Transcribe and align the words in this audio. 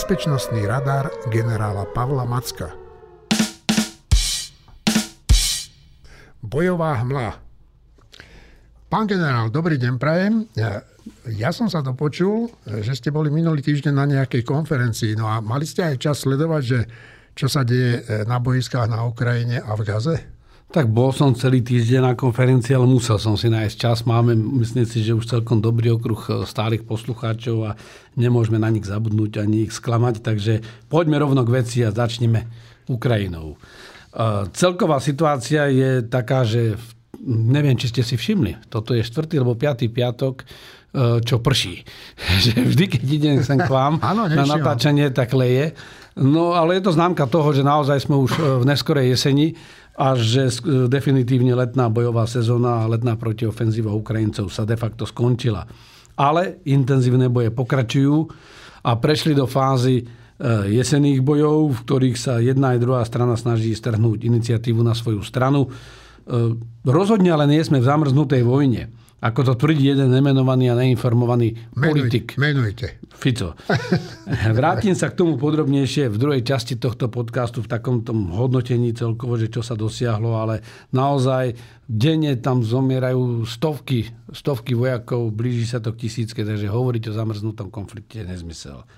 bezpečnostný 0.00 0.64
radar 0.64 1.12
generála 1.28 1.84
Pavla 1.92 2.24
Macka. 2.24 2.72
Bojová 6.40 7.04
hmla. 7.04 7.36
Pán 8.88 9.04
generál, 9.04 9.52
dobrý 9.52 9.76
deň 9.76 10.00
prajem. 10.00 10.48
Ja, 11.28 11.52
som 11.52 11.68
sa 11.68 11.84
to 11.84 11.92
počul, 11.92 12.48
že 12.64 12.96
ste 12.96 13.12
boli 13.12 13.28
minulý 13.28 13.60
týždeň 13.60 13.92
na 13.92 14.08
nejakej 14.08 14.40
konferencii. 14.40 15.20
No 15.20 15.28
a 15.28 15.44
mali 15.44 15.68
ste 15.68 15.92
aj 15.92 16.00
čas 16.00 16.24
sledovať, 16.24 16.62
že 16.64 16.78
čo 17.36 17.52
sa 17.52 17.60
deje 17.60 18.00
na 18.24 18.40
boiskách 18.40 18.88
na 18.88 19.04
Ukrajine 19.04 19.60
a 19.60 19.76
v 19.76 19.84
Gaze? 19.84 20.16
Tak 20.70 20.86
bol 20.86 21.10
som 21.10 21.34
celý 21.34 21.66
týždeň 21.66 21.98
na 21.98 22.14
konferencii, 22.14 22.78
ale 22.78 22.86
musel 22.86 23.18
som 23.18 23.34
si 23.34 23.50
nájsť 23.50 23.74
čas. 23.74 24.06
Máme, 24.06 24.38
myslím 24.62 24.86
si, 24.86 25.02
že 25.02 25.18
už 25.18 25.26
celkom 25.26 25.58
dobrý 25.58 25.90
okruh 25.98 26.22
e, 26.30 26.30
stálych 26.46 26.86
poslucháčov 26.86 27.56
a 27.66 27.70
nemôžeme 28.14 28.54
na 28.54 28.70
nich 28.70 28.86
zabudnúť 28.86 29.42
ani 29.42 29.66
ich 29.66 29.74
sklamať. 29.74 30.22
Takže 30.22 30.62
poďme 30.86 31.18
rovno 31.18 31.42
k 31.42 31.50
veci 31.58 31.82
a 31.82 31.90
začneme 31.90 32.46
Ukrajinou. 32.86 33.58
E, 33.58 34.46
celková 34.54 35.02
situácia 35.02 35.66
je 35.74 36.06
taká, 36.06 36.46
že 36.46 36.78
neviem, 37.26 37.74
či 37.74 37.90
ste 37.90 38.06
si 38.06 38.14
všimli, 38.14 38.70
toto 38.70 38.94
je 38.94 39.02
štvrtý 39.02 39.42
alebo 39.42 39.58
piatý 39.58 39.90
piatok, 39.90 40.34
e, 40.38 40.44
čo 41.26 41.42
prší. 41.42 41.82
Že 42.46 42.70
vždy, 42.70 42.84
keď 42.86 43.02
idem 43.10 43.36
sem 43.42 43.58
k 43.58 43.66
vám 43.66 43.98
Áno, 44.06 44.30
na 44.30 44.46
natáčanie, 44.46 45.10
tak 45.10 45.34
leje. 45.34 45.74
No 46.14 46.54
ale 46.54 46.78
je 46.78 46.86
to 46.86 46.94
známka 46.94 47.26
toho, 47.26 47.50
že 47.50 47.66
naozaj 47.66 48.06
sme 48.06 48.22
už 48.22 48.62
v 48.62 48.64
neskorej 48.66 49.18
jeseni 49.18 49.58
a 49.98 50.14
že 50.16 50.48
definitívne 50.86 51.52
letná 51.52 51.90
bojová 51.90 52.24
sezóna 52.24 52.84
a 52.84 52.90
letná 52.90 53.18
protiofenzíva 53.18 53.90
Ukrajincov 53.92 54.48
sa 54.48 54.62
de 54.64 54.78
facto 54.78 55.04
skončila. 55.04 55.66
Ale 56.14 56.62
intenzívne 56.68 57.32
boje 57.32 57.50
pokračujú 57.50 58.28
a 58.84 58.90
prešli 58.96 59.36
do 59.36 59.44
fázy 59.44 60.00
e, 60.00 60.04
jesených 60.72 61.20
bojov, 61.20 61.80
v 61.80 61.82
ktorých 61.84 62.16
sa 62.16 62.40
jedna 62.40 62.76
aj 62.76 62.78
druhá 62.80 63.02
strana 63.04 63.36
snaží 63.36 63.72
strhnúť 63.76 64.24
iniciatívu 64.24 64.80
na 64.80 64.96
svoju 64.96 65.20
stranu. 65.24 65.68
E, 65.68 65.70
rozhodne 66.84 67.32
ale 67.32 67.48
nie 67.48 67.60
sme 67.60 67.80
v 67.80 67.88
zamrznutej 67.88 68.44
vojne. 68.44 68.92
Ako 69.20 69.44
to 69.44 69.52
tvrdí 69.52 69.92
jeden 69.92 70.08
nemenovaný 70.08 70.72
a 70.72 70.78
neinformovaný 70.80 71.76
politik. 71.76 72.40
Menujte. 72.40 73.04
Fico. 73.12 73.52
Vrátim 74.56 74.96
sa 74.96 75.12
k 75.12 75.20
tomu 75.20 75.36
podrobnejšie 75.36 76.08
v 76.08 76.16
druhej 76.16 76.40
časti 76.40 76.80
tohto 76.80 77.12
podcastu 77.12 77.60
v 77.60 77.68
takom 77.68 78.00
tom 78.00 78.32
hodnotení 78.32 78.96
celkovo, 78.96 79.36
že 79.36 79.52
čo 79.52 79.60
sa 79.60 79.76
dosiahlo, 79.76 80.40
ale 80.40 80.64
naozaj 80.96 81.52
denne 81.84 82.32
tam 82.40 82.64
zomierajú 82.64 83.44
stovky, 83.44 84.08
stovky 84.32 84.72
vojakov, 84.72 85.36
blíži 85.36 85.68
sa 85.68 85.84
to 85.84 85.92
k 85.92 86.08
tisícke, 86.08 86.40
takže 86.40 86.72
hovoriť 86.72 87.12
o 87.12 87.16
zamrznutom 87.16 87.68
konflikte 87.68 88.24
je 88.24 88.30
nezmysel. 88.32 88.88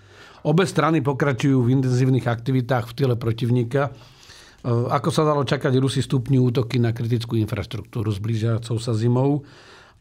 Obe 0.46 0.70
strany 0.70 1.02
pokračujú 1.02 1.66
v 1.66 1.82
intenzívnych 1.82 2.30
aktivitách 2.30 2.90
v 2.90 2.94
tyle 2.94 3.14
protivníka. 3.18 3.90
Ako 4.70 5.10
sa 5.10 5.26
dalo 5.26 5.42
čakať, 5.42 5.74
Rusi 5.82 5.98
stupňujú 5.98 6.42
útoky 6.54 6.78
na 6.78 6.94
kritickú 6.94 7.34
infraštruktúru 7.42 8.14
s 8.14 8.22
blížiacou 8.22 8.78
sa 8.78 8.94
zimou 8.94 9.42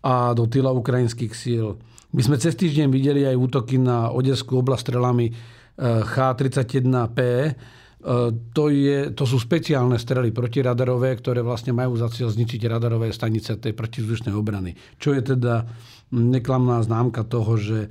a 0.02 0.34
do 0.34 0.50
tyla 0.50 0.74
ukrajinských 0.74 1.34
síl. 1.34 1.78
My 2.12 2.22
sme 2.26 2.36
cez 2.36 2.58
týždeň 2.60 2.92
videli 2.92 3.22
aj 3.24 3.40
útoky 3.40 3.80
na 3.80 4.12
Odeskú 4.12 4.60
oblast 4.60 4.90
strelami 4.90 5.32
eh, 5.32 5.36
H-31P. 6.04 7.20
Eh, 7.22 7.54
to, 8.52 8.64
je, 8.68 9.14
to 9.16 9.24
sú 9.24 9.38
speciálne 9.40 9.96
strely 9.96 10.34
protiradarové, 10.36 11.16
ktoré 11.16 11.40
vlastne 11.46 11.72
majú 11.72 11.96
za 11.96 12.12
cieľ 12.12 12.34
zničiť 12.34 12.62
radarové 12.68 13.14
stanice 13.14 13.56
tej 13.62 13.78
protivzdušnej 13.78 14.34
obrany. 14.36 14.76
Čo 14.98 15.16
je 15.16 15.38
teda 15.38 15.70
neklamná 16.12 16.84
známka 16.84 17.24
toho, 17.24 17.56
že, 17.56 17.88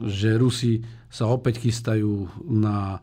že 0.00 0.38
Rusi 0.40 0.80
sa 1.10 1.28
opäť 1.28 1.66
chystajú 1.66 2.30
na 2.46 3.02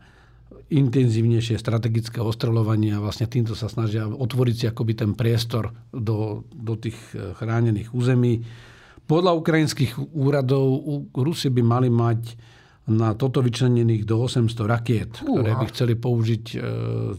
intenzívnejšie 0.68 1.56
strategické 1.56 2.20
ostreľovanie 2.20 2.92
a 2.92 3.00
vlastne 3.00 3.24
týmto 3.24 3.56
sa 3.56 3.72
snažia 3.72 4.04
otvoriť 4.04 4.54
si 4.56 4.64
akoby 4.68 4.92
ten 4.92 5.10
priestor 5.16 5.72
do, 5.88 6.44
do 6.52 6.76
tých 6.76 6.96
eh, 7.16 7.32
chránených 7.36 7.92
území. 7.96 8.44
Podľa 9.08 9.32
ukrajinských 9.40 9.96
úradov 10.12 10.84
Rusi 11.16 11.48
by 11.48 11.62
mali 11.64 11.88
mať 11.88 12.36
na 12.88 13.12
toto 13.12 13.44
vyčlenených 13.44 14.08
do 14.08 14.24
800 14.24 14.64
rakiet, 14.64 15.12
ktoré 15.20 15.52
by 15.60 15.66
chceli 15.68 15.92
použiť 15.92 16.44
e, 16.52 16.58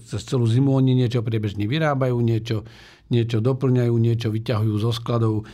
cez 0.02 0.22
celú 0.26 0.50
zimu. 0.50 0.74
Oni 0.74 0.98
niečo 0.98 1.22
priebežne 1.22 1.70
vyrábajú, 1.70 2.18
niečo, 2.26 2.66
niečo 3.14 3.38
doplňajú, 3.38 3.94
niečo 3.94 4.34
vyťahujú 4.34 4.76
zo 4.82 4.90
skladov. 4.90 5.46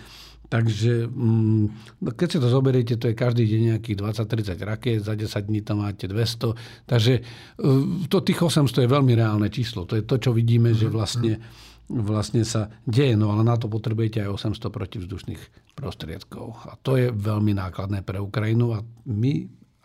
Takže 0.56 1.12
mm, 1.12 1.64
keď 2.16 2.28
si 2.32 2.38
to 2.40 2.48
zoberiete, 2.48 2.96
to 2.96 3.12
je 3.12 3.16
každý 3.20 3.44
deň 3.44 3.62
nejakých 3.76 3.98
20-30 4.24 4.64
rakiet, 4.64 5.04
za 5.04 5.12
10 5.12 5.28
dní 5.52 5.60
tam 5.60 5.84
máte 5.84 6.08
200. 6.08 6.88
Takže 6.88 7.14
e, 7.20 7.22
to 8.08 8.24
tých 8.24 8.40
800 8.40 8.88
je 8.88 8.88
veľmi 8.88 9.20
reálne 9.20 9.52
číslo. 9.52 9.84
To 9.84 10.00
je 10.00 10.08
to, 10.08 10.16
čo 10.16 10.32
vidíme, 10.32 10.72
že 10.72 10.88
mhm, 10.88 10.94
vlastne, 10.96 11.34
vlastne 11.92 12.48
sa 12.48 12.72
deje. 12.88 13.20
No 13.20 13.36
ale 13.36 13.44
na 13.44 13.60
to 13.60 13.68
potrebujete 13.68 14.24
aj 14.24 14.56
800 14.56 14.72
protivzdušných 14.72 15.76
prostriedkov. 15.76 16.72
A 16.72 16.80
to 16.80 16.96
je 16.96 17.12
veľmi 17.12 17.52
nákladné 17.52 18.08
pre 18.08 18.24
Ukrajinu 18.24 18.72
a 18.72 18.80
my, 19.12 19.34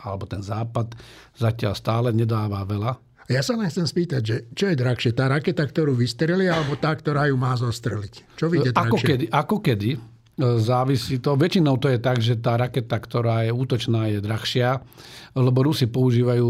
alebo 0.06 0.31
ten 0.31 0.47
Západ, 0.47 0.94
zatiaľ 1.34 1.75
stále 1.75 2.14
nedáva 2.14 2.62
veľa 2.62 3.10
ja 3.31 3.47
sa 3.47 3.54
len 3.54 3.70
chcem 3.70 3.87
spýtať, 3.87 4.22
že 4.26 4.37
čo 4.58 4.66
je 4.66 4.75
drahšie? 4.75 5.14
Tá 5.14 5.31
raketa, 5.31 5.62
ktorú 5.62 5.94
vystrelili, 5.94 6.50
alebo 6.50 6.75
tá, 6.75 6.91
ktorá 6.91 7.31
ju 7.31 7.38
má 7.38 7.54
zostreliť? 7.54 8.34
Čo 8.34 8.50
vyjde 8.50 8.75
drahšie? 8.75 8.91
Ako 8.91 8.97
kedy, 8.98 9.25
ako 9.31 9.56
kedy 9.62 9.91
závisí 10.40 11.20
to. 11.20 11.36
Väčšinou 11.36 11.76
to 11.76 11.92
je 11.92 11.98
tak, 12.00 12.18
že 12.24 12.40
tá 12.40 12.56
raketa, 12.56 12.96
ktorá 12.96 13.44
je 13.44 13.52
útočná, 13.52 14.08
je 14.08 14.24
drahšia, 14.24 14.80
lebo 15.36 15.62
Rusi 15.62 15.86
používajú 15.86 16.48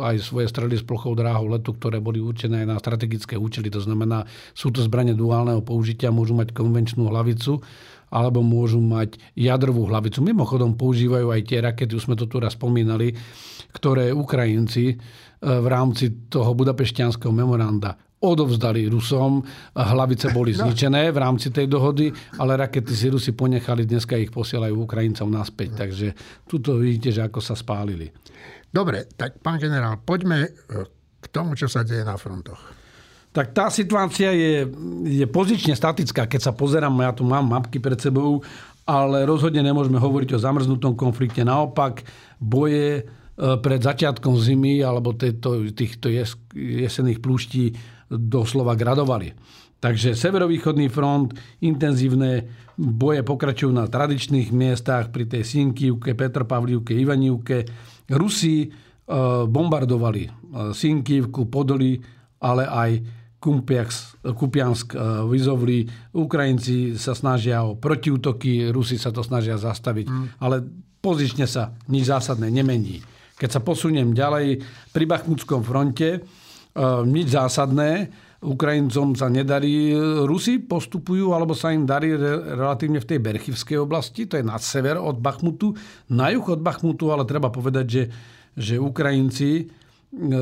aj 0.00 0.16
svoje 0.22 0.46
strely 0.48 0.78
s 0.78 0.86
plochou 0.86 1.12
dráhou 1.18 1.50
letu, 1.50 1.74
ktoré 1.74 1.98
boli 1.98 2.22
určené 2.22 2.62
na 2.62 2.78
strategické 2.78 3.34
účely. 3.34 3.68
To 3.74 3.82
znamená, 3.82 4.24
sú 4.54 4.70
to 4.70 4.80
zbranie 4.80 5.12
duálneho 5.12 5.60
použitia, 5.60 6.14
môžu 6.14 6.38
mať 6.38 6.54
konvenčnú 6.54 7.10
hlavicu, 7.10 7.58
alebo 8.12 8.44
môžu 8.44 8.78
mať 8.78 9.16
jadrovú 9.32 9.88
hlavicu. 9.88 10.20
Mimochodom 10.20 10.76
používajú 10.76 11.32
aj 11.32 11.42
tie 11.48 11.58
rakety, 11.64 11.96
už 11.96 12.12
sme 12.12 12.16
to 12.16 12.28
tu 12.28 12.38
raz 12.38 12.52
spomínali, 12.54 13.16
ktoré 13.72 14.12
Ukrajinci 14.12 14.84
eh, 14.92 14.96
v 15.42 15.66
rámci 15.66 16.28
toho 16.28 16.52
budapešťanského 16.52 17.32
memoranda 17.32 17.96
odovzdali 18.22 18.86
Rusom. 18.86 19.42
Hlavice 19.74 20.30
boli 20.30 20.54
no. 20.54 20.64
zničené 20.64 21.10
v 21.10 21.18
rámci 21.18 21.50
tej 21.50 21.66
dohody, 21.66 22.14
ale 22.38 22.54
rakety 22.54 22.94
si 22.94 23.10
Rusi 23.10 23.34
ponechali, 23.34 23.82
dneska 23.82 24.14
ich 24.14 24.30
posielajú 24.30 24.86
Ukrajincom 24.86 25.28
naspäť. 25.28 25.74
Takže 25.74 26.06
tuto 26.46 26.78
vidíte, 26.78 27.10
že 27.10 27.26
ako 27.26 27.42
sa 27.42 27.58
spálili. 27.58 28.08
Dobre, 28.72 29.10
tak 29.18 29.42
pán 29.44 29.60
generál, 29.60 30.00
poďme 30.00 30.48
e, 30.48 30.50
k 31.20 31.26
tomu, 31.28 31.52
čo 31.58 31.68
sa 31.68 31.84
deje 31.84 32.06
na 32.06 32.16
frontoch. 32.16 32.62
Tak 33.32 33.56
tá 33.56 33.68
situácia 33.72 34.32
je, 34.32 34.68
je 35.08 35.26
pozične 35.28 35.72
statická. 35.72 36.28
Keď 36.28 36.40
sa 36.40 36.52
pozerám, 36.52 36.92
ja 37.00 37.12
tu 37.16 37.24
mám 37.24 37.48
mapky 37.48 37.80
pred 37.80 37.96
sebou, 37.96 38.44
ale 38.84 39.24
rozhodne 39.24 39.64
nemôžeme 39.64 39.96
hovoriť 39.96 40.36
o 40.36 40.42
zamrznutom 40.42 40.92
konflikte. 40.92 41.40
Naopak, 41.40 42.04
boje 42.36 43.08
pred 43.36 43.80
začiatkom 43.80 44.36
zimy 44.36 44.84
alebo 44.84 45.16
týchto, 45.16 45.72
týchto 45.72 46.12
jesených 46.52 47.18
plúští 47.24 47.64
doslova 48.12 48.76
gradovali. 48.76 49.32
Takže 49.82 50.14
severovýchodný 50.14 50.86
front, 50.86 51.34
intenzívne 51.58 52.46
boje 52.78 53.26
pokračujú 53.26 53.74
na 53.74 53.90
tradičných 53.90 54.54
miestach 54.54 55.10
pri 55.10 55.26
tej 55.26 55.42
Sinkivke, 55.42 56.14
Petropavlivke, 56.14 56.94
Ivanivke. 56.94 57.66
Rusi 58.06 58.62
e, 58.62 58.68
bombardovali 59.42 60.22
e, 60.22 60.30
Sinkivku, 60.70 61.50
Podoli, 61.50 61.98
ale 62.46 62.62
aj 62.70 62.90
Kupiansk, 63.42 64.94
e, 64.94 64.98
Vizovli. 65.26 65.82
Ukrajinci 66.14 66.94
sa 66.94 67.18
snažia 67.18 67.66
o 67.66 67.74
protiútoky, 67.74 68.70
Rusi 68.70 69.02
sa 69.02 69.10
to 69.10 69.26
snažia 69.26 69.58
zastaviť, 69.58 70.06
mm. 70.06 70.26
ale 70.38 70.62
pozične 71.02 71.50
sa 71.50 71.74
nič 71.90 72.06
zásadné 72.06 72.54
nemení. 72.54 73.02
Keď 73.42 73.50
sa 73.50 73.60
posuniem 73.60 74.14
ďalej, 74.14 74.62
pri 74.94 75.04
Bachmutskom 75.10 75.66
fronte 75.66 76.22
Ehm, 76.72 77.12
nič 77.12 77.36
zásadné. 77.36 78.08
Ukrajincom 78.42 79.14
sa 79.14 79.30
nedarí. 79.30 79.94
Rusi 80.26 80.58
postupujú, 80.58 81.30
alebo 81.30 81.54
sa 81.54 81.70
im 81.70 81.86
darí 81.86 82.16
relatívne 82.18 82.98
v 82.98 83.06
tej 83.06 83.18
Berchivskej 83.22 83.78
oblasti, 83.78 84.26
to 84.26 84.34
je 84.34 84.42
na 84.42 84.58
sever 84.58 84.98
od 84.98 85.22
Bachmutu, 85.22 85.78
na 86.10 86.34
juh 86.34 86.42
od 86.42 86.58
Bachmutu, 86.58 87.14
ale 87.14 87.22
treba 87.22 87.54
povedať, 87.54 87.86
že, 87.86 88.04
že 88.58 88.74
Ukrajinci 88.82 89.50
e, 89.62 89.64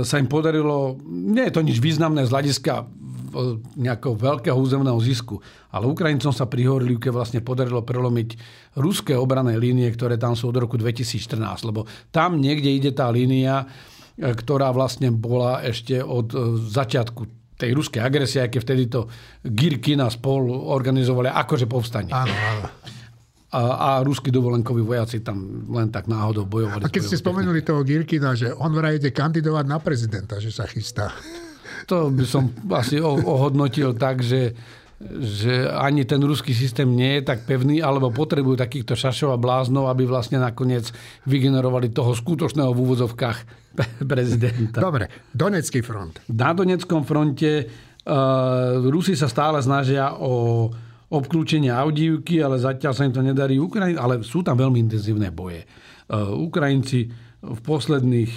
sa 0.01 0.17
im 0.17 0.33
podarilo, 0.33 0.97
nie 1.05 1.45
je 1.45 1.53
to 1.53 1.61
nič 1.61 1.77
významné 1.77 2.25
z 2.25 2.33
hľadiska 2.33 2.73
e, 2.81 2.85
nejakého 3.79 4.15
veľkého 4.15 4.57
územného 4.57 4.99
zisku, 4.99 5.39
ale 5.71 5.87
Ukrajincom 5.87 6.35
sa 6.35 6.51
pri 6.51 6.67
Horlivke 6.67 7.09
vlastne 7.15 7.41
podarilo 7.41 7.81
prelomiť 7.81 8.29
ruské 8.79 9.15
obrané 9.15 9.57
línie, 9.57 9.87
ktoré 9.91 10.19
tam 10.19 10.35
sú 10.35 10.51
od 10.51 10.59
roku 10.59 10.75
2014, 10.77 11.39
lebo 11.67 11.87
tam 12.11 12.43
niekde 12.43 12.71
ide 12.71 12.91
tá 12.91 13.09
línia, 13.09 13.67
ktorá 14.21 14.75
vlastne 14.75 15.09
bola 15.15 15.65
ešte 15.65 16.03
od 16.05 16.29
e, 16.35 16.39
začiatku 16.69 17.41
tej 17.61 17.77
ruskej 17.77 18.01
agresie, 18.01 18.41
keď 18.49 18.61
vtedy 18.61 18.85
to 18.89 19.09
Girkin 19.45 20.01
a 20.01 20.09
spol 20.09 20.49
organizovali 20.49 21.29
akože 21.29 21.69
povstanie. 21.69 22.13
Áno, 22.13 22.33
áno. 22.33 22.63
a, 23.53 23.61
a 23.61 23.89
ruskí 24.01 24.33
dovolenkoví 24.33 24.81
vojaci 24.81 25.21
tam 25.21 25.69
len 25.69 25.93
tak 25.93 26.09
náhodou 26.09 26.49
bojovali. 26.49 26.87
A 26.87 26.93
keď 26.93 27.03
ste 27.13 27.21
spomenuli 27.21 27.61
toho 27.61 27.85
Girkina, 27.85 28.33
že 28.33 28.55
on 28.57 28.73
vraj 28.73 28.97
ide 28.97 29.13
kandidovať 29.13 29.65
na 29.69 29.79
prezidenta, 29.83 30.41
že 30.41 30.49
sa 30.49 30.65
chystá. 30.65 31.13
To 31.89 32.13
by 32.13 32.25
som 32.29 32.53
asi 32.75 33.01
ohodnotil 33.01 33.97
tak, 33.97 34.21
že 34.21 34.53
že 35.01 35.65
ani 35.65 36.05
ten 36.05 36.21
ruský 36.21 36.53
systém 36.53 36.85
nie 36.85 37.19
je 37.19 37.33
tak 37.33 37.49
pevný, 37.49 37.81
alebo 37.81 38.13
potrebujú 38.13 38.61
takýchto 38.61 38.93
šašov 38.93 39.33
a 39.33 39.41
bláznov, 39.41 39.89
aby 39.89 40.05
vlastne 40.05 40.37
nakoniec 40.37 40.93
vygenerovali 41.25 41.89
toho 41.89 42.13
skutočného 42.13 42.69
v 42.69 42.83
úvozovkách 42.85 43.39
prezidenta. 44.13 44.85
Dobre, 44.85 45.09
Donecký 45.33 45.81
front. 45.81 46.21
Na 46.29 46.53
Doneckom 46.53 47.09
fronte 47.09 47.65
uh, 47.65 48.77
Rusi 48.93 49.17
sa 49.17 49.33
stále 49.33 49.65
snažia 49.65 50.21
o 50.21 50.69
obklúčenie 51.11 51.73
Audívky, 51.73 52.45
ale 52.45 52.61
zatiaľ 52.61 52.93
sa 52.93 53.09
im 53.09 53.17
to 53.17 53.25
nedarí. 53.25 53.57
Ukrajin, 53.57 53.97
ale 53.97 54.21
sú 54.21 54.45
tam 54.45 54.61
veľmi 54.61 54.85
intenzívne 54.85 55.33
boje. 55.33 55.65
Uh, 56.13 56.29
Ukrajinci 56.45 57.09
v 57.41 57.61
posledných 57.65 58.33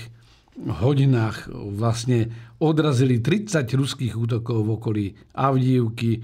hodinách 0.79 1.49
vlastne 1.75 2.31
odrazili 2.63 3.19
30 3.19 3.67
ruských 3.75 4.15
útokov 4.15 4.63
v 4.63 4.69
okolí 4.79 5.05
Avdívky 5.35 6.23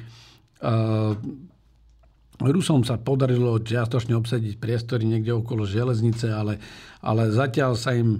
Rusom 2.40 2.88
sa 2.88 2.96
podarilo 2.96 3.60
čiastočne 3.60 4.16
obsadiť 4.16 4.64
priestory 4.64 5.04
niekde 5.04 5.36
okolo 5.36 5.68
železnice, 5.68 6.32
ale, 6.32 6.56
ale 7.04 7.36
zatiaľ 7.36 7.76
sa 7.76 7.92
im 7.92 8.16
e, 8.16 8.20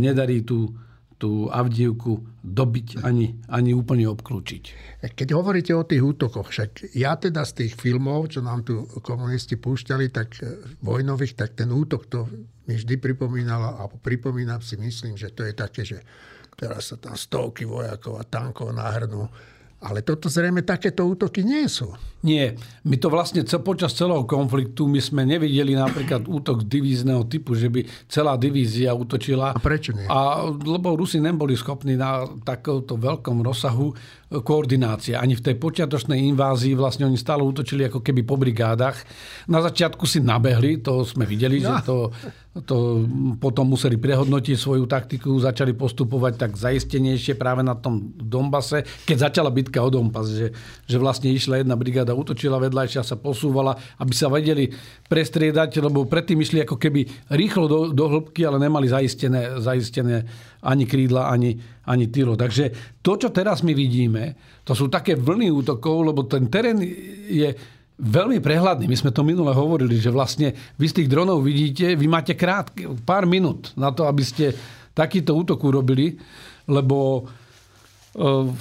nedarí 0.00 0.40
tú, 0.40 0.72
tú 1.20 1.52
Avdievku 1.52 2.24
dobiť 2.40 3.04
ani, 3.04 3.36
ani 3.52 3.76
úplne 3.76 4.08
obklúčiť. 4.08 4.96
Keď 5.12 5.28
hovoríte 5.36 5.76
o 5.76 5.84
tých 5.84 6.00
útokoch, 6.00 6.48
však 6.48 6.96
ja 6.96 7.20
teda 7.20 7.44
z 7.44 7.52
tých 7.64 7.72
filmov, 7.76 8.32
čo 8.32 8.40
nám 8.40 8.64
tu 8.64 8.88
komunisti 9.04 9.60
púšťali, 9.60 10.08
tak 10.08 10.40
e, 10.40 10.64
vojnových, 10.80 11.36
tak 11.36 11.52
ten 11.52 11.68
útok 11.68 12.08
to 12.08 12.24
mi 12.64 12.80
vždy 12.80 12.96
pripomínalo, 12.96 13.76
a 13.76 13.92
pripomínam 14.00 14.64
si, 14.64 14.80
myslím, 14.80 15.20
že 15.20 15.36
to 15.36 15.44
je 15.44 15.52
také, 15.52 15.84
že 15.84 16.00
teraz 16.60 16.92
sa 16.92 17.00
tam 17.00 17.16
stovky 17.16 17.64
vojakov 17.64 18.20
a 18.20 18.24
tankov 18.28 18.76
nahrnú 18.76 19.24
ale 19.80 20.04
toto 20.04 20.28
zrejme 20.28 20.60
takéto 20.60 21.08
útoky 21.08 21.40
nie 21.40 21.64
sú. 21.64 21.88
Nie. 22.20 22.52
My 22.84 23.00
to 23.00 23.08
vlastne 23.08 23.40
počas 23.64 23.96
celého 23.96 24.28
konfliktu 24.28 24.84
my 24.84 25.00
sme 25.00 25.24
nevideli 25.24 25.72
napríklad 25.72 26.28
útok 26.28 26.68
divízneho 26.68 27.24
typu, 27.24 27.56
že 27.56 27.72
by 27.72 27.84
celá 28.12 28.36
divízia 28.36 28.92
útočila. 28.92 29.56
A 29.56 29.60
prečo 29.60 29.96
nie? 29.96 30.04
A, 30.04 30.44
lebo 30.48 30.96
Rusi 30.96 31.16
neboli 31.16 31.56
schopní 31.56 31.96
na 31.96 32.28
takomto 32.44 33.00
veľkom 33.00 33.40
rozsahu 33.40 33.96
koordinácie. 34.30 35.16
Ani 35.16 35.34
v 35.34 35.42
tej 35.42 35.56
počiatočnej 35.56 36.20
invázii 36.30 36.76
vlastne 36.76 37.08
oni 37.08 37.16
stále 37.16 37.40
útočili 37.40 37.88
ako 37.88 38.04
keby 38.04 38.22
po 38.22 38.36
brigádach. 38.36 39.00
Na 39.48 39.64
začiatku 39.64 40.04
si 40.04 40.20
nabehli, 40.20 40.84
to 40.84 41.02
sme 41.02 41.24
videli, 41.24 41.58
no. 41.58 41.72
že 41.72 41.88
to 41.88 41.96
to 42.50 43.06
potom 43.38 43.70
museli 43.70 43.94
prehodnotiť 43.94 44.58
svoju 44.58 44.90
taktiku, 44.90 45.38
začali 45.38 45.70
postupovať 45.70 46.34
tak 46.34 46.58
zaistenejšie 46.58 47.38
práve 47.38 47.62
na 47.62 47.78
tom 47.78 48.10
Dombase, 48.18 48.82
keď 49.06 49.30
začala 49.30 49.54
bitka 49.54 49.78
o 49.78 49.86
Donbass, 49.86 50.34
že, 50.34 50.50
že 50.82 50.98
vlastne 50.98 51.30
išla 51.30 51.62
jedna 51.62 51.78
brigáda, 51.78 52.09
útočila 52.12 52.60
vedľajšia, 52.60 53.06
sa 53.06 53.16
posúvala, 53.16 53.76
aby 54.00 54.12
sa 54.14 54.28
vedeli 54.30 54.70
prestriedať, 55.06 55.82
lebo 55.82 56.06
predtým 56.06 56.40
išli 56.40 56.62
ako 56.62 56.76
keby 56.76 57.30
rýchlo 57.34 57.64
do, 57.66 57.78
do 57.90 58.04
hĺbky, 58.08 58.44
ale 58.46 58.62
nemali 58.62 58.90
zaistené, 58.90 59.58
zaistené 59.62 60.24
ani 60.64 60.84
krídla, 60.84 61.32
ani, 61.32 61.56
ani 61.88 62.06
tylo. 62.08 62.36
Takže 62.36 62.96
to, 63.00 63.16
čo 63.16 63.28
teraz 63.32 63.64
my 63.64 63.72
vidíme, 63.72 64.36
to 64.64 64.76
sú 64.76 64.92
také 64.92 65.16
vlny 65.16 65.48
útokov, 65.50 66.04
lebo 66.04 66.26
ten 66.28 66.46
terén 66.52 66.78
je 67.26 67.48
veľmi 68.00 68.40
prehľadný. 68.40 68.88
My 68.88 68.96
sme 68.96 69.12
to 69.12 69.20
minule 69.20 69.52
hovorili, 69.52 70.00
že 70.00 70.08
vlastne 70.08 70.56
vy 70.80 70.86
z 70.88 70.96
tých 71.04 71.08
dronov 71.12 71.44
vidíte, 71.44 71.94
vy 71.94 72.06
máte 72.08 72.32
krátke, 72.32 72.88
pár 73.04 73.28
minút 73.28 73.76
na 73.76 73.92
to, 73.92 74.08
aby 74.08 74.24
ste 74.24 74.56
takýto 74.96 75.36
útok 75.36 75.60
urobili, 75.64 76.16
lebo 76.66 77.28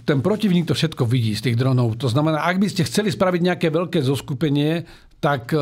ten 0.05 0.21
protivník 0.21 0.69
to 0.69 0.77
všetko 0.77 1.09
vidí 1.09 1.33
z 1.33 1.49
tých 1.49 1.57
dronov. 1.57 1.97
To 1.97 2.05
znamená, 2.05 2.45
ak 2.45 2.61
by 2.61 2.67
ste 2.69 2.85
chceli 2.85 3.09
spraviť 3.09 3.41
nejaké 3.41 3.67
veľké 3.73 4.05
zoskupenie, 4.05 4.85
tak 5.17 5.51
e, 5.51 5.59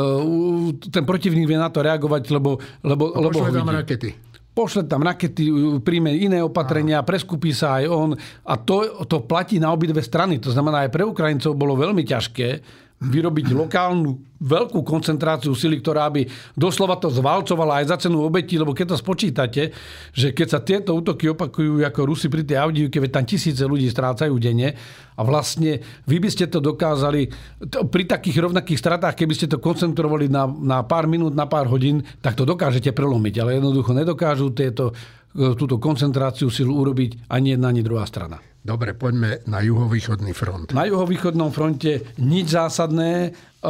ten 0.92 1.08
protivník 1.08 1.48
vie 1.48 1.56
na 1.56 1.72
to 1.72 1.80
reagovať, 1.80 2.30
lebo, 2.36 2.60
lebo, 2.84 3.16
lebo 3.16 3.38
ho 3.40 3.48
vidí. 3.48 3.64
rakety 3.64 4.10
pošle 4.58 4.90
tam 4.90 5.06
rakety, 5.06 5.54
príjme 5.86 6.18
iné 6.18 6.42
opatrenia, 6.42 7.06
preskupí 7.06 7.54
sa 7.54 7.78
aj 7.78 7.86
on. 7.86 8.10
A 8.42 8.58
to, 8.58 9.06
to 9.06 9.22
platí 9.22 9.62
na 9.62 9.70
obidve 9.70 10.02
strany. 10.02 10.42
To 10.42 10.50
znamená, 10.50 10.90
aj 10.90 10.98
pre 10.98 11.06
Ukrajincov 11.06 11.54
bolo 11.54 11.78
veľmi 11.78 12.02
ťažké 12.02 12.66
vyrobiť 12.98 13.54
lokálnu 13.54 14.42
veľkú 14.42 14.82
koncentráciu 14.82 15.54
sily, 15.54 15.82
ktorá 15.82 16.10
by 16.10 16.26
doslova 16.58 16.98
to 16.98 17.14
zvalcovala 17.14 17.82
aj 17.82 17.86
za 17.94 17.98
cenu 18.06 18.26
obetí, 18.26 18.58
lebo 18.58 18.74
keď 18.74 18.94
to 18.94 18.98
spočítate, 18.98 19.62
že 20.14 20.34
keď 20.34 20.48
sa 20.50 20.60
tieto 20.66 20.98
útoky 20.98 21.30
opakujú 21.30 21.86
ako 21.86 22.00
Rusi 22.10 22.26
pri 22.26 22.42
tej 22.42 22.58
Avdivke, 22.58 22.98
veď 22.98 23.12
tam 23.22 23.26
tisíce 23.30 23.62
ľudí 23.66 23.86
strácajú 23.90 24.34
denne 24.42 24.74
a 25.14 25.22
vlastne 25.22 25.82
vy 26.10 26.18
by 26.18 26.30
ste 26.30 26.50
to 26.50 26.58
dokázali 26.58 27.30
pri 27.70 28.04
takých 28.10 28.50
rovnakých 28.50 28.82
stratách, 28.82 29.14
keby 29.14 29.34
ste 29.34 29.50
to 29.50 29.62
koncentrovali 29.62 30.26
na, 30.30 30.50
na 30.50 30.82
pár 30.82 31.06
minút, 31.06 31.38
na 31.38 31.46
pár 31.46 31.70
hodín, 31.70 32.02
tak 32.22 32.34
to 32.34 32.50
dokážete 32.50 32.94
prelomiť, 32.94 33.46
ale 33.46 33.62
jednoducho 33.62 33.94
nedokážu 33.94 34.54
tieto, 34.54 34.94
túto 35.34 35.78
koncentráciu 35.78 36.50
silu 36.50 36.74
urobiť 36.82 37.30
ani 37.30 37.54
jedna, 37.54 37.70
ani 37.70 37.86
druhá 37.86 38.10
strana. 38.10 38.42
Dobre, 38.68 38.92
poďme 38.92 39.40
na 39.48 39.64
juhovýchodný 39.64 40.36
front. 40.36 40.76
Na 40.76 40.84
juhovýchodnom 40.84 41.56
fronte 41.56 42.04
nič 42.20 42.52
zásadné. 42.52 43.12
E, 43.24 43.70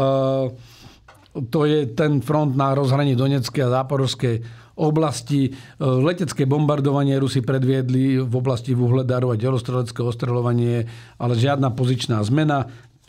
to 1.53 1.59
je 1.69 1.85
ten 1.93 2.17
front 2.25 2.57
na 2.57 2.73
rozhraní 2.73 3.13
Donetskej 3.13 3.69
a 3.69 3.73
Záporovskej 3.77 4.41
oblasti. 4.73 5.53
E, 5.53 5.85
letecké 5.85 6.49
bombardovanie 6.49 7.13
Rusi 7.21 7.45
predviedli 7.45 8.25
v 8.25 8.33
oblasti 8.33 8.73
Vuhledaru 8.73 9.29
a 9.29 9.37
delostrelecké 9.37 10.01
ostreľovanie, 10.01 10.89
ale 11.21 11.33
žiadna 11.37 11.77
pozičná 11.77 12.17
zmena. 12.25 12.65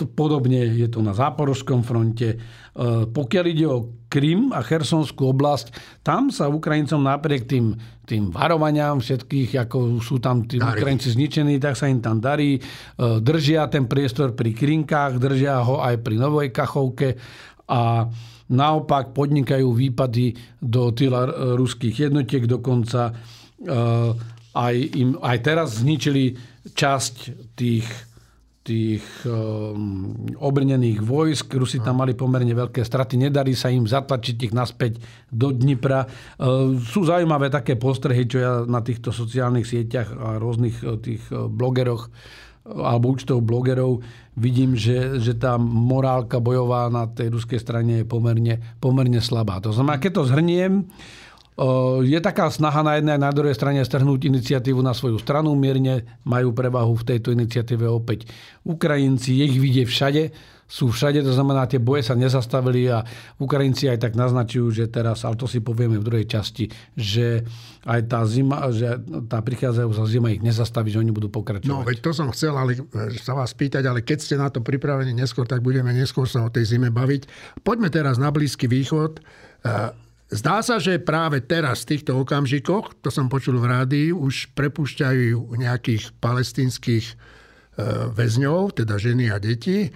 Podobne 0.06 0.62
je 0.79 0.87
to 0.87 1.03
na 1.03 1.11
Záporožskom 1.11 1.83
fronte. 1.83 2.29
E, 2.35 2.37
pokiaľ 3.11 3.45
ide 3.50 3.67
o 3.67 3.91
Krym 4.06 4.55
a 4.55 4.62
Chersonskú 4.62 5.35
oblasť, 5.35 5.75
tam 6.06 6.31
sa 6.31 6.47
Ukrajincom 6.47 7.03
napriek 7.03 7.50
tým, 7.50 7.75
tým 8.06 8.31
varovaniam 8.31 9.03
všetkých, 9.03 9.67
ako 9.67 9.99
sú 9.99 10.23
tam 10.23 10.47
tí 10.47 10.62
darí. 10.62 10.79
Ukrajinci 10.79 11.19
zničení, 11.19 11.59
tak 11.59 11.75
sa 11.75 11.90
im 11.90 11.99
tam 11.99 12.23
darí. 12.23 12.57
E, 12.57 12.61
držia 13.19 13.67
ten 13.67 13.90
priestor 13.90 14.38
pri 14.38 14.55
Krinkách, 14.55 15.19
držia 15.19 15.59
ho 15.67 15.83
aj 15.83 15.99
pri 15.99 16.14
Novej 16.21 16.55
Kachovke 16.55 17.19
a 17.67 18.07
naopak 18.49 19.12
podnikajú 19.12 19.69
výpady 19.76 20.33
do 20.62 20.95
týla 20.95 21.55
ruských 21.59 22.09
jednotiek. 22.09 22.47
Dokonca 22.49 23.11
e, 23.11 23.12
aj, 24.59 24.75
im, 24.97 25.14
aj 25.21 25.38
teraz 25.45 25.69
zničili 25.85 26.35
časť 26.73 27.14
tých 27.55 27.87
tých 28.68 29.04
um, 29.25 30.12
obrnených 30.37 31.00
vojsk. 31.00 31.56
Rusi 31.56 31.80
tam 31.80 32.04
mali 32.04 32.12
pomerne 32.12 32.52
veľké 32.52 32.84
straty. 32.84 33.16
Nedarí 33.16 33.56
sa 33.56 33.72
im 33.72 33.88
zatlačiť 33.88 34.37
ich 34.44 34.52
naspäť 34.52 35.00
do 35.32 35.48
Dnipra. 35.48 36.04
Uh, 36.37 36.76
sú 36.76 37.08
zaujímavé 37.08 37.48
také 37.48 37.80
postrehy, 37.80 38.28
čo 38.28 38.37
ja 38.37 38.52
na 38.68 38.84
týchto 38.84 39.08
sociálnych 39.08 39.64
sieťach 39.64 40.12
a 40.12 40.37
rôznych 40.37 40.84
uh, 40.84 41.00
tých 41.00 41.25
uh, 41.32 41.48
blogeroch 41.48 42.12
alebo 42.68 43.16
účtov 43.16 43.40
blogerov 43.48 44.04
vidím, 44.37 44.76
že, 44.76 45.16
že 45.18 45.32
tá 45.34 45.56
morálka 45.56 46.37
bojová 46.37 46.92
na 46.92 47.08
tej 47.08 47.32
ruskej 47.32 47.56
strane 47.56 48.04
je 48.04 48.06
pomerne, 48.06 48.60
pomerne 48.76 49.25
slabá. 49.25 49.58
To 49.64 49.72
znamená, 49.72 49.96
keď 49.96 50.20
to 50.20 50.28
zhrniem, 50.28 50.84
je 52.07 52.19
taká 52.23 52.47
snaha 52.55 52.87
na 52.87 52.95
jednej 52.97 53.19
a 53.19 53.25
na 53.27 53.35
druhej 53.35 53.59
strane 53.59 53.83
strhnúť 53.83 54.31
iniciatívu 54.31 54.79
na 54.79 54.95
svoju 54.95 55.19
stranu. 55.19 55.59
Mierne 55.59 56.07
majú 56.23 56.55
prevahu 56.55 56.95
v 57.03 57.07
tejto 57.15 57.35
iniciatíve 57.35 57.83
opäť 57.91 58.31
Ukrajinci. 58.62 59.43
Ich 59.43 59.59
vidie 59.59 59.83
všade. 59.83 60.31
Sú 60.69 60.93
všade, 60.93 61.25
to 61.25 61.33
znamená, 61.33 61.65
tie 61.65 61.81
boje 61.81 62.05
sa 62.05 62.12
nezastavili 62.12 62.93
a 62.93 63.00
Ukrajinci 63.41 63.88
aj 63.88 64.05
tak 64.05 64.12
naznačujú, 64.21 64.69
že 64.69 64.85
teraz, 64.93 65.25
ale 65.25 65.41
to 65.41 65.49
si 65.49 65.65
povieme 65.65 65.97
v 65.97 66.05
druhej 66.05 66.29
časti, 66.29 66.69
že 66.93 67.41
aj 67.88 68.00
tá 68.05 68.21
zima, 68.29 68.69
že 68.69 69.00
tá 69.33 69.41
prichádzajúca 69.41 70.05
zima 70.05 70.29
ich 70.29 70.45
nezastaví, 70.45 70.93
že 70.93 71.00
oni 71.00 71.09
budú 71.09 71.33
pokračovať. 71.33 71.73
No, 71.73 71.88
veď 71.88 72.05
to 72.05 72.12
som 72.12 72.29
chcel 72.37 72.53
ale, 72.53 72.85
sa 73.17 73.33
vás 73.33 73.57
pýtať, 73.57 73.81
ale 73.88 74.05
keď 74.05 74.19
ste 74.21 74.37
na 74.37 74.53
to 74.53 74.61
pripravení 74.61 75.17
neskôr, 75.17 75.49
tak 75.49 75.65
budeme 75.65 75.88
neskôr 75.97 76.29
sa 76.29 76.45
o 76.45 76.53
tej 76.53 76.69
zime 76.69 76.93
baviť. 76.93 77.25
Poďme 77.65 77.88
teraz 77.88 78.21
na 78.21 78.29
Blízky 78.29 78.69
východ. 78.69 79.25
Zdá 80.28 80.61
sa, 80.61 80.76
že 80.76 81.00
práve 81.00 81.40
teraz, 81.40 81.88
v 81.88 81.97
týchto 81.97 82.20
okamžikoch, 82.20 83.00
to 83.00 83.08
som 83.08 83.32
počul 83.32 83.56
v 83.64 83.73
rádii, 83.73 84.08
už 84.12 84.52
prepúšťajú 84.52 85.56
nejakých 85.56 86.12
palestinských 86.20 87.06
e, 87.08 87.14
väzňov, 88.12 88.76
teda 88.76 89.00
ženy 89.00 89.32
a 89.32 89.40
deti. 89.40 89.88
E, 89.88 89.90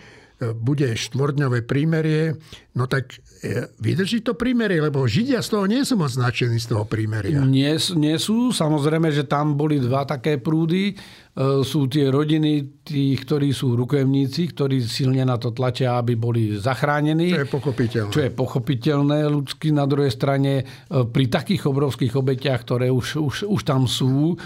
bude 0.57 0.89
štvordňové 0.97 1.69
prímerie. 1.69 2.41
No 2.73 2.89
tak 2.89 3.13
e, 3.45 3.69
vydrží 3.77 4.25
to 4.25 4.33
prímerie, 4.33 4.81
lebo 4.81 5.05
Židia 5.05 5.45
z 5.45 5.53
toho 5.53 5.65
nie 5.69 5.85
sú 5.85 5.95
moc 6.01 6.11
značení 6.11 6.57
z 6.57 6.73
toho 6.73 6.89
prímeria. 6.89 7.45
Nie, 7.45 7.77
nie 7.95 8.17
sú. 8.17 8.57
Samozrejme, 8.57 9.13
že 9.13 9.29
tam 9.29 9.55
boli 9.55 9.79
dva 9.79 10.09
také 10.09 10.41
prúdy. 10.41 10.97
Sú 11.41 11.89
tie 11.89 12.13
rodiny 12.13 12.85
tých, 12.85 13.25
ktorí 13.25 13.57
sú 13.57 13.73
rukojemníci, 13.73 14.53
ktorí 14.53 14.85
silne 14.85 15.25
na 15.25 15.41
to 15.41 15.49
tlačia, 15.57 15.97
aby 15.97 16.13
boli 16.13 16.61
zachránení. 16.61 17.33
Čo 17.33 17.41
je 17.41 17.49
pochopiteľné. 17.49 18.11
Čo 18.13 18.21
je 18.21 18.31
pochopiteľné 18.37 19.19
ľudsky. 19.33 19.73
Na 19.73 19.89
druhej 19.89 20.13
strane 20.13 20.69
pri 20.93 21.25
takých 21.33 21.73
obrovských 21.73 22.13
obetiach, 22.21 22.61
ktoré 22.69 22.93
už, 22.93 23.17
už, 23.17 23.37
už 23.49 23.61
tam 23.65 23.89
sú, 23.89 24.37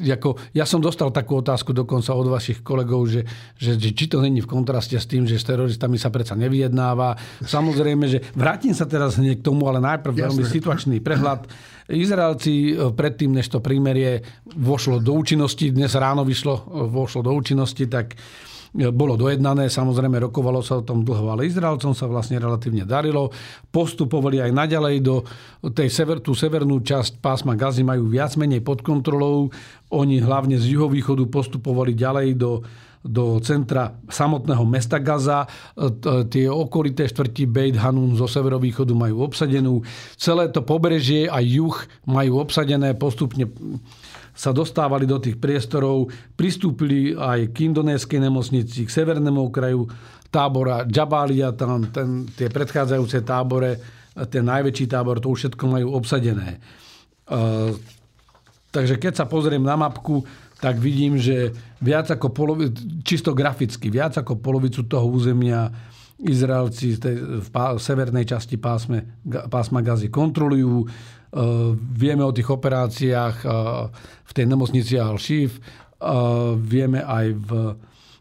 ako, 0.00 0.30
ja 0.56 0.64
som 0.64 0.80
dostal 0.80 1.12
takú 1.12 1.44
otázku 1.44 1.76
dokonca 1.76 2.16
od 2.16 2.24
vašich 2.24 2.64
kolegov, 2.64 3.04
že, 3.12 3.28
že, 3.60 3.76
že 3.76 3.92
či 3.92 4.08
to 4.08 4.24
není 4.24 4.40
v 4.40 4.48
kontraste 4.48 4.96
s 4.96 5.04
tým, 5.04 5.28
že 5.28 5.36
s 5.36 5.44
teroristami 5.44 6.00
sa 6.00 6.08
predsa 6.08 6.32
nevyjednáva. 6.32 7.20
Samozrejme, 7.44 8.08
že 8.08 8.24
vrátim 8.32 8.72
sa 8.72 8.88
teraz 8.88 9.20
hneď 9.20 9.44
k 9.44 9.46
tomu, 9.52 9.68
ale 9.68 9.84
najprv 9.84 10.16
Jasne. 10.16 10.24
veľmi 10.32 10.44
situačný 10.48 10.96
prehľad. 11.04 11.44
Izraelci 11.90 12.72
e, 12.72 12.94
predtým, 12.94 13.34
než 13.34 13.50
to 13.50 13.58
prímerie 13.58 14.22
vošlo 14.54 15.02
do 15.02 15.12
účinnosti, 15.18 15.74
dnes 15.74 15.92
ráno 15.98 16.22
vyšlo, 16.22 16.54
e, 16.54 16.62
vošlo 16.86 17.26
do 17.26 17.34
účinnosti, 17.34 17.84
tak 17.90 18.14
e, 18.14 18.88
bolo 18.94 19.18
dojednané, 19.18 19.66
samozrejme 19.66 20.22
rokovalo 20.30 20.62
sa 20.62 20.78
o 20.78 20.86
tom 20.86 21.02
dlho, 21.02 21.34
ale 21.34 21.50
Izraelcom 21.50 21.90
sa 21.92 22.06
vlastne 22.06 22.38
relatívne 22.38 22.86
darilo. 22.86 23.34
Postupovali 23.74 24.38
aj 24.38 24.50
naďalej 24.54 24.96
do 25.02 25.26
tej 25.74 25.90
sever, 25.90 26.22
tú 26.22 26.32
severnú 26.38 26.78
časť 26.80 27.18
pásma 27.18 27.58
Gazy 27.58 27.82
majú 27.82 28.06
viac 28.06 28.38
menej 28.38 28.62
pod 28.62 28.86
kontrolou. 28.86 29.50
Oni 29.90 30.22
hlavne 30.22 30.54
z 30.54 30.78
juhovýchodu 30.78 31.26
postupovali 31.26 31.94
ďalej 31.94 32.28
do 32.38 32.62
do 33.00 33.40
centra 33.40 33.96
samotného 34.12 34.60
mesta 34.68 35.00
Gaza. 35.00 35.48
Tie 36.28 36.44
okolité 36.52 37.08
štvrti 37.08 37.48
Beit 37.48 37.80
Hanun 37.80 38.12
zo 38.12 38.28
severovýchodu 38.28 38.92
majú 38.92 39.24
obsadenú. 39.24 39.80
Celé 40.20 40.52
to 40.52 40.60
pobrežie 40.60 41.24
a 41.24 41.40
juh 41.40 41.72
majú 42.04 42.44
obsadené. 42.44 42.92
Postupne 42.92 43.48
sa 44.36 44.52
dostávali 44.52 45.08
do 45.08 45.16
tých 45.16 45.40
priestorov. 45.40 46.12
Pristúpili 46.36 47.16
aj 47.16 47.56
k 47.56 47.72
indonéskej 47.72 48.20
nemocnici, 48.20 48.84
k 48.84 48.92
severnému 48.92 49.48
okraju 49.48 49.88
tábora 50.28 50.84
Jabalia, 50.84 51.56
tam 51.56 51.88
ten, 51.88 52.28
tie 52.36 52.52
predchádzajúce 52.52 53.24
tábore, 53.24 53.80
ten 54.28 54.44
najväčší 54.44 54.86
tábor, 54.92 55.24
to 55.24 55.32
už 55.32 55.48
všetko 55.48 55.64
majú 55.72 55.96
obsadené. 55.96 56.60
Takže 58.70 59.02
keď 59.02 59.12
sa 59.18 59.26
pozriem 59.26 59.62
na 59.62 59.74
mapku, 59.74 60.22
tak 60.62 60.78
vidím, 60.78 61.16
že 61.16 61.50
viac 61.82 62.06
ako 62.12 62.30
polovi, 62.30 62.70
čisto 63.02 63.34
graficky, 63.34 63.90
viac 63.90 64.14
ako 64.20 64.38
polovicu 64.38 64.86
toho 64.86 65.08
územia 65.08 65.72
Izraelci 66.20 67.00
v 67.40 67.48
severnej 67.80 68.28
časti 68.28 68.60
pásme, 68.60 69.24
pásma 69.48 69.80
Gazy 69.80 70.12
kontrolujú. 70.12 70.84
E, 70.84 70.86
vieme 71.96 72.20
o 72.28 72.36
tých 72.36 72.52
operáciách 72.52 73.36
e, 73.40 73.46
v 74.28 74.32
tej 74.36 74.44
nemocnici 74.44 75.00
Al-Shif, 75.00 75.56
e, 75.56 75.60
vieme 76.60 77.00
aj 77.00 77.26
v, 77.40 77.50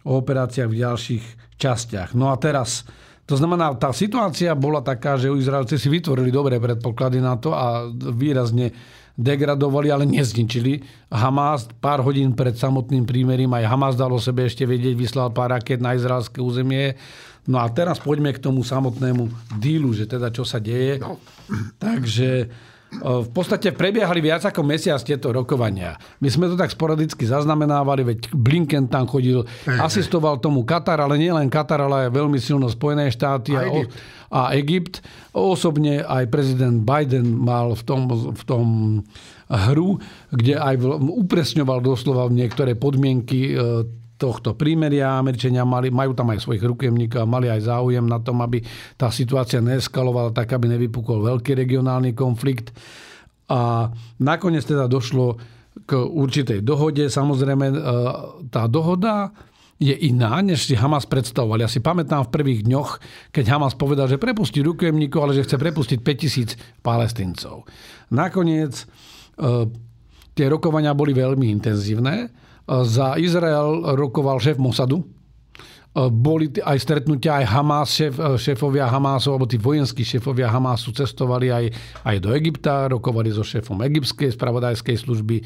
o 0.08 0.12
operáciách 0.15 0.70
v 0.72 0.79
ďalších 0.79 1.25
častiach. 1.60 2.15
No 2.15 2.32
a 2.32 2.39
teraz, 2.39 2.88
to 3.27 3.36
znamená, 3.36 3.75
tá 3.75 3.91
situácia 3.91 4.56
bola 4.56 4.79
taká, 4.79 5.20
že 5.20 5.27
Izraelci 5.27 5.75
si 5.75 5.91
vytvorili 5.91 6.32
dobré 6.32 6.56
predpoklady 6.56 7.20
na 7.20 7.36
to 7.36 7.51
a 7.51 7.84
výrazne 8.15 8.72
degradovali, 9.20 9.92
ale 9.92 10.08
nezničili. 10.08 10.80
Hamas 11.12 11.68
pár 11.84 12.00
hodín 12.00 12.32
pred 12.32 12.56
samotným 12.56 13.04
prímerím 13.04 13.52
aj 13.52 13.68
Hamas 13.68 13.96
dalo 14.00 14.16
sebe 14.16 14.48
ešte 14.48 14.64
vedieť, 14.64 14.96
vyslal 14.96 15.36
pár 15.36 15.52
raket 15.52 15.84
na 15.84 15.92
izraelské 15.92 16.40
územie. 16.40 16.96
No 17.44 17.60
a 17.60 17.68
teraz 17.68 18.00
poďme 18.00 18.32
k 18.32 18.40
tomu 18.40 18.64
samotnému 18.64 19.28
dílu, 19.60 19.92
že 19.92 20.08
teda 20.08 20.32
čo 20.32 20.48
sa 20.48 20.64
deje. 20.64 21.04
No. 21.04 21.20
Takže 21.84 22.48
v 22.98 23.29
podstate 23.29 23.69
prebiehali 23.69 24.17
viac 24.17 24.50
ako 24.50 24.65
mesiac 24.65 24.98
tieto 25.05 25.29
rokovania. 25.29 25.93
My 26.25 26.29
sme 26.34 26.50
to 26.50 26.58
tak 26.58 26.74
sporadicky 26.74 27.22
zaznamenávali, 27.22 28.01
veď 28.01 28.19
Blinken 28.34 28.89
tam 28.89 29.05
chodil, 29.05 29.46
asistoval 29.69 30.41
tomu 30.41 30.65
Katar, 30.65 30.98
ale 30.98 31.22
nie 31.22 31.29
len 31.29 31.53
Katar, 31.53 31.86
ale 31.86 32.10
aj 32.10 32.17
veľmi 32.17 32.41
silno 32.41 32.65
Spojené 32.65 33.13
štáty 33.13 33.53
a, 33.53 33.69
Egypt. 33.69 33.93
a 34.34 34.41
Egypt. 34.58 34.96
Osobne 35.38 36.01
aj 36.01 36.34
prezident 36.34 36.81
Biden 36.81 37.29
mal 37.29 37.77
v 37.77 37.84
tom, 37.86 38.01
v 38.34 38.43
tom 38.50 38.65
hru, 39.50 40.01
kde 40.34 40.58
aj 40.58 40.81
upresňoval 40.98 41.86
doslova 41.86 42.25
niektoré 42.29 42.74
podmienky 42.74 43.53
e, 43.53 43.86
tohto 44.20 44.54
prímeria. 44.60 45.16
Američania 45.16 45.64
mali, 45.64 45.88
majú 45.88 46.12
tam 46.12 46.36
aj 46.36 46.44
svojich 46.44 46.68
rukojemníkov 46.68 47.24
a 47.24 47.32
mali 47.32 47.48
aj 47.48 47.72
záujem 47.72 48.04
na 48.04 48.20
tom, 48.20 48.44
aby 48.44 48.60
tá 49.00 49.08
situácia 49.08 49.64
neeskalovala 49.64 50.36
tak, 50.36 50.52
aby 50.52 50.68
nevypukol 50.76 51.24
veľký 51.24 51.56
regionálny 51.56 52.12
konflikt. 52.12 52.76
A 53.48 53.90
nakoniec 54.20 54.68
teda 54.68 54.92
došlo 54.92 55.40
k 55.88 55.96
určitej 55.96 56.60
dohode. 56.62 57.08
Samozrejme, 57.08 57.66
e, 57.72 57.76
tá 58.52 58.68
dohoda 58.68 59.32
je 59.80 59.96
iná, 59.96 60.44
než 60.44 60.68
si 60.68 60.76
Hamas 60.76 61.08
predstavoval. 61.08 61.64
Ja 61.64 61.72
si 61.72 61.80
pamätám 61.80 62.28
v 62.28 62.34
prvých 62.36 62.68
dňoch, 62.68 63.00
keď 63.32 63.46
Hamas 63.56 63.80
povedal, 63.80 64.12
že 64.12 64.20
prepustí 64.20 64.60
rukojemníkov, 64.60 65.20
ale 65.24 65.34
že 65.40 65.48
chce 65.48 65.56
prepustiť 65.56 66.00
5000 66.04 66.84
palestíncov. 66.84 67.64
Nakoniec 68.12 68.76
e, 68.76 68.86
tie 70.36 70.46
rokovania 70.52 70.92
boli 70.92 71.16
veľmi 71.16 71.48
intenzívne 71.48 72.28
za 72.70 73.18
Izrael 73.18 73.98
rokoval 73.98 74.38
šéf 74.38 74.62
Mossadu. 74.62 75.02
Boli 75.90 76.54
aj 76.54 76.86
stretnutia, 76.86 77.42
aj 77.42 77.46
Hamas, 77.50 77.90
šéf, 77.98 78.14
šéfovia 78.38 78.86
Hamasu, 78.86 79.34
alebo 79.34 79.50
tí 79.50 79.58
vojenskí 79.58 80.06
šéfovia 80.06 80.46
Hamasu 80.46 80.94
cestovali 80.94 81.50
aj, 81.50 81.66
aj 82.06 82.16
do 82.22 82.30
Egypta, 82.38 82.86
rokovali 82.86 83.34
so 83.34 83.42
šéfom 83.42 83.82
egyptskej 83.82 84.38
spravodajskej 84.38 84.96
služby. 85.02 85.42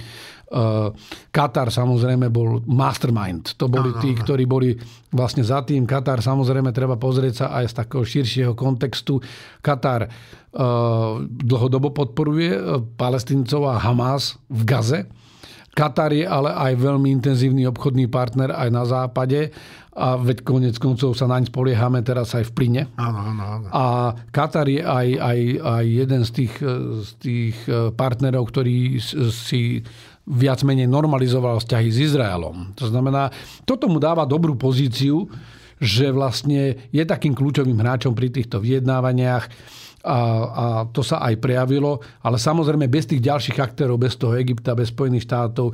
Katar 1.32 1.72
samozrejme 1.72 2.28
bol 2.28 2.60
mastermind. 2.68 3.56
To 3.56 3.72
boli 3.72 3.96
tí, 4.04 4.12
ktorí 4.12 4.44
boli 4.44 4.76
vlastne 5.16 5.48
za 5.48 5.64
tým. 5.64 5.88
Katar 5.88 6.20
samozrejme 6.20 6.76
treba 6.76 7.00
pozrieť 7.00 7.34
sa 7.34 7.46
aj 7.64 7.66
z 7.72 7.74
takého 7.80 8.04
širšieho 8.04 8.52
kontextu. 8.52 9.24
Katar 9.64 10.12
dlhodobo 11.24 11.96
podporuje 11.96 12.84
palestíncov 13.00 13.64
a 13.72 13.80
Hamas 13.80 14.36
v 14.52 14.62
Gaze 14.68 15.00
Katar 15.74 16.14
je 16.14 16.22
ale 16.22 16.54
aj 16.54 16.74
veľmi 16.78 17.10
intenzívny 17.10 17.66
obchodný 17.66 18.06
partner 18.06 18.54
aj 18.54 18.70
na 18.70 18.86
západe 18.86 19.50
a 19.94 20.18
veď 20.18 20.46
konec 20.46 20.76
koncov 20.78 21.14
sa 21.18 21.30
naň 21.30 21.50
spoliehame 21.50 22.02
teraz 22.06 22.34
aj 22.34 22.50
v 22.50 22.52
plyne. 22.54 22.82
Áno, 22.98 23.20
áno, 23.34 23.44
áno. 23.46 23.68
A 23.70 23.84
Katar 24.34 24.70
je 24.70 24.82
aj, 24.82 25.08
aj, 25.18 25.40
aj 25.62 25.86
jeden 25.86 26.22
z 26.26 26.32
tých, 26.34 26.54
z 27.02 27.10
tých 27.22 27.58
e, 27.70 27.94
partnerov, 27.94 28.50
ktorý 28.50 28.98
si 29.30 29.86
viac 30.26 30.66
menej 30.66 30.90
normalizoval 30.90 31.62
vzťahy 31.62 31.90
s 31.90 31.98
Izraelom. 32.10 32.74
To 32.80 32.90
znamená, 32.90 33.30
toto 33.70 33.86
mu 33.86 34.02
dáva 34.02 34.26
dobrú 34.26 34.58
pozíciu, 34.58 35.30
že 35.84 36.10
vlastne 36.16 36.90
je 36.90 37.04
takým 37.04 37.36
kľúčovým 37.36 37.76
hráčom 37.76 38.16
pri 38.16 38.32
týchto 38.32 38.64
vyjednávaniach 38.64 39.50
a, 40.04 40.20
a 40.52 40.66
to 40.92 41.00
sa 41.00 41.24
aj 41.24 41.40
prejavilo. 41.40 42.04
Ale 42.20 42.36
samozrejme 42.36 42.92
bez 42.92 43.08
tých 43.08 43.24
ďalších 43.24 43.56
aktérov, 43.56 43.96
bez 43.96 44.20
toho 44.20 44.36
Egypta, 44.36 44.76
bez 44.76 44.92
Spojených 44.92 45.24
štátov 45.24 45.72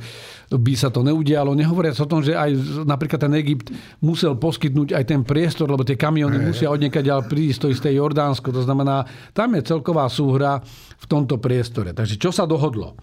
by 0.54 0.74
sa 0.78 0.94
to 0.94 1.02
neudialo. 1.02 1.58
Nehovoriac 1.58 1.98
o 1.98 2.06
tom, 2.06 2.22
že 2.22 2.38
aj 2.38 2.54
napríklad 2.86 3.18
ten 3.26 3.34
Egypt 3.42 3.74
musel 3.98 4.38
poskytnúť 4.38 4.94
aj 4.94 5.04
ten 5.10 5.26
priestor, 5.26 5.66
lebo 5.66 5.82
tie 5.82 5.98
kamiony 5.98 6.38
e. 6.38 6.42
musia 6.46 6.70
od 6.70 6.78
ďalej 6.78 7.26
prísť, 7.26 7.58
to 7.66 7.68
isté 7.74 7.90
Jordánsko. 7.90 8.54
To 8.54 8.62
znamená, 8.62 9.02
tam 9.34 9.58
je 9.58 9.66
celková 9.66 10.06
súhra 10.06 10.62
v 10.96 11.06
tomto 11.10 11.42
priestore. 11.42 11.90
Takže 11.90 12.14
čo 12.14 12.30
sa 12.30 12.46
dohodlo? 12.46 12.94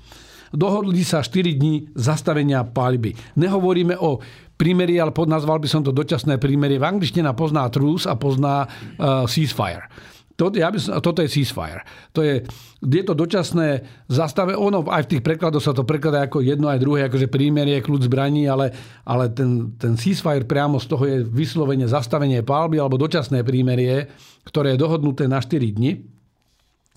Dohodli 0.48 1.04
sa 1.04 1.20
4 1.20 1.60
dní 1.60 1.92
zastavenia 1.92 2.64
palby. 2.64 3.12
Nehovoríme 3.36 4.00
o 4.00 4.24
prímerie, 4.56 4.98
ale 4.98 5.12
podnazval 5.12 5.60
by 5.60 5.68
som 5.68 5.84
to 5.84 5.92
dočasné 5.92 6.40
prímerie. 6.40 6.80
V 6.80 6.88
angličtina 6.88 7.36
pozná 7.36 7.68
truce 7.68 8.08
a 8.08 8.16
pozná 8.16 8.64
uh, 8.64 9.28
ceasefire. 9.28 9.92
To, 10.38 10.54
ja 10.54 10.70
by, 10.70 10.78
toto 11.02 11.26
je 11.26 11.34
ceasefire. 11.34 11.82
To 12.14 12.22
je, 12.22 12.46
je 12.86 13.04
to 13.04 13.18
dočasné 13.18 13.82
zastave. 14.06 14.54
Ono 14.54 14.86
aj 14.86 15.10
v 15.10 15.12
tých 15.18 15.26
prekladoch 15.26 15.66
sa 15.66 15.74
to 15.74 15.82
prekladá 15.82 16.30
ako 16.30 16.46
jedno 16.46 16.70
aj 16.70 16.78
druhé, 16.78 17.10
akože 17.10 17.26
prímerie, 17.26 17.82
kľud 17.82 18.06
zbraní, 18.06 18.46
ale, 18.46 18.70
ale 19.02 19.34
ten, 19.34 19.74
ten 19.82 19.98
ceasefire 19.98 20.46
priamo 20.46 20.78
z 20.78 20.86
toho 20.86 21.04
je 21.10 21.18
vyslovene 21.26 21.90
zastavenie 21.90 22.46
palby 22.46 22.78
alebo 22.78 23.02
dočasné 23.02 23.42
prímerie, 23.42 24.06
ktoré 24.46 24.78
je 24.78 24.82
dohodnuté 24.86 25.26
na 25.26 25.42
4 25.42 25.58
dni. 25.74 26.06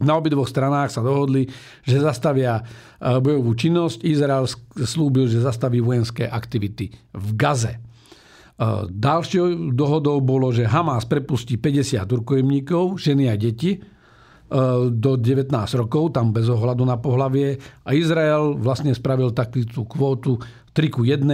Na 0.01 0.17
obidvoch 0.17 0.49
stranách 0.49 0.93
sa 0.93 1.05
dohodli, 1.05 1.49
že 1.85 2.01
zastavia 2.01 2.61
e, 2.61 2.63
bojovú 3.21 3.53
činnosť. 3.53 4.05
Izrael 4.05 4.49
slúbil, 4.85 5.29
že 5.29 5.45
zastaví 5.45 5.81
vojenské 5.81 6.25
aktivity 6.25 6.93
v 7.13 7.29
Gaze. 7.37 7.77
Ďalšou 8.93 9.73
dohodou 9.73 10.21
bolo, 10.21 10.53
že 10.53 10.69
Hamas 10.69 11.09
prepustí 11.09 11.57
50 11.57 12.05
rukojemníkov, 12.05 13.01
ženy 13.01 13.33
a 13.33 13.35
deti 13.41 13.73
e, 13.73 13.81
do 14.93 15.17
19 15.17 15.49
rokov, 15.81 16.13
tam 16.13 16.29
bez 16.37 16.45
ohľadu 16.45 16.85
na 16.85 17.01
pohlavie. 17.01 17.57
A 17.89 17.97
Izrael 17.97 18.61
vlastne 18.61 18.93
spravil 18.93 19.33
takú 19.33 19.65
kvótu 19.89 20.37
3 20.77 20.93
ku 20.93 21.09
1, 21.09 21.25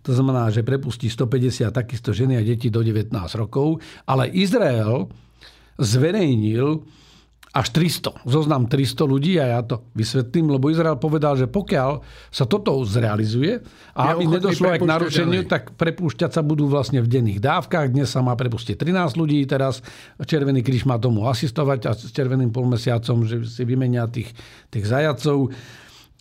to 0.00 0.10
znamená, 0.16 0.48
že 0.48 0.64
prepustí 0.64 1.12
150 1.12 1.68
takisto 1.68 2.16
ženy 2.16 2.40
a 2.40 2.42
deti 2.42 2.72
do 2.72 2.80
19 2.80 3.12
rokov. 3.36 3.84
Ale 4.08 4.32
Izrael 4.32 5.04
zverejnil 5.76 6.80
až 7.50 7.66
300. 7.74 8.22
Zoznam 8.30 8.70
300 8.70 9.10
ľudí 9.10 9.34
a 9.42 9.58
ja 9.58 9.60
to 9.66 9.82
vysvetlím, 9.98 10.54
lebo 10.54 10.70
Izrael 10.70 10.94
povedal, 11.02 11.34
že 11.34 11.50
pokiaľ 11.50 11.98
sa 12.30 12.46
toto 12.46 12.78
zrealizuje 12.86 13.58
a 13.98 14.14
aby 14.14 14.38
nedošlo 14.38 14.70
aj 14.70 14.78
k 14.78 14.86
narušeniu, 14.86 15.42
ďalej. 15.42 15.50
tak 15.50 15.74
prepúšťať 15.74 16.30
sa 16.30 16.46
budú 16.46 16.70
vlastne 16.70 17.02
v 17.02 17.10
denných 17.10 17.42
dávkach. 17.42 17.90
Dnes 17.90 18.06
sa 18.06 18.22
má 18.22 18.38
prepustiť 18.38 18.78
13 18.78 19.18
ľudí, 19.18 19.42
teraz 19.50 19.82
Červený 20.22 20.62
kríž 20.62 20.86
má 20.86 20.94
tomu 21.02 21.26
asistovať 21.26 21.90
a 21.90 21.98
s 21.98 22.14
Červeným 22.14 22.54
polmesiacom, 22.54 23.26
že 23.26 23.42
si 23.42 23.66
vymenia 23.66 24.06
tých, 24.06 24.30
tých 24.70 24.86
zajacov. 24.86 25.50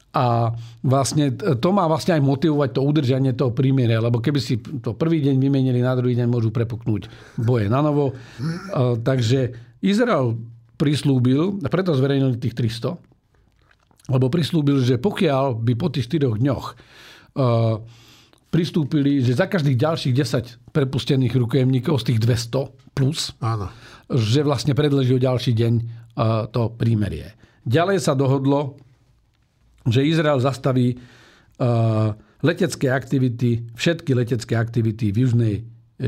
A 0.10 0.58
vlastne 0.82 1.30
to 1.38 1.70
má 1.70 1.86
vlastne 1.86 2.18
aj 2.18 2.26
motivovať 2.26 2.74
to 2.74 2.82
udržanie 2.82 3.38
toho 3.38 3.54
prímieria, 3.54 4.02
lebo 4.02 4.18
keby 4.18 4.42
si 4.42 4.58
to 4.58 4.98
prvý 4.98 5.22
deň 5.22 5.38
vymenili, 5.38 5.86
na 5.86 5.94
druhý 5.94 6.18
deň 6.18 6.26
môžu 6.26 6.50
prepuknúť 6.50 7.06
boje 7.38 7.70
na 7.70 7.86
novo. 7.86 8.18
Takže 9.06 9.54
Izrael 9.86 10.34
prislúbil, 10.80 11.60
a 11.60 11.68
preto 11.68 11.92
zverejnili 11.92 12.40
tých 12.40 12.56
300, 12.56 12.96
lebo 14.10 14.32
prislúbil, 14.32 14.80
že 14.82 14.96
pokiaľ 14.98 15.60
by 15.60 15.74
po 15.76 15.92
tých 15.92 16.08
4 16.08 16.40
dňoch 16.40 16.66
uh, 16.74 17.84
pristúpili, 18.50 19.22
že 19.22 19.38
za 19.38 19.46
každých 19.46 19.78
ďalších 19.78 20.14
10 20.16 20.74
prepustených 20.74 21.36
rukojemníkov 21.38 22.02
z 22.02 22.06
tých 22.14 22.20
200 22.26 22.98
plus, 22.98 23.38
Áno. 23.44 23.70
že 24.10 24.42
vlastne 24.42 24.74
predleží 24.74 25.14
o 25.14 25.22
ďalší 25.22 25.54
deň 25.54 25.74
uh, 25.78 26.50
to 26.50 26.74
prímerie. 26.74 27.38
Ďalej 27.70 28.02
sa 28.02 28.18
dohodlo, 28.18 28.82
že 29.86 30.02
Izrael 30.02 30.42
zastaví 30.42 30.98
uh, 30.98 32.18
letecké 32.42 32.90
aktivity, 32.90 33.70
všetky 33.78 34.12
letecké 34.18 34.58
aktivity 34.58 35.14
v 35.14 35.18
južnej 35.28 35.56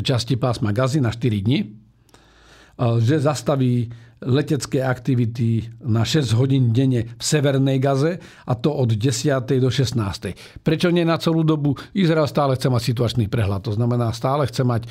časti 0.01 0.39
pásma 0.39 0.73
Gazy 0.73 1.03
na 1.03 1.13
4 1.13 1.45
dní, 1.45 1.59
uh, 1.69 2.97
že 2.97 3.21
zastaví 3.21 3.93
letecké 4.21 4.85
aktivity 4.85 5.65
na 5.81 6.05
6 6.05 6.37
hodín 6.37 6.69
denne 6.69 7.09
v 7.17 7.23
Severnej 7.23 7.81
Gaze 7.81 8.21
a 8.45 8.53
to 8.53 8.69
od 8.69 8.93
10. 8.93 9.41
do 9.57 9.69
16. 9.73 10.61
Prečo 10.61 10.93
nie 10.93 11.01
na 11.01 11.17
celú 11.17 11.41
dobu? 11.41 11.73
Izrael 11.97 12.29
stále 12.29 12.53
chce 12.53 12.69
mať 12.69 12.83
situačný 12.93 13.25
prehľad. 13.25 13.65
To 13.65 13.73
znamená, 13.73 14.13
stále 14.13 14.45
chce 14.45 14.61
mať 14.61 14.85
e, 14.85 14.89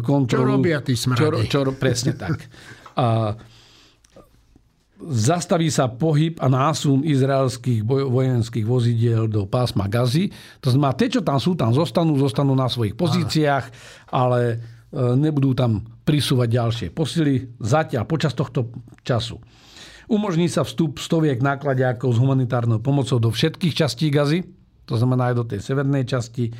kontrolu. 0.00 0.56
Čo 0.56 0.56
robia 0.56 0.78
tí? 0.80 0.96
Čo, 0.96 1.28
čo, 1.44 1.60
presne 1.76 2.16
tak. 2.16 2.48
A 2.96 3.36
zastaví 5.04 5.68
sa 5.68 5.90
pohyb 5.90 6.38
a 6.38 6.46
násun 6.46 7.02
izraelských 7.02 7.82
vojenských 7.84 8.64
vozidiel 8.64 9.26
do 9.26 9.44
pásma 9.44 9.90
Gazy. 9.90 10.30
To 10.62 10.72
znamená, 10.72 10.94
tie, 10.94 11.10
čo 11.10 11.20
tam 11.20 11.36
sú, 11.42 11.58
tam 11.58 11.74
zostanú, 11.74 12.14
zostanú 12.16 12.54
na 12.54 12.70
svojich 12.70 12.94
pozíciách, 12.94 13.64
ale 14.14 14.62
nebudú 14.92 15.56
tam 15.56 15.80
prisúvať 16.04 16.48
ďalšie 16.52 16.88
posily 16.92 17.56
zatiaľ 17.58 18.04
počas 18.04 18.36
tohto 18.36 18.68
času. 19.00 19.40
Umožní 20.12 20.50
sa 20.50 20.66
vstup 20.66 21.00
stoviek 21.00 21.40
nákladiakov 21.40 22.12
s 22.12 22.20
humanitárnou 22.20 22.84
pomocou 22.84 23.16
do 23.16 23.32
všetkých 23.32 23.72
častí 23.72 24.12
Gazy, 24.12 24.44
to 24.84 25.00
znamená 25.00 25.32
aj 25.32 25.34
do 25.40 25.44
tej 25.48 25.60
severnej 25.64 26.04
časti. 26.04 26.52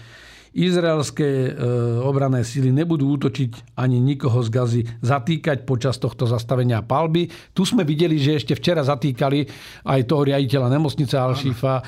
Izraelské 0.53 1.49
e, 1.49 1.51
obrané 2.05 2.45
síly 2.45 2.77
nebudú 2.77 3.17
útočiť 3.17 3.77
ani 3.77 3.97
nikoho 3.97 4.45
z 4.45 4.49
Gazy 4.53 4.83
zatýkať 5.01 5.65
počas 5.65 5.97
tohto 5.97 6.29
zastavenia 6.29 6.85
palby. 6.85 7.33
Tu 7.57 7.65
sme 7.65 7.89
videli, 7.89 8.21
že 8.21 8.37
ešte 8.37 8.53
včera 8.53 8.85
zatýkali 8.85 9.49
aj 9.89 10.01
toho 10.05 10.29
riaditeľa 10.29 10.69
nemocnice 10.69 11.17
Al-Shifa, 11.17 11.81
e, 11.81 11.85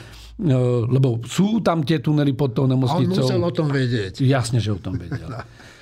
lebo 0.89 1.21
sú 1.29 1.61
tam 1.61 1.85
tie 1.85 2.01
tunely 2.01 2.33
pod 2.33 2.57
tou 2.57 2.65
nemocnicou. 2.65 3.21
A 3.21 3.37
on 3.37 3.37
musel 3.37 3.45
o 3.45 3.53
tom 3.53 3.69
vedieť. 3.69 4.25
Jasne, 4.25 4.65
že 4.65 4.73
o 4.73 4.81
tom 4.81 4.97
vedel. 4.97 5.29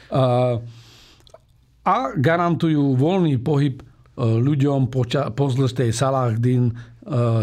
a 1.83 1.97
garantujú 2.15 2.95
voľný 2.95 3.43
pohyb 3.43 3.83
e, 3.83 3.85
ľuďom 4.23 4.87
po, 4.87 5.03
po 5.09 5.45
zlestej 5.51 5.91
Salahdin 5.91 6.71
e, 6.71 6.75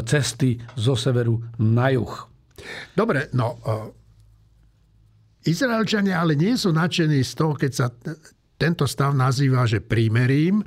cesty 0.07 0.55
zo 0.79 0.95
severu 0.95 1.43
na 1.59 1.91
juh. 1.91 2.13
Dobre, 2.95 3.27
no 3.35 3.59
e, 3.59 3.75
Izraelčania 5.51 6.23
ale 6.23 6.39
nie 6.39 6.55
sú 6.55 6.71
nadšení 6.71 7.19
z 7.23 7.33
toho, 7.35 7.53
keď 7.55 7.71
sa 7.71 7.87
tento 8.59 8.87
stav 8.87 9.15
nazýva, 9.15 9.63
že 9.67 9.83
prímerím, 9.83 10.63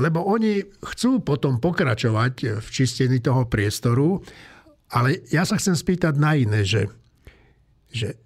lebo 0.00 0.24
oni 0.26 0.64
chcú 0.80 1.22
potom 1.22 1.60
pokračovať 1.60 2.60
v 2.60 2.66
čistení 2.68 3.20
toho 3.20 3.46
priestoru, 3.46 4.20
ale 4.90 5.22
ja 5.30 5.46
sa 5.46 5.56
chcem 5.60 5.76
spýtať 5.76 6.18
na 6.18 6.34
iné, 6.34 6.66
že, 6.66 6.88
že 7.92 8.23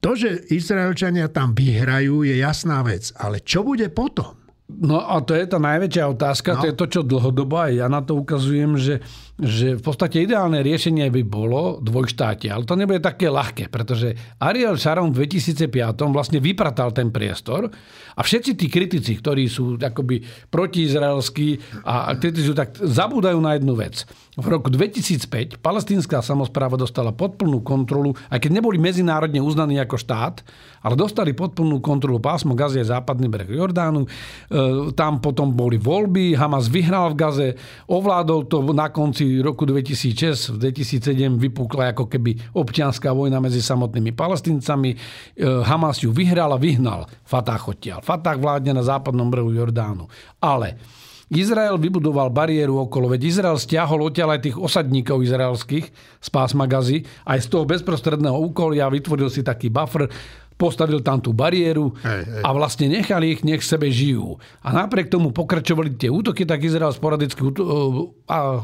to, 0.00 0.16
že 0.16 0.48
Izraelčania 0.48 1.28
tam 1.28 1.52
vyhrajú, 1.52 2.24
je 2.24 2.40
jasná 2.40 2.80
vec. 2.80 3.12
Ale 3.20 3.44
čo 3.44 3.60
bude 3.60 3.92
potom? 3.92 4.40
No 4.70 5.02
a 5.02 5.18
to 5.20 5.34
je 5.34 5.50
tá 5.50 5.58
najväčšia 5.58 6.04
otázka, 6.14 6.50
no. 6.54 6.60
to 6.62 6.66
je 6.70 6.78
to, 6.78 6.86
čo 6.86 7.00
dlhodobo 7.02 7.58
aj 7.58 7.72
ja 7.74 7.86
na 7.90 8.06
to 8.06 8.14
ukazujem, 8.14 8.78
že, 8.78 9.02
že 9.40 9.80
v 9.80 9.82
podstate 9.82 10.20
ideálne 10.20 10.60
riešenie 10.60 11.08
by 11.08 11.22
bolo 11.24 11.80
dvojštátie, 11.80 12.52
ale 12.52 12.68
to 12.68 12.76
nebude 12.76 13.00
také 13.00 13.32
ľahké, 13.32 13.72
pretože 13.72 14.12
Ariel 14.36 14.76
Sharon 14.76 15.16
v 15.16 15.24
2005 15.24 15.96
vlastne 16.12 16.44
vypratal 16.44 16.92
ten 16.92 17.08
priestor 17.08 17.72
a 18.16 18.20
všetci 18.20 18.52
tí 18.60 18.66
kritici, 18.68 19.16
ktorí 19.16 19.48
sú 19.48 19.80
akoby 19.80 20.20
protiizraelskí 20.52 21.80
a 21.88 22.12
kritizujú, 22.20 22.52
tak 22.52 22.76
zabúdajú 22.76 23.40
na 23.40 23.56
jednu 23.56 23.72
vec. 23.80 24.04
V 24.36 24.46
roku 24.46 24.68
2005 24.68 25.56
palestínska 25.60 26.20
samozpráva 26.20 26.76
dostala 26.76 27.12
podplnú 27.12 27.64
kontrolu, 27.64 28.12
aj 28.28 28.44
keď 28.44 28.60
neboli 28.60 28.76
medzinárodne 28.76 29.40
uznaní 29.40 29.80
ako 29.80 29.96
štát, 29.96 30.44
ale 30.84 30.94
dostali 30.96 31.32
podplnú 31.32 31.80
kontrolu 31.80 32.20
pásmo 32.20 32.52
Gazie, 32.56 32.84
západný 32.84 33.28
breh 33.28 33.48
Jordánu. 33.48 34.04
E, 34.04 34.08
tam 34.96 35.20
potom 35.20 35.52
boli 35.52 35.76
voľby, 35.76 36.36
Hamas 36.36 36.72
vyhral 36.72 37.12
v 37.12 37.18
Gaze, 37.20 37.48
ovládol 37.88 38.48
to 38.48 38.64
na 38.72 38.88
konci 38.88 39.29
roku 39.38 39.62
2006, 39.62 40.58
v 40.58 40.74
2007 40.74 41.38
vypukla 41.38 41.94
ako 41.94 42.10
keby 42.10 42.58
občianská 42.58 43.14
vojna 43.14 43.38
medzi 43.38 43.62
samotnými 43.62 44.10
palestíncami. 44.10 44.90
E, 44.90 44.96
Hamas 45.62 46.02
ju 46.02 46.10
vyhral 46.10 46.50
a 46.50 46.58
vyhnal 46.58 47.06
Fatah 47.22 47.62
odtiaľ. 47.62 48.02
Fatah 48.02 48.34
vládne 48.34 48.74
na 48.74 48.82
západnom 48.82 49.30
brehu 49.30 49.54
Jordánu. 49.54 50.10
Ale 50.42 50.74
Izrael 51.30 51.78
vybudoval 51.78 52.34
bariéru 52.34 52.90
okolo, 52.90 53.14
veď 53.14 53.30
Izrael 53.30 53.54
stiahol 53.54 54.10
odtiaľ 54.10 54.34
aj 54.34 54.50
tých 54.50 54.56
osadníkov 54.58 55.22
izraelských 55.22 55.86
z 56.18 56.28
pásma 56.34 56.66
Gazy, 56.66 57.06
aj 57.22 57.38
z 57.38 57.46
toho 57.46 57.62
bezprostredného 57.70 58.34
úkolia 58.34 58.90
vytvoril 58.90 59.30
si 59.30 59.46
taký 59.46 59.70
buffer, 59.70 60.10
postavil 60.60 61.00
tam 61.00 61.24
tú 61.24 61.32
bariéru 61.32 61.96
hej, 62.04 62.20
hej. 62.28 62.42
a 62.44 62.48
vlastne 62.52 62.92
nechali 62.92 63.32
ich, 63.32 63.40
nech 63.40 63.64
sebe 63.64 63.88
žijú. 63.88 64.36
A 64.60 64.76
napriek 64.76 65.08
tomu 65.08 65.32
pokračovali 65.32 65.96
tie 65.96 66.12
útoky, 66.12 66.44
tak 66.44 66.60
Izrael 66.60 66.92
sporadicky 66.92 67.40
a 68.28 68.60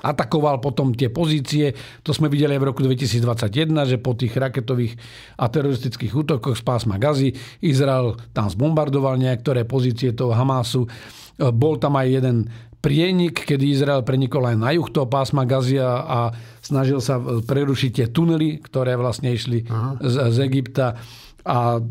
atakoval 0.00 0.58
potom 0.64 0.96
tie 0.96 1.12
pozície. 1.12 1.76
To 2.02 2.10
sme 2.16 2.32
videli 2.32 2.56
aj 2.56 2.60
v 2.60 2.68
roku 2.72 2.80
2021, 2.82 3.70
že 3.86 3.96
po 4.00 4.16
tých 4.16 4.32
raketových 4.32 4.96
a 5.36 5.46
teroristických 5.46 6.12
útokoch 6.12 6.56
z 6.56 6.64
pásma 6.64 6.96
Gazy 6.96 7.36
Izrael 7.60 8.16
tam 8.32 8.48
zbombardoval 8.48 9.20
niektoré 9.20 9.68
pozície 9.68 10.16
toho 10.16 10.32
Hamásu. 10.32 10.88
Bol 11.36 11.80
tam 11.80 11.96
aj 12.00 12.08
jeden 12.08 12.36
prienik, 12.80 13.44
kedy 13.44 13.76
Izrael 13.76 14.00
prenikol 14.00 14.48
aj 14.48 14.56
na 14.56 14.72
juh 14.72 14.88
toho 14.88 15.04
pásma 15.04 15.44
Gazia 15.44 16.00
a 16.00 16.32
snažil 16.70 17.02
sa 17.02 17.18
prerušiť 17.20 17.90
tie 17.90 18.06
tunely, 18.14 18.62
ktoré 18.62 18.94
vlastne 18.94 19.34
išli 19.34 19.66
z, 19.98 20.14
z 20.30 20.36
Egypta. 20.46 20.94
A, 21.42 21.82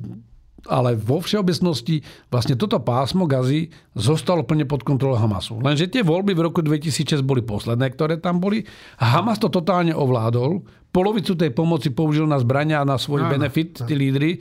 ale 0.68 0.96
vo 0.96 1.20
všeobecnosti 1.24 2.04
vlastne 2.28 2.60
toto 2.60 2.80
pásmo 2.84 3.28
Gazy 3.28 3.72
zostalo 3.96 4.44
plne 4.44 4.68
pod 4.68 4.84
kontrolou 4.84 5.20
Hamasu. 5.20 5.60
Lenže 5.60 5.88
tie 5.88 6.04
voľby 6.04 6.36
v 6.36 6.46
roku 6.52 6.60
2006 6.60 7.24
boli 7.24 7.44
posledné, 7.44 7.92
ktoré 7.96 8.20
tam 8.20 8.44
boli. 8.44 8.64
Hamas 9.00 9.40
to 9.40 9.48
totálne 9.48 9.92
ovládol. 9.96 10.64
Polovicu 10.90 11.38
tej 11.38 11.52
pomoci 11.54 11.94
použil 11.94 12.26
na 12.26 12.40
zbrania 12.42 12.82
a 12.82 12.88
na 12.88 12.98
svoj 12.98 13.28
Áno. 13.28 13.32
benefit, 13.36 13.86
tí 13.86 13.94
lídry 13.94 14.32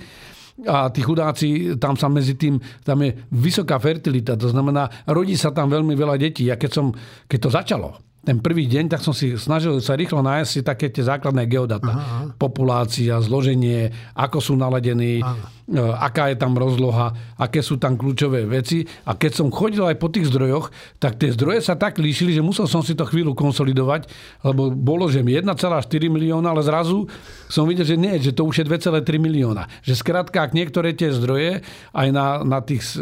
a 0.66 0.90
tí 0.90 1.06
chudáci, 1.06 1.78
tam 1.78 1.94
sa 1.94 2.10
medzi 2.10 2.34
tým, 2.34 2.58
tam 2.82 2.98
je 3.06 3.14
vysoká 3.30 3.78
fertilita, 3.78 4.34
to 4.34 4.50
znamená, 4.50 4.90
rodí 5.06 5.38
sa 5.38 5.54
tam 5.54 5.70
veľmi 5.70 5.94
veľa 5.94 6.18
detí. 6.18 6.50
A 6.50 6.58
keď, 6.58 6.70
som, 6.74 6.86
keď 7.30 7.38
to 7.38 7.50
začalo, 7.54 7.88
ten 8.28 8.44
prvý 8.44 8.68
deň, 8.68 8.92
tak 8.92 9.00
som 9.00 9.16
si 9.16 9.40
snažil 9.40 9.80
sa 9.80 9.96
rýchlo 9.96 10.20
nájsť 10.20 10.50
si 10.52 10.60
také 10.60 10.92
tie 10.92 11.00
základné 11.00 11.48
geodata. 11.48 11.88
Aha. 11.88 12.20
Populácia, 12.36 13.16
zloženie, 13.24 13.88
ako 14.12 14.36
sú 14.44 14.52
naladení, 14.52 15.24
Aha 15.24 15.56
E, 15.68 15.76
aká 15.76 16.32
je 16.32 16.40
tam 16.40 16.56
rozloha, 16.56 17.12
aké 17.36 17.60
sú 17.60 17.76
tam 17.76 18.00
kľúčové 18.00 18.48
veci. 18.48 18.88
A 19.04 19.12
keď 19.12 19.32
som 19.36 19.52
chodil 19.52 19.84
aj 19.84 20.00
po 20.00 20.08
tých 20.08 20.32
zdrojoch, 20.32 20.72
tak 20.96 21.20
tie 21.20 21.28
zdroje 21.28 21.60
sa 21.60 21.76
tak 21.76 22.00
líšili, 22.00 22.32
že 22.32 22.40
musel 22.40 22.64
som 22.64 22.80
si 22.80 22.96
to 22.96 23.04
chvíľu 23.04 23.36
konsolidovať, 23.36 24.08
lebo 24.48 24.72
bolo, 24.72 25.12
že 25.12 25.20
1,4 25.20 25.44
milióna, 26.08 26.56
ale 26.56 26.64
zrazu 26.64 27.04
som 27.52 27.68
videl, 27.68 27.84
že 27.84 28.00
nie, 28.00 28.16
že 28.16 28.32
to 28.32 28.48
už 28.48 28.64
je 28.64 28.64
2,3 28.64 29.20
milióna. 29.20 29.68
Že 29.84 30.00
skrátka, 30.00 30.40
ak 30.40 30.56
niektoré 30.56 30.96
tie 30.96 31.12
zdroje 31.12 31.60
aj 31.92 32.08
na, 32.16 32.40
na, 32.48 32.64
tých, 32.64 32.96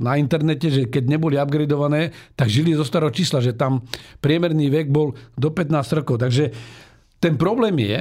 na 0.00 0.16
internete, 0.16 0.72
že 0.72 0.82
keď 0.88 1.12
neboli 1.12 1.36
upgradované, 1.36 2.16
tak 2.32 2.48
žili 2.48 2.72
zo 2.72 2.88
starého 2.88 3.12
čísla, 3.12 3.44
že 3.44 3.52
tam 3.52 3.84
priemerný 4.24 4.65
vek 4.68 4.86
bol 4.90 5.14
do 5.34 5.48
15 5.50 5.98
rokov. 6.02 6.16
Takže 6.22 6.44
ten 7.20 7.34
problém 7.40 7.76
je, 7.80 7.98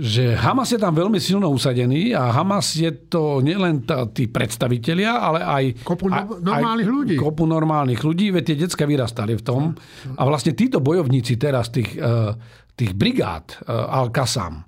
že 0.00 0.32
Hamas 0.32 0.72
je 0.72 0.80
tam 0.80 0.96
veľmi 0.96 1.20
silno 1.20 1.52
usadený 1.52 2.16
a 2.16 2.32
Hamas 2.32 2.72
je 2.72 2.88
to 3.12 3.44
nielen 3.44 3.84
tá, 3.84 4.08
tí 4.08 4.32
predstavitelia, 4.32 5.12
ale 5.20 5.40
aj... 5.44 5.64
Kopu 5.84 6.08
no, 6.08 6.40
normálnych 6.40 6.88
aj, 6.88 6.94
ľudí. 6.96 7.16
Kopu 7.20 7.44
normálnych 7.44 8.00
ľudí, 8.00 8.32
veď 8.32 8.42
tie 8.48 8.56
decka 8.64 8.88
vyrastali 8.88 9.36
v 9.36 9.44
tom. 9.44 9.76
A 10.16 10.22
vlastne 10.24 10.56
títo 10.56 10.80
bojovníci 10.80 11.36
teraz 11.36 11.68
tých, 11.68 12.00
eh, 12.00 12.32
tých 12.72 12.96
brigád 12.96 13.60
eh, 13.60 13.76
Al-Qassam, 13.76 14.64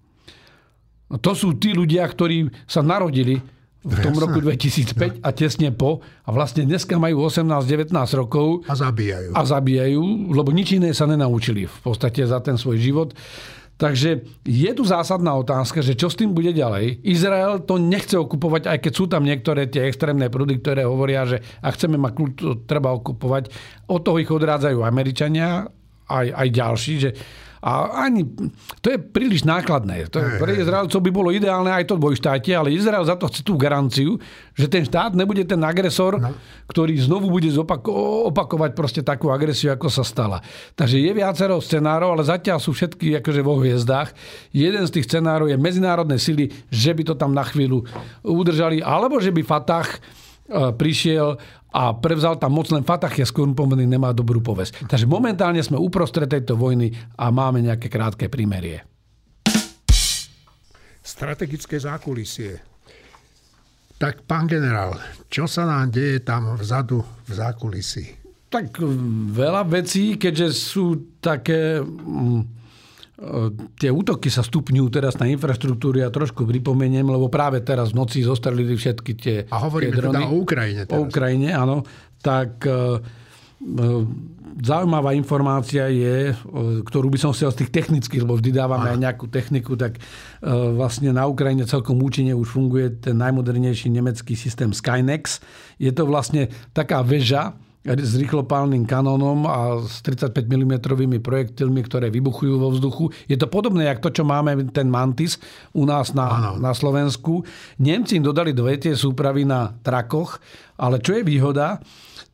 to 1.20 1.33
sú 1.37 1.61
tí 1.61 1.77
ľudia, 1.77 2.09
ktorí 2.09 2.48
sa 2.64 2.81
narodili 2.81 3.37
v 3.83 3.97
tom 3.99 4.14
Jasne. 4.14 4.23
roku 4.23 4.38
2005 4.38 5.27
a 5.27 5.29
tesne 5.35 5.75
po. 5.75 5.99
A 6.23 6.31
vlastne 6.31 6.62
dneska 6.62 6.95
majú 7.03 7.27
18-19 7.27 7.90
rokov. 8.14 8.62
A 8.71 8.79
zabíjajú. 8.79 9.35
A 9.35 9.40
zabíjajú, 9.42 10.03
lebo 10.31 10.55
nič 10.55 10.79
iné 10.79 10.95
sa 10.95 11.11
nenaučili 11.11 11.66
v 11.66 11.79
podstate 11.83 12.23
za 12.23 12.38
ten 12.38 12.55
svoj 12.55 12.79
život. 12.79 13.11
Takže 13.83 14.23
je 14.47 14.71
tu 14.79 14.87
zásadná 14.87 15.35
otázka, 15.35 15.83
že 15.83 15.99
čo 15.99 16.07
s 16.07 16.14
tým 16.14 16.31
bude 16.31 16.55
ďalej. 16.55 17.03
Izrael 17.03 17.66
to 17.66 17.83
nechce 17.83 18.14
okupovať, 18.14 18.71
aj 18.71 18.79
keď 18.79 18.92
sú 18.95 19.11
tam 19.11 19.27
niektoré 19.27 19.66
tie 19.66 19.90
extrémne 19.90 20.31
prúdy, 20.31 20.62
ktoré 20.62 20.87
hovoria, 20.87 21.27
že 21.27 21.42
ak 21.59 21.75
chceme 21.75 21.99
mať 21.99 22.12
kľud, 22.14 22.33
to 22.38 22.51
treba 22.62 22.95
okupovať. 22.95 23.51
Od 23.90 24.01
toho 24.07 24.23
ich 24.23 24.31
odrádzajú 24.31 24.79
Američania, 24.87 25.66
aj, 26.07 26.27
aj 26.31 26.49
ďalší, 26.55 26.95
že 27.01 27.11
a 27.62 28.03
ani, 28.11 28.27
to 28.83 28.90
je 28.90 28.98
príliš 28.98 29.46
nákladné. 29.46 30.11
To 30.11 30.18
je, 30.18 30.42
pre 30.42 30.59
Izraelcov 30.59 30.98
by 30.98 31.11
bolo 31.14 31.31
ideálne 31.31 31.70
aj 31.70 31.87
to 31.87 31.94
dvojštáte, 31.94 32.51
ale 32.51 32.75
Izrael 32.75 33.07
za 33.07 33.14
to 33.14 33.31
chce 33.31 33.46
tú 33.46 33.55
garanciu, 33.55 34.18
že 34.59 34.66
ten 34.66 34.83
štát 34.83 35.14
nebude 35.14 35.46
ten 35.46 35.62
agresor, 35.62 36.18
no. 36.18 36.35
ktorý 36.66 36.98
znovu 36.98 37.31
bude 37.31 37.46
zopako- 37.55 38.27
opakovať 38.35 38.70
proste 38.75 39.07
takú 39.07 39.31
agresiu, 39.31 39.70
ako 39.70 39.87
sa 39.87 40.03
stala. 40.03 40.42
Takže 40.75 40.98
je 40.98 41.14
viacero 41.14 41.62
scenárov, 41.62 42.18
ale 42.18 42.27
zatiaľ 42.27 42.59
sú 42.59 42.75
všetky 42.75 43.22
akože 43.22 43.46
vo 43.46 43.55
hviezdách. 43.62 44.11
Jeden 44.51 44.83
z 44.83 44.98
tých 44.98 45.07
scenárov 45.07 45.46
je 45.46 45.55
medzinárodné 45.55 46.18
sily, 46.18 46.51
že 46.66 46.90
by 46.90 47.03
to 47.07 47.14
tam 47.14 47.31
na 47.31 47.46
chvíľu 47.46 47.87
udržali, 48.27 48.83
alebo 48.83 49.22
že 49.22 49.31
by 49.31 49.46
Fatah 49.46 49.87
prišiel 50.77 51.41
a 51.73 51.97
prevzal 51.97 52.37
tam 52.37 52.53
moc 52.53 52.69
len 52.69 52.85
Fatah 52.85 53.12
je 53.12 53.25
skorumpovaný, 53.25 53.88
nemá 53.88 54.12
dobrú 54.12 54.45
povesť. 54.45 54.85
Takže 54.85 55.09
momentálne 55.09 55.65
sme 55.65 55.81
uprostred 55.81 56.29
tejto 56.29 56.55
vojny 56.55 56.93
a 57.17 57.33
máme 57.33 57.65
nejaké 57.65 57.88
krátke 57.88 58.29
prímerie. 58.29 58.85
Strategické 61.03 61.81
zákulisie. 61.81 62.61
Tak, 63.97 64.27
pán 64.27 64.51
generál, 64.51 64.99
čo 65.31 65.47
sa 65.47 65.62
nám 65.62 65.95
deje 65.95 66.27
tam 66.27 66.59
vzadu 66.59 67.01
v 67.23 67.31
zákulisí? 67.33 68.05
Tak 68.51 68.83
veľa 69.33 69.65
vecí, 69.65 70.21
keďže 70.21 70.49
sú 70.53 71.17
také... 71.23 71.81
Mm, 71.81 72.62
tie 73.77 73.90
útoky 73.92 74.33
sa 74.33 74.40
stupňujú 74.40 74.88
teraz 74.88 75.20
na 75.20 75.29
infraštruktúru, 75.29 76.01
ja 76.01 76.09
trošku 76.09 76.48
pripomeniem, 76.48 77.05
lebo 77.05 77.29
práve 77.29 77.61
teraz 77.61 77.92
v 77.92 78.03
noci 78.03 78.25
zostrelili 78.25 78.75
všetky 78.75 79.12
tie 79.14 79.37
A 79.53 79.57
hovoríme 79.62 79.94
tie 79.94 80.09
teda 80.09 80.20
o 80.27 80.42
Ukrajine 80.42 80.83
teraz. 80.88 80.96
O 80.96 81.07
Ukrajine, 81.07 81.48
áno. 81.53 81.85
Tak 82.25 82.64
e, 82.64 82.72
e, 82.72 82.81
zaujímavá 84.64 85.12
informácia 85.12 85.92
je, 85.92 86.33
e, 86.33 86.35
ktorú 86.83 87.12
by 87.12 87.18
som 87.20 87.31
chcel 87.37 87.53
z 87.53 87.62
tých 87.62 87.70
technických, 87.85 88.25
lebo 88.25 88.40
vždy 88.40 88.51
dávame 88.51 88.90
aj 88.90 88.98
nejakú 88.98 89.27
techniku, 89.29 89.77
tak 89.77 90.01
vlastne 90.75 91.14
na 91.14 91.29
Ukrajine 91.29 91.68
celkom 91.68 92.01
účinne 92.03 92.35
už 92.35 92.48
funguje 92.48 92.96
ten 92.98 93.14
najmodernejší 93.20 93.92
nemecký 93.92 94.35
systém 94.35 94.75
Skynex. 94.75 95.38
Je 95.79 95.92
to 95.94 96.09
vlastne 96.09 96.51
taká 96.75 97.05
väža, 97.05 97.55
s 97.83 98.14
rýchlopálnym 98.14 98.87
kanónom 98.87 99.42
a 99.51 99.83
s 99.83 100.07
35 100.07 100.47
mm 100.47 100.75
projektilmi, 101.18 101.83
ktoré 101.83 102.14
vybuchujú 102.14 102.55
vo 102.55 102.71
vzduchu. 102.71 103.11
Je 103.27 103.35
to 103.35 103.51
podobné, 103.51 103.90
jak 103.90 103.99
to, 103.99 104.14
čo 104.14 104.23
máme 104.23 104.71
ten 104.71 104.87
Mantis 104.87 105.42
u 105.75 105.83
nás 105.83 106.14
na, 106.14 106.55
na 106.62 106.71
Slovensku. 106.71 107.42
Nemci 107.83 108.23
im 108.23 108.25
dodali 108.25 108.55
dve 108.55 108.79
tie 108.79 108.95
súpravy 108.95 109.42
na 109.42 109.75
trakoch, 109.83 110.38
ale 110.79 111.03
čo 111.03 111.18
je 111.18 111.27
výhoda 111.27 111.83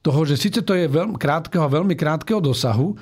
toho, 0.05 0.29
že 0.29 0.37
síce 0.37 0.61
to 0.63 0.77
je 0.77 0.87
veľmi 0.87 1.17
krátkeho 1.17 1.65
veľmi 1.65 1.97
krátkeho 1.97 2.39
dosahu, 2.39 2.95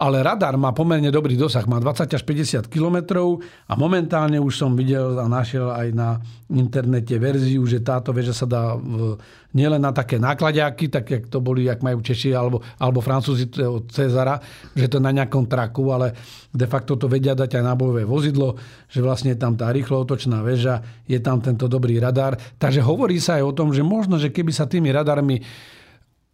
ale 0.00 0.24
radar 0.24 0.56
má 0.56 0.72
pomerne 0.72 1.12
dobrý 1.12 1.36
dosah, 1.36 1.68
má 1.68 1.76
20 1.76 2.08
až 2.08 2.24
50 2.24 2.72
km 2.72 3.20
a 3.68 3.76
momentálne 3.76 4.40
už 4.40 4.56
som 4.56 4.72
videl 4.72 5.20
a 5.20 5.28
našiel 5.28 5.68
aj 5.68 5.88
na 5.92 6.16
internete 6.48 7.20
verziu, 7.20 7.68
že 7.68 7.84
táto 7.84 8.16
väža 8.16 8.32
sa 8.32 8.48
dá 8.48 8.80
v, 8.80 9.20
nielen 9.52 9.76
na 9.76 9.92
také 9.92 10.16
nákladiaky, 10.16 10.88
tak 10.88 11.04
jak 11.04 11.28
to 11.28 11.44
boli, 11.44 11.68
jak 11.68 11.84
majú 11.84 12.00
Češi 12.00 12.32
alebo, 12.32 12.64
alebo 12.80 13.04
Francúzi 13.04 13.44
od 13.60 13.92
Cezara, 13.92 14.40
že 14.72 14.88
to 14.88 15.04
na 15.04 15.12
nejakom 15.12 15.44
traku, 15.44 15.92
ale 15.92 16.16
de 16.48 16.64
facto 16.64 16.96
to 16.96 17.04
vedia 17.04 17.36
dať 17.36 17.60
aj 17.60 17.64
na 17.68 17.76
bojové 17.76 18.08
vozidlo, 18.08 18.56
že 18.88 19.04
vlastne 19.04 19.36
tam 19.36 19.52
tá 19.52 19.68
rýchlo 19.68 20.00
otočná 20.00 20.40
väža, 20.40 20.80
je 21.04 21.20
tam 21.20 21.44
tento 21.44 21.68
dobrý 21.68 22.00
radar. 22.00 22.40
Takže 22.56 22.80
hovorí 22.80 23.20
sa 23.20 23.36
aj 23.36 23.44
o 23.44 23.52
tom, 23.52 23.68
že 23.76 23.84
možno, 23.84 24.16
že 24.16 24.32
keby 24.32 24.48
sa 24.48 24.64
tými 24.64 24.88
radarmi 24.88 25.44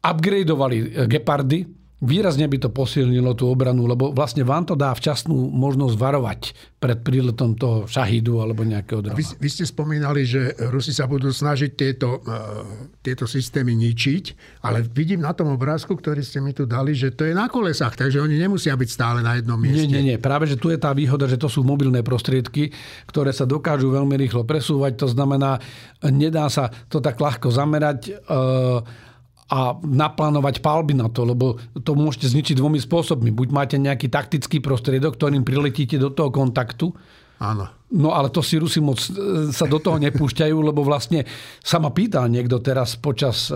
upgradeovali 0.06 1.10
Gepardy, 1.10 1.85
Výrazne 1.96 2.44
by 2.44 2.60
to 2.60 2.68
posilnilo 2.68 3.32
tú 3.32 3.48
obranu, 3.48 3.88
lebo 3.88 4.12
vlastne 4.12 4.44
vám 4.44 4.68
to 4.68 4.76
dá 4.76 4.92
včasnú 4.92 5.32
možnosť 5.48 5.96
varovať 5.96 6.40
pred 6.76 7.00
príletom 7.00 7.56
toho 7.56 7.88
šahidu 7.88 8.36
alebo 8.44 8.68
nejakého 8.68 9.00
drona. 9.00 9.16
Vy, 9.16 9.24
vy 9.40 9.48
ste 9.48 9.64
spomínali, 9.64 10.28
že 10.28 10.52
Rusi 10.68 10.92
sa 10.92 11.08
budú 11.08 11.32
snažiť 11.32 11.72
tieto, 11.72 12.20
uh, 12.20 12.92
tieto 13.00 13.24
systémy 13.24 13.72
ničiť, 13.72 14.24
ale 14.60 14.84
vidím 14.84 15.24
na 15.24 15.32
tom 15.32 15.48
obrázku, 15.56 15.96
ktorý 15.96 16.20
ste 16.20 16.44
mi 16.44 16.52
tu 16.52 16.68
dali, 16.68 16.92
že 16.92 17.16
to 17.16 17.24
je 17.24 17.32
na 17.32 17.48
kolesách, 17.48 17.96
takže 17.96 18.20
oni 18.20 18.44
nemusia 18.44 18.76
byť 18.76 18.90
stále 18.92 19.24
na 19.24 19.40
jednom 19.40 19.56
mieste. 19.56 19.88
Nie, 19.88 20.04
nie, 20.04 20.12
nie. 20.12 20.18
Práve, 20.20 20.52
že 20.52 20.60
tu 20.60 20.68
je 20.68 20.76
tá 20.76 20.92
výhoda, 20.92 21.24
že 21.24 21.40
to 21.40 21.48
sú 21.48 21.64
mobilné 21.64 22.04
prostriedky, 22.04 22.76
ktoré 23.08 23.32
sa 23.32 23.48
dokážu 23.48 23.88
veľmi 23.88 24.20
rýchlo 24.20 24.44
presúvať. 24.44 25.00
To 25.00 25.08
znamená, 25.08 25.64
nedá 26.12 26.44
sa 26.52 26.68
to 26.92 27.00
tak 27.00 27.16
ľahko 27.16 27.48
zamerať. 27.48 28.20
Uh, 28.28 29.05
a 29.46 29.78
naplánovať 29.78 30.58
palby 30.58 30.98
na 30.98 31.06
to, 31.06 31.22
lebo 31.22 31.54
to 31.78 31.94
môžete 31.94 32.34
zničiť 32.34 32.58
dvomi 32.58 32.82
spôsobmi. 32.82 33.30
Buď 33.30 33.48
máte 33.54 33.76
nejaký 33.78 34.10
taktický 34.10 34.58
prostriedok, 34.58 35.14
ktorým 35.14 35.46
priletíte 35.46 36.02
do 36.02 36.10
toho 36.10 36.34
kontaktu, 36.34 36.90
Áno. 37.36 37.68
No 37.86 38.10
ale 38.16 38.34
to 38.34 38.42
si 38.42 38.58
Rusi 38.58 38.82
moc 38.82 38.98
e, 38.98 39.54
sa 39.54 39.68
do 39.70 39.78
toho 39.78 40.00
nepúšťajú, 40.02 40.56
lebo 40.58 40.82
vlastne 40.82 41.22
sa 41.62 41.78
ma 41.78 41.94
pýtal 41.94 42.26
niekto 42.26 42.58
teraz 42.58 42.98
počas 42.98 43.46
e, 43.46 43.54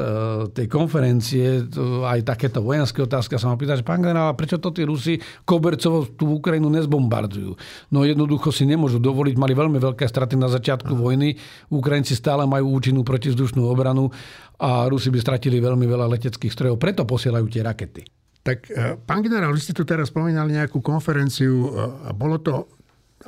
tej 0.55 0.71
konferencie, 0.71 1.67
aj 2.07 2.23
takéto 2.23 2.63
vojenské 2.63 3.03
otázky, 3.03 3.35
sa 3.41 3.51
ma 3.51 3.59
pýtal, 3.59 3.83
že 3.83 3.89
pán 3.89 3.99
generál, 3.99 4.39
prečo 4.39 4.63
to 4.63 4.71
tí 4.71 4.87
Rusi 4.87 5.19
kobercovo 5.43 6.07
tú 6.15 6.39
Ukrajinu 6.39 6.71
nezbombardujú? 6.71 7.59
No 7.91 8.07
jednoducho 8.07 8.55
si 8.55 8.71
nemôžu 8.71 9.03
dovoliť, 9.03 9.35
mali 9.35 9.57
veľmi 9.57 9.83
veľké 9.83 10.07
straty 10.07 10.39
na 10.39 10.47
začiatku 10.47 10.95
vojny, 10.95 11.35
Ukrajinci 11.75 12.15
stále 12.15 12.47
majú 12.47 12.71
účinnú 12.71 13.03
protizdušnú 13.03 13.67
obranu 13.67 14.15
a 14.63 14.87
Rusi 14.87 15.11
by 15.11 15.19
stratili 15.19 15.59
veľmi 15.59 15.91
veľa 15.91 16.07
leteckých 16.07 16.55
strojov, 16.55 16.79
preto 16.79 17.03
posielajú 17.03 17.51
tie 17.51 17.67
rakety. 17.67 18.07
Tak, 18.47 18.59
e, 18.71 18.95
pán 19.03 19.27
generál, 19.27 19.51
vy 19.51 19.59
ste 19.59 19.75
tu 19.75 19.83
teraz 19.83 20.15
spomínali 20.15 20.55
nejakú 20.55 20.79
konferenciu. 20.79 21.75
Bolo 22.15 22.39
to 22.39 22.80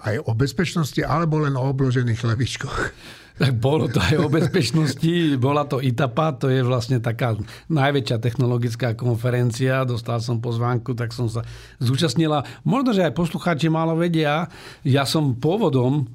aj 0.03 0.27
o 0.27 0.33
bezpečnosti, 0.35 0.99
alebo 1.03 1.39
len 1.43 1.55
o 1.55 1.65
obložených 1.71 2.19
chlebičkoch? 2.19 2.79
Tak 3.33 3.59
bolo 3.59 3.89
to 3.89 3.97
aj 3.97 4.17
o 4.21 4.29
bezpečnosti. 4.29 5.41
Bola 5.41 5.65
to 5.65 5.81
ITAPA, 5.81 6.37
to 6.37 6.53
je 6.53 6.61
vlastne 6.61 7.01
taká 7.01 7.33
najväčšia 7.73 8.21
technologická 8.21 8.93
konferencia. 8.93 9.89
Dostal 9.89 10.21
som 10.21 10.39
pozvánku, 10.39 10.93
tak 10.93 11.17
som 11.17 11.33
sa 11.33 11.41
zúčastnila. 11.81 12.45
Možno, 12.63 12.93
že 12.93 13.09
aj 13.09 13.17
poslucháči 13.17 13.73
málo 13.73 13.97
vedia. 13.97 14.53
Ja 14.85 15.09
som 15.09 15.33
pôvodom 15.35 16.13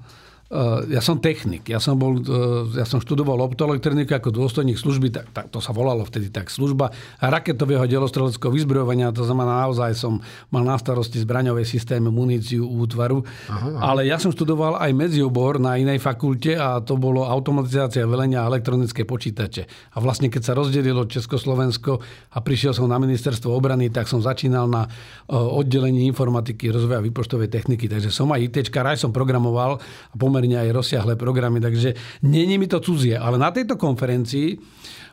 ja 0.88 1.04
som 1.04 1.20
technik, 1.20 1.68
ja 1.68 1.76
som, 1.84 2.00
bol, 2.00 2.24
eh, 2.24 2.80
ja 2.80 2.88
som 2.88 3.04
študoval 3.04 3.44
optoelektroniku 3.52 4.16
ako 4.16 4.32
dôstojník 4.32 4.80
služby, 4.80 5.12
tak, 5.12 5.28
tak, 5.36 5.46
to 5.52 5.60
sa 5.60 5.76
volalo 5.76 6.08
vtedy 6.08 6.32
tak, 6.32 6.48
služba 6.48 6.96
raketového 7.20 7.84
delostreleckého 7.84 8.56
vyzbrojovania, 8.56 9.12
to 9.12 9.28
znamená 9.28 9.68
naozaj 9.68 9.92
som 10.00 10.24
mal 10.48 10.64
na 10.64 10.80
starosti 10.80 11.20
zbraňové 11.20 11.68
systémy, 11.68 12.08
muníciu, 12.08 12.64
útvaru, 12.64 13.28
aha. 13.52 13.92
ale 13.92 14.08
ja 14.08 14.16
som 14.16 14.32
študoval 14.32 14.80
aj 14.80 14.92
medziobor 14.96 15.60
na 15.60 15.76
inej 15.76 16.00
fakulte 16.00 16.56
a 16.56 16.80
to 16.80 16.96
bolo 16.96 17.28
automatizácia 17.28 18.08
velenia 18.08 18.48
a 18.48 18.50
elektronické 18.50 19.04
počítače. 19.04 19.68
A 19.68 19.98
vlastne 20.00 20.32
keď 20.32 20.42
sa 20.48 20.54
rozdelilo 20.56 21.04
Československo 21.12 22.00
a 22.32 22.38
prišiel 22.40 22.72
som 22.72 22.88
na 22.88 22.96
ministerstvo 23.04 23.52
obrany, 23.52 23.92
tak 23.92 24.08
som 24.08 24.24
začínal 24.24 24.72
na 24.72 24.88
eh, 24.88 25.36
oddelení 25.36 26.08
informatiky, 26.08 26.72
rozvoja 26.72 27.04
výpočtovej 27.04 27.52
techniky, 27.52 27.92
takže 27.92 28.16
som 28.16 28.32
aj 28.32 28.48
IT, 28.48 28.72
aj 28.72 29.04
som 29.04 29.12
programoval 29.12 29.76
a 29.76 30.16
pomerne 30.38 30.62
aj 30.62 30.70
rozsiahle 30.70 31.18
programy, 31.18 31.58
takže 31.58 32.22
není 32.22 32.62
mi 32.62 32.70
to 32.70 32.78
cudzie. 32.78 33.18
Ale 33.18 33.42
na 33.42 33.50
tejto 33.50 33.74
konferencii 33.74 34.62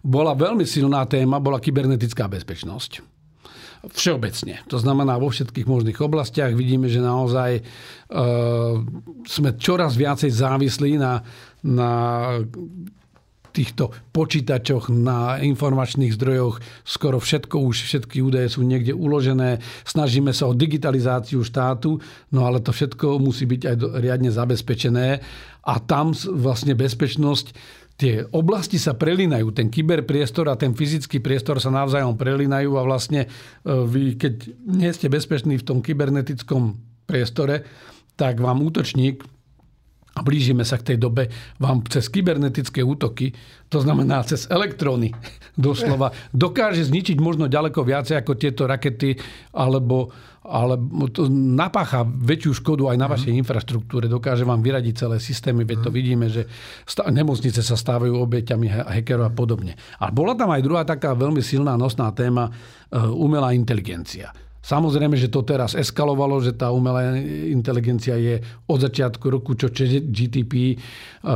bola 0.04 0.36
veľmi 0.36 0.68
silná 0.68 1.08
téma, 1.08 1.40
bola 1.40 1.56
kybernetická 1.56 2.28
bezpečnosť. 2.28 3.00
Všeobecne. 3.88 4.60
To 4.68 4.76
znamená 4.76 5.16
vo 5.16 5.32
všetkých 5.32 5.64
možných 5.64 5.96
oblastiach. 6.04 6.52
Vidíme, 6.52 6.92
že 6.92 7.00
naozaj 7.00 7.50
e, 7.56 7.62
sme 9.24 9.50
čoraz 9.56 9.96
viacej 9.96 10.28
závislí 10.28 11.00
na, 11.00 11.20
na 11.64 11.90
týchto 13.54 13.94
počítačoch, 14.10 14.90
na 14.90 15.38
informačných 15.38 16.18
zdrojoch. 16.18 16.58
Skoro 16.82 17.22
všetko 17.22 17.56
už, 17.70 17.86
všetky 17.86 18.18
údaje 18.18 18.50
sú 18.50 18.66
niekde 18.66 18.90
uložené. 18.90 19.62
Snažíme 19.86 20.34
sa 20.34 20.50
o 20.50 20.58
digitalizáciu 20.58 21.46
štátu, 21.46 22.02
no 22.34 22.50
ale 22.50 22.58
to 22.58 22.74
všetko 22.74 23.22
musí 23.22 23.46
byť 23.46 23.62
aj 23.62 23.76
riadne 24.02 24.34
zabezpečené. 24.34 25.22
A 25.64 25.74
tam 25.78 26.10
vlastne 26.12 26.74
bezpečnosť 26.74 27.54
tie 27.94 28.26
oblasti 28.34 28.76
sa 28.76 28.98
prelínajú, 28.98 29.54
ten 29.54 29.70
kyberpriestor 29.70 30.50
a 30.50 30.58
ten 30.58 30.74
fyzický 30.74 31.22
priestor 31.22 31.62
sa 31.62 31.70
navzájom 31.70 32.18
prelínajú 32.18 32.74
a 32.74 32.82
vlastne 32.82 33.24
e, 33.24 33.28
vy, 33.70 34.18
keď 34.18 34.34
nie 34.66 34.90
ste 34.90 35.06
bezpeční 35.06 35.62
v 35.62 35.66
tom 35.66 35.78
kybernetickom 35.78 36.74
priestore, 37.06 37.62
tak 38.18 38.42
vám 38.42 38.66
útočník 38.66 39.22
a 40.14 40.22
blížime 40.22 40.62
sa 40.62 40.78
k 40.78 40.94
tej 40.94 40.98
dobe, 41.02 41.26
vám 41.58 41.82
cez 41.90 42.06
kybernetické 42.06 42.86
útoky, 42.86 43.34
to 43.66 43.82
znamená 43.82 44.22
cez 44.22 44.46
elektróny, 44.46 45.10
doslova, 45.58 46.14
dokáže 46.30 46.86
zničiť 46.86 47.18
možno 47.18 47.50
ďaleko 47.50 47.82
viacej 47.82 48.22
ako 48.22 48.38
tieto 48.38 48.70
rakety, 48.70 49.18
alebo, 49.58 50.14
alebo 50.46 51.10
to 51.10 51.26
napácha 51.30 52.06
väčšiu 52.06 52.62
škodu 52.62 52.94
aj 52.94 52.98
na 52.98 53.10
mhm. 53.10 53.12
vašej 53.18 53.32
infraštruktúre, 53.42 54.06
dokáže 54.06 54.46
vám 54.46 54.62
vyradiť 54.62 54.94
celé 54.94 55.18
systémy, 55.18 55.66
veď 55.66 55.78
to 55.82 55.90
mhm. 55.90 55.96
vidíme, 55.98 56.26
že 56.30 56.46
nemocnice 57.10 57.58
sa 57.66 57.74
stávajú 57.74 58.14
obeťami 58.14 58.70
hackerov 58.70 59.28
a 59.28 59.32
podobne. 59.34 59.74
A 59.98 60.14
bola 60.14 60.38
tam 60.38 60.54
aj 60.54 60.62
druhá 60.62 60.86
taká 60.86 61.10
veľmi 61.18 61.42
silná 61.42 61.74
nosná 61.74 62.14
téma, 62.14 62.46
e, 62.46 62.52
umelá 63.02 63.50
inteligencia. 63.50 64.30
Samozrejme, 64.64 65.12
že 65.20 65.28
to 65.28 65.44
teraz 65.44 65.76
eskalovalo, 65.76 66.40
že 66.40 66.56
tá 66.56 66.72
umelá 66.72 67.20
inteligencia 67.52 68.16
je 68.16 68.40
od 68.64 68.80
začiatku 68.80 69.28
roku, 69.28 69.52
čo 69.52 69.68
GTP 69.68 70.52
eh, 70.72 70.76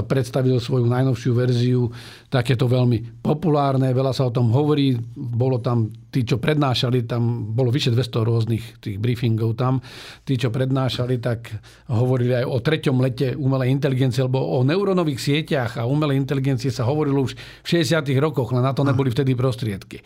predstavil 0.01 0.57
svoju 0.57 0.89
najnovšiu 0.89 1.33
verziu, 1.37 1.93
tak 2.33 2.49
je 2.49 2.57
to 2.57 2.65
veľmi 2.65 3.21
populárne, 3.21 3.93
veľa 3.93 4.17
sa 4.17 4.25
o 4.25 4.33
tom 4.33 4.49
hovorí, 4.49 4.97
bolo 5.13 5.61
tam 5.61 5.93
tí, 6.09 6.25
čo 6.25 6.41
prednášali, 6.41 7.05
tam 7.05 7.53
bolo 7.53 7.69
vyše 7.69 7.93
200 7.93 8.29
rôznych 8.33 8.65
tých 8.81 8.97
briefingov 8.97 9.61
tam, 9.61 9.85
tí, 10.25 10.41
čo 10.41 10.49
prednášali, 10.49 11.21
tak 11.21 11.53
hovorili 11.93 12.33
aj 12.33 12.47
o 12.49 12.57
treťom 12.65 12.97
lete 12.97 13.37
umelej 13.37 13.69
inteligencie, 13.69 14.25
lebo 14.25 14.41
o 14.41 14.65
neurónových 14.65 15.21
sieťach 15.21 15.77
a 15.77 15.85
umelej 15.85 16.17
inteligencie 16.17 16.73
sa 16.73 16.89
hovorilo 16.89 17.29
už 17.29 17.37
v 17.37 17.69
60 17.77 18.09
rokoch, 18.25 18.57
len 18.57 18.65
na 18.65 18.73
to 18.73 18.89
neboli 18.89 19.13
vtedy 19.13 19.37
prostriedky. 19.37 20.01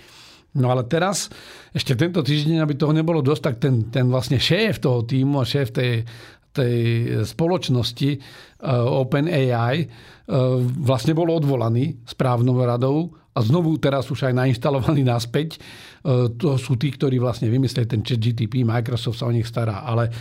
No 0.53 0.69
ale 0.69 0.85
teraz, 0.85 1.33
ešte 1.73 1.97
tento 1.97 2.21
týždeň, 2.21 2.61
aby 2.61 2.77
toho 2.77 2.93
nebolo 2.93 3.25
dosť, 3.25 3.43
tak 3.43 3.57
ten, 3.57 3.89
ten 3.89 4.05
vlastne 4.13 4.37
šéf 4.37 4.85
toho 4.85 5.01
týmu 5.01 5.41
a 5.41 5.49
šéf 5.49 5.73
tej, 5.73 6.05
tej 6.53 6.77
spoločnosti 7.25 8.11
uh, 8.13 8.85
OpenAI 9.01 9.77
uh, 9.81 10.61
vlastne 10.61 11.17
bol 11.17 11.33
odvolaný 11.33 11.97
správnou 12.05 12.61
radou 12.61 13.17
a 13.33 13.41
znovu 13.41 13.81
teraz 13.81 14.13
už 14.13 14.29
aj 14.29 14.37
nainštalovaný 14.37 15.01
naspäť. 15.09 15.57
Uh, 16.05 16.29
to 16.37 16.61
sú 16.61 16.77
tí, 16.77 16.93
ktorí 16.93 17.17
vlastne 17.17 17.49
vymysleli 17.49 17.89
ten 17.89 18.05
chat 18.05 18.21
GTP, 18.21 18.69
Microsoft 18.69 19.25
sa 19.25 19.29
o 19.29 19.33
nich 19.33 19.49
stará. 19.49 19.89
Ale 19.89 20.13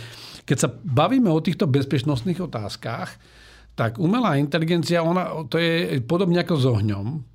keď 0.48 0.56
sa 0.56 0.68
bavíme 0.72 1.28
o 1.28 1.44
týchto 1.44 1.68
bezpečnostných 1.68 2.40
otázkach, 2.40 3.20
tak 3.76 4.00
umelá 4.00 4.40
inteligencia, 4.40 5.04
ona, 5.04 5.44
to 5.44 5.60
je 5.60 6.00
podobne 6.04 6.40
ako 6.40 6.54
s 6.56 6.64
ohňom 6.64 7.31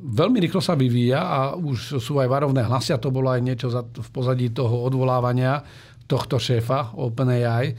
veľmi 0.00 0.38
rýchlo 0.40 0.64
sa 0.64 0.72
vyvíja 0.72 1.20
a 1.20 1.40
už 1.60 2.00
sú 2.00 2.16
aj 2.16 2.28
varovné 2.28 2.64
hlasy 2.64 2.96
a 2.96 3.02
to 3.02 3.12
bolo 3.12 3.28
aj 3.28 3.44
niečo 3.44 3.68
v 3.68 4.08
pozadí 4.08 4.48
toho 4.48 4.88
odvolávania 4.88 5.60
tohto 6.08 6.40
šéfa 6.40 6.96
OpenAI, 6.96 7.76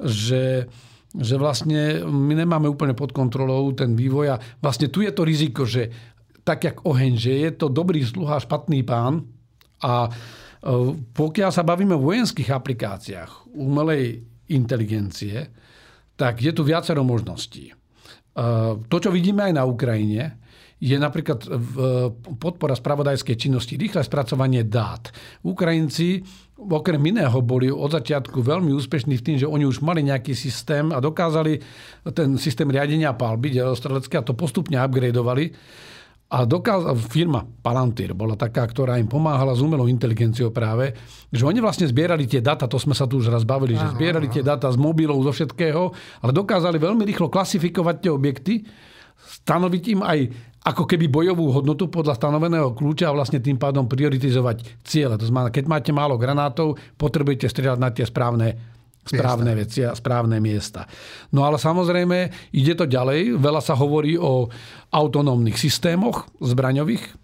že, 0.00 0.64
že 1.12 1.34
vlastne 1.36 2.00
my 2.08 2.32
nemáme 2.40 2.72
úplne 2.72 2.96
pod 2.96 3.12
kontrolou 3.12 3.68
ten 3.76 3.92
vývoj 3.92 4.26
a 4.32 4.40
vlastne 4.64 4.88
tu 4.88 5.04
je 5.04 5.12
to 5.12 5.28
riziko, 5.28 5.68
že 5.68 5.92
tak 6.40 6.64
jak 6.64 6.76
oheň, 6.88 7.12
že 7.20 7.32
je 7.36 7.50
to 7.52 7.68
dobrý 7.68 8.00
sluha, 8.00 8.40
špatný 8.40 8.80
pán 8.84 9.28
a 9.84 10.08
pokiaľ 11.12 11.50
sa 11.52 11.60
bavíme 11.60 11.92
o 11.92 12.04
vojenských 12.08 12.48
aplikáciách 12.48 13.52
umelej 13.52 14.24
inteligencie, 14.48 15.52
tak 16.16 16.40
je 16.40 16.52
tu 16.56 16.64
viacero 16.64 17.04
možností. 17.04 17.68
To, 18.88 18.96
čo 18.96 19.12
vidíme 19.12 19.44
aj 19.44 19.52
na 19.52 19.68
Ukrajine, 19.68 20.43
je 20.82 20.96
napríklad 20.98 21.46
podpora 22.38 22.74
spravodajskej 22.74 23.36
činnosti, 23.38 23.78
rýchle 23.78 24.02
spracovanie 24.02 24.66
dát. 24.66 25.08
Ukrajinci 25.46 26.20
okrem 26.54 27.02
iného 27.02 27.38
boli 27.42 27.66
od 27.70 27.90
začiatku 27.90 28.38
veľmi 28.42 28.70
úspešní 28.74 29.18
v 29.18 29.24
tým, 29.24 29.36
že 29.42 29.50
oni 29.50 29.66
už 29.66 29.82
mali 29.82 30.06
nejaký 30.06 30.34
systém 30.34 30.90
a 30.94 31.02
dokázali 31.02 31.58
ten 32.14 32.38
systém 32.38 32.70
riadenia 32.70 33.14
palby 33.14 33.50
delostrelecké 33.54 34.22
a 34.22 34.26
to 34.26 34.38
postupne 34.38 34.78
upgradeovali. 34.78 35.50
A 36.34 36.48
dokázal, 36.48 36.98
firma 36.98 37.46
Palantir 37.46 38.10
bola 38.16 38.34
taká, 38.34 38.66
ktorá 38.66 38.98
im 38.98 39.06
pomáhala 39.06 39.54
s 39.54 39.62
umelou 39.62 39.86
inteligenciou 39.86 40.50
práve, 40.50 40.90
že 41.30 41.46
oni 41.46 41.62
vlastne 41.62 41.86
zbierali 41.86 42.26
tie 42.26 42.42
data, 42.42 42.66
to 42.66 42.74
sme 42.80 42.96
sa 42.96 43.06
tu 43.06 43.22
už 43.22 43.30
raz 43.30 43.46
bavili, 43.46 43.78
že 43.78 43.94
zbierali 43.94 44.26
tie 44.26 44.42
data 44.42 44.66
z 44.66 44.74
mobilov, 44.80 45.22
zo 45.22 45.30
všetkého, 45.30 45.82
ale 46.24 46.32
dokázali 46.34 46.80
veľmi 46.80 47.06
rýchlo 47.06 47.30
klasifikovať 47.30 47.96
tie 48.02 48.10
objekty, 48.10 48.54
stanoviť 49.14 49.84
im 49.94 50.00
aj 50.02 50.18
ako 50.64 50.88
keby 50.88 51.12
bojovú 51.12 51.52
hodnotu 51.52 51.92
podľa 51.92 52.16
stanoveného 52.16 52.72
kľúča 52.72 53.12
a 53.12 53.16
vlastne 53.16 53.36
tým 53.36 53.60
pádom 53.60 53.84
prioritizovať 53.84 54.80
ciele. 54.80 55.20
To 55.20 55.28
znamená, 55.28 55.52
keď 55.52 55.64
máte 55.68 55.92
málo 55.92 56.16
granátov, 56.16 56.80
potrebujete 56.96 57.52
strieľať 57.52 57.80
na 57.80 57.92
tie 57.92 58.08
správne 58.08 58.56
správne 59.04 59.52
miesta. 59.52 59.60
veci 59.60 59.80
a 59.84 59.92
správne 59.92 60.40
miesta. 60.40 60.88
No 61.36 61.44
ale 61.44 61.60
samozrejme, 61.60 62.32
ide 62.56 62.72
to 62.72 62.88
ďalej. 62.88 63.36
Veľa 63.36 63.60
sa 63.60 63.76
hovorí 63.76 64.16
o 64.16 64.48
autonómnych 64.88 65.60
systémoch 65.60 66.24
zbraňových, 66.40 67.23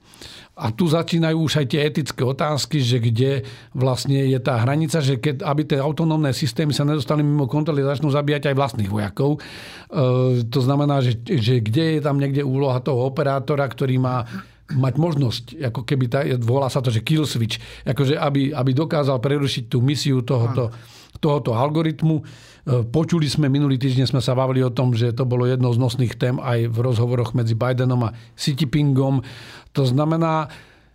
a 0.61 0.68
tu 0.68 0.85
začínajú 0.85 1.40
už 1.40 1.64
aj 1.64 1.66
tie 1.73 1.81
etické 1.88 2.20
otázky, 2.20 2.85
že 2.85 3.01
kde 3.01 3.49
vlastne 3.73 4.29
je 4.29 4.37
tá 4.37 4.61
hranica, 4.61 5.01
že 5.01 5.16
keď, 5.16 5.40
aby 5.40 5.64
tie 5.64 5.81
autonómne 5.81 6.37
systémy 6.37 6.77
sa 6.77 6.85
nedostali 6.85 7.25
mimo 7.25 7.49
kontroly, 7.49 7.81
začnú 7.81 8.12
zabíjať 8.12 8.53
aj 8.53 8.59
vlastných 8.61 8.92
vojakov. 8.92 9.40
E, 9.40 10.44
to 10.44 10.61
znamená, 10.61 11.01
že, 11.01 11.16
že 11.25 11.64
kde 11.64 11.96
je 11.96 12.01
tam 12.05 12.20
niekde 12.20 12.44
úloha 12.44 12.77
toho 12.85 13.09
operátora, 13.09 13.64
ktorý 13.64 13.96
má 13.96 14.29
mať 14.70 14.94
možnosť, 15.01 15.44
ako 15.73 15.81
keby, 15.83 16.05
tá, 16.07 16.23
volá 16.38 16.70
sa 16.70 16.79
to, 16.79 16.92
že 16.94 17.03
kill 17.03 17.27
switch, 17.27 17.59
akože 17.83 18.14
aby, 18.14 18.55
aby 18.55 18.70
dokázal 18.70 19.18
prerušiť 19.18 19.66
tú 19.66 19.83
misiu 19.83 20.23
tohoto, 20.23 20.70
tohoto 21.18 21.57
algoritmu. 21.57 22.23
E, 22.70 22.87
počuli 22.87 23.26
sme, 23.26 23.50
minulý 23.50 23.83
týždeň 23.83 24.14
sme 24.14 24.22
sa 24.22 24.38
bavili 24.38 24.62
o 24.62 24.70
tom, 24.70 24.94
že 24.94 25.11
to 25.11 25.26
bolo 25.26 25.42
jednou 25.42 25.74
z 25.74 25.83
nosných 25.83 26.14
tém 26.14 26.38
aj 26.38 26.70
v 26.70 26.78
rozhovoroch 26.78 27.35
medzi 27.35 27.59
Bidenom 27.59 28.06
a 28.06 28.14
Xi 28.38 28.54
Jinpingom. 28.54 29.26
To 29.74 29.83
znamená, 29.83 30.46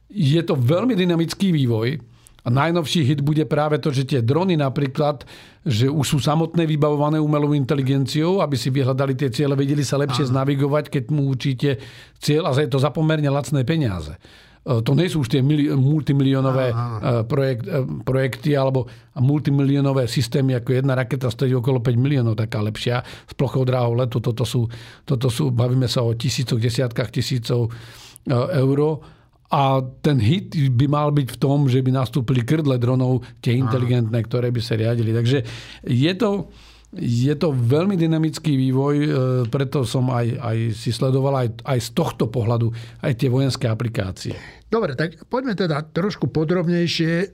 je 0.08 0.40
to 0.40 0.56
veľmi 0.56 0.96
dynamický 0.96 1.52
vývoj. 1.52 2.00
A 2.46 2.54
najnovší 2.54 3.02
hit 3.02 3.26
bude 3.26 3.42
práve 3.50 3.82
to, 3.82 3.90
že 3.90 4.06
tie 4.06 4.22
drony 4.22 4.54
napríklad, 4.54 5.26
že 5.66 5.90
už 5.90 6.06
sú 6.06 6.18
samotné 6.22 6.70
vybavované 6.70 7.18
umelou 7.18 7.58
inteligenciou, 7.58 8.38
aby 8.38 8.54
si 8.54 8.70
vyhľadali 8.70 9.18
tie 9.18 9.34
ciele, 9.34 9.58
vedeli 9.58 9.82
sa 9.82 9.98
lepšie 9.98 10.30
Aha. 10.30 10.32
znavigovať, 10.32 10.94
keď 10.94 11.04
mu 11.10 11.26
určite 11.26 11.82
cieľ 12.22 12.54
a 12.54 12.62
je 12.62 12.70
to 12.70 12.78
za 12.78 12.94
pomerne 12.94 13.26
lacné 13.34 13.66
peniaze. 13.66 14.14
E, 14.66 14.82
to 14.82 14.98
nie 14.98 15.06
sú 15.06 15.22
už 15.22 15.30
tie 15.30 15.46
multimilionové 15.78 16.74
e, 16.74 16.76
projekt, 17.30 17.66
e, 17.70 17.86
projekty 18.02 18.58
alebo 18.58 18.90
multimilionové 19.14 20.10
systémy, 20.10 20.58
ako 20.58 20.82
jedna 20.82 20.98
raketa 20.98 21.30
stojí 21.30 21.54
okolo 21.54 21.86
5 21.86 21.94
miliónov, 21.96 22.34
taká 22.34 22.66
lepšia, 22.66 23.06
s 23.06 23.34
plochou 23.38 23.62
dráhou 23.62 23.94
letu. 23.94 24.18
Toto 24.18 24.42
sú, 24.42 24.66
toto 25.06 25.30
sú, 25.30 25.54
bavíme 25.54 25.86
sa 25.86 26.02
o 26.02 26.18
tisícoch, 26.18 26.58
desiatkách 26.58 27.14
tisícov 27.14 27.70
eur. 28.34 28.80
A 29.54 29.78
ten 30.02 30.18
hit 30.18 30.58
by 30.74 30.90
mal 30.90 31.14
byť 31.14 31.38
v 31.38 31.38
tom, 31.38 31.70
že 31.70 31.86
by 31.86 31.94
nastúpili 31.94 32.42
krdle 32.42 32.82
dronov, 32.82 33.22
tie 33.46 33.54
inteligentné, 33.54 34.18
ktoré 34.26 34.50
by 34.50 34.58
sa 34.58 34.74
riadili. 34.74 35.14
Takže 35.14 35.46
je 35.86 36.14
to, 36.18 36.50
je 37.00 37.34
to 37.36 37.52
veľmi 37.52 38.00
dynamický 38.00 38.56
vývoj, 38.56 38.96
e, 38.96 39.10
preto 39.52 39.84
som 39.84 40.08
aj, 40.12 40.40
aj 40.40 40.58
si 40.72 40.96
sledoval 40.96 41.46
aj, 41.46 41.50
aj 41.68 41.80
z 41.84 41.90
tohto 41.92 42.32
pohľadu 42.32 42.72
aj 43.04 43.14
tie 43.20 43.28
vojenské 43.28 43.68
aplikácie. 43.68 44.36
Dobre, 44.72 44.96
tak 44.96 45.28
poďme 45.28 45.56
teda 45.56 45.84
trošku 45.92 46.32
podrobnejšie 46.32 47.14
e, 47.22 47.28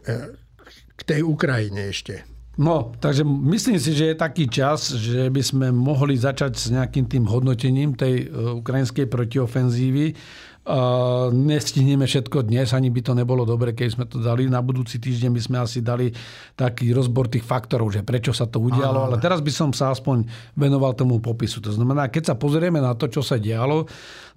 k 0.97 1.01
tej 1.05 1.21
Ukrajine 1.25 1.93
ešte. 1.93 2.25
No, 2.59 2.91
takže 2.99 3.23
myslím 3.23 3.79
si, 3.79 3.95
že 3.95 4.11
je 4.11 4.15
taký 4.19 4.45
čas, 4.51 4.91
že 4.91 5.31
by 5.31 5.39
sme 5.39 5.67
mohli 5.71 6.19
začať 6.19 6.51
s 6.59 6.67
nejakým 6.67 7.07
tým 7.07 7.23
hodnotením 7.23 7.95
tej 7.95 8.27
e, 8.27 8.59
ukrajinskej 8.59 9.07
protiofenzívy 9.07 10.13
Uh, 10.61 11.33
nestihneme 11.33 12.05
všetko 12.05 12.45
dnes, 12.45 12.69
ani 12.77 12.93
by 12.93 13.01
to 13.01 13.17
nebolo 13.17 13.49
dobre, 13.49 13.73
keď 13.73 13.87
sme 13.97 14.05
to 14.05 14.21
dali. 14.21 14.45
Na 14.45 14.61
budúci 14.61 15.01
týždeň 15.01 15.33
by 15.33 15.41
sme 15.41 15.57
asi 15.57 15.81
dali 15.81 16.13
taký 16.53 16.93
rozbor 16.93 17.25
tých 17.33 17.41
faktorov, 17.41 17.89
že 17.89 18.05
prečo 18.05 18.29
sa 18.29 18.45
to 18.45 18.61
udialo. 18.61 19.09
Ale 19.09 19.17
teraz 19.17 19.41
by 19.41 19.49
som 19.49 19.73
sa 19.73 19.89
aspoň 19.89 20.21
venoval 20.53 20.93
tomu 20.93 21.17
popisu. 21.17 21.65
To 21.65 21.73
znamená, 21.73 22.13
keď 22.13 22.29
sa 22.29 22.35
pozrieme 22.37 22.77
na 22.77 22.93
to, 22.93 23.09
čo 23.09 23.25
sa 23.25 23.41
dialo, 23.41 23.89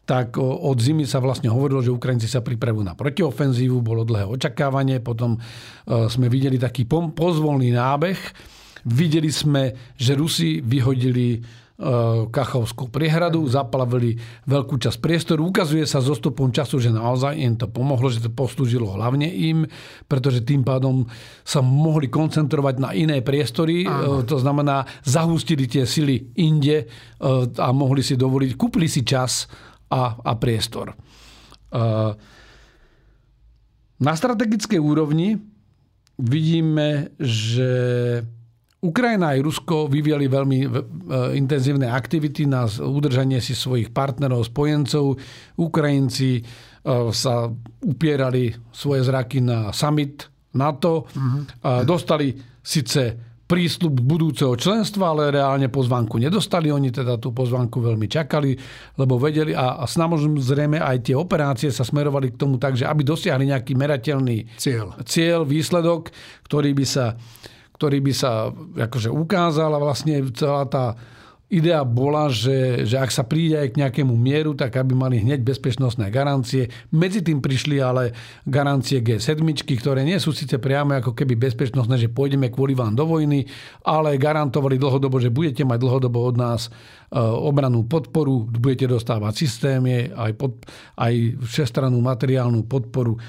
tak 0.09 0.41
od 0.41 0.77
zimy 0.81 1.05
sa 1.05 1.21
vlastne 1.21 1.53
hovorilo, 1.53 1.85
že 1.85 1.93
Ukrajinci 1.93 2.29
sa 2.29 2.41
pripravujú 2.41 2.85
na 2.85 2.97
protiofenzívu, 2.97 3.85
bolo 3.85 4.05
dlhé 4.05 4.25
očakávanie, 4.25 5.05
potom 5.05 5.37
sme 5.85 6.33
videli 6.33 6.57
taký 6.57 6.89
pozvolný 6.89 7.73
nábeh. 7.73 8.17
Videli 8.85 9.33
sme, 9.33 9.97
že 9.97 10.13
Rusi 10.13 10.61
vyhodili 10.61 11.41
Kachovskú 12.31 12.87
priehradu, 12.87 13.43
zaplavili 13.51 14.15
veľkú 14.47 14.79
časť 14.79 15.03
priestoru. 15.03 15.43
Ukazuje 15.51 15.83
sa 15.91 15.99
zo 15.99 16.15
stupom 16.15 16.55
času, 16.55 16.79
že 16.79 16.95
naozaj 16.95 17.35
im 17.35 17.59
to 17.59 17.67
pomohlo, 17.67 18.07
že 18.15 18.23
to 18.23 18.31
poslúžilo 18.31 18.95
hlavne 18.95 19.27
im, 19.27 19.67
pretože 20.07 20.47
tým 20.47 20.63
pádom 20.63 21.11
sa 21.43 21.67
mohli 21.67 22.07
koncentrovať 22.07 22.75
na 22.79 22.95
iné 22.95 23.27
priestory. 23.27 23.91
Áno. 23.91 24.23
To 24.23 24.39
znamená, 24.39 24.87
zahustili 25.03 25.67
tie 25.67 25.83
sily 25.83 26.31
inde 26.39 26.87
a 27.59 27.69
mohli 27.75 28.07
si 28.07 28.15
dovoliť, 28.15 28.55
kúpili 28.55 28.87
si 28.87 29.03
čas 29.03 29.51
a, 29.91 30.15
a 30.15 30.33
priestor. 30.39 30.95
Na 33.99 34.13
strategickej 34.15 34.79
úrovni 34.79 35.43
vidíme, 36.23 37.11
že 37.19 37.73
Ukrajina 38.85 39.33
aj 39.33 39.41
Rusko 39.41 39.89
vyvíjali 39.89 40.29
veľmi 40.29 40.59
e, 40.61 40.69
intenzívne 41.41 41.89
aktivity 41.89 42.45
na 42.45 42.69
udržanie 42.69 43.41
si 43.41 43.57
svojich 43.57 43.89
partnerov, 43.97 44.45
spojencov. 44.45 45.17
Ukrajinci 45.57 46.31
e, 46.39 46.43
sa 47.17 47.49
upierali 47.81 48.53
svoje 48.69 49.09
zraky 49.09 49.41
na 49.41 49.73
summit 49.73 50.29
NATO. 50.55 51.09
Uh-huh. 51.09 51.83
Dostali 51.83 52.31
síce 52.63 53.35
prísľub 53.45 54.01
budúceho 54.01 54.57
členstva, 54.57 55.13
ale 55.13 55.29
reálne 55.29 55.69
pozvanku 55.69 56.17
nedostali. 56.17 56.73
Oni 56.73 56.89
teda 56.89 57.21
tú 57.21 57.37
pozvanku 57.37 57.77
veľmi 57.77 58.09
čakali, 58.09 58.57
lebo 58.97 59.21
vedeli 59.21 59.53
a, 59.53 59.79
a 59.79 59.85
samozrejme 59.85 60.81
aj 60.81 60.97
tie 61.05 61.17
operácie 61.17 61.69
sa 61.69 61.85
smerovali 61.85 62.33
k 62.33 62.41
tomu 62.41 62.57
tak, 62.57 62.81
že 62.81 62.89
aby 62.89 63.05
dosiahli 63.05 63.53
nejaký 63.53 63.77
merateľný 63.77 64.57
cieľ, 64.57 64.97
cieľ 65.05 65.45
výsledok, 65.45 66.09
ktorý 66.49 66.73
by 66.73 66.87
sa, 66.89 67.21
ktorý 67.75 67.99
by 68.01 68.13
sa 68.15 68.55
akože 68.79 69.11
ukázal 69.11 69.75
a 69.75 69.83
vlastne 69.83 70.23
celá 70.33 70.65
tá 70.71 70.95
idea 71.53 71.85
bola, 71.85 72.33
že, 72.33 72.83
že 72.89 72.97
ak 72.97 73.11
sa 73.13 73.23
príde 73.23 73.55
aj 73.55 73.77
k 73.77 73.79
nejakému 73.85 74.17
mieru, 74.17 74.57
tak 74.57 74.75
aby 74.81 74.97
mali 74.97 75.21
hneď 75.21 75.45
bezpečnostné 75.45 76.11
garancie. 76.11 76.73
Medzi 76.91 77.21
tým 77.23 77.39
prišli 77.39 77.79
ale 77.79 78.17
garancie 78.49 79.05
G7, 79.05 79.39
ktoré 79.79 80.03
nie 80.03 80.17
sú 80.17 80.33
síce 80.33 80.57
priame 80.59 80.99
ako 80.99 81.13
keby 81.13 81.37
bezpečnostné, 81.37 82.01
že 82.01 82.09
pôjdeme 82.11 82.49
kvôli 82.49 82.73
vám 82.75 82.99
do 82.99 83.07
vojny, 83.07 83.47
ale 83.87 84.19
garantovali 84.19 84.81
dlhodobo, 84.81 85.23
že 85.23 85.31
budete 85.31 85.63
mať 85.63 85.79
dlhodobo 85.79 86.27
od 86.27 86.37
nás 86.41 86.67
e, 86.67 86.71
obranú 87.23 87.87
podporu, 87.87 88.49
budete 88.49 88.89
dostávať 88.91 89.45
systémy, 89.47 90.11
aj, 90.11 90.33
pod, 90.35 90.65
aj 90.99 91.39
všestranú 91.45 92.01
materiálnu 92.01 92.67
podporu 92.67 93.15
e, 93.15 93.21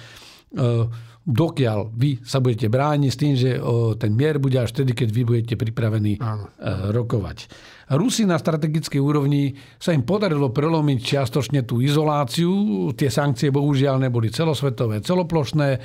dokiaľ 1.25 1.89
vy 1.97 2.21
sa 2.21 2.37
budete 2.37 2.69
brániť 2.69 3.09
s 3.09 3.17
tým, 3.17 3.33
že 3.33 3.57
ten 3.97 4.13
mier 4.13 4.37
bude 4.37 4.61
až 4.61 4.77
vtedy, 4.77 4.93
keď 4.93 5.09
vy 5.09 5.21
budete 5.25 5.55
pripravení 5.57 6.21
Áno. 6.21 6.53
E, 6.53 6.93
rokovať. 6.93 7.49
Rusi 7.97 8.29
na 8.29 8.37
strategickej 8.37 9.01
úrovni 9.01 9.57
sa 9.81 9.93
im 9.93 10.05
podarilo 10.05 10.53
prelomiť 10.53 10.99
čiastočne 11.01 11.65
tú 11.65 11.81
izoláciu. 11.81 12.93
Tie 12.93 13.09
sankcie 13.09 13.49
bohužiaľ 13.49 14.05
neboli 14.05 14.29
celosvetové, 14.29 15.01
celoplošné. 15.01 15.81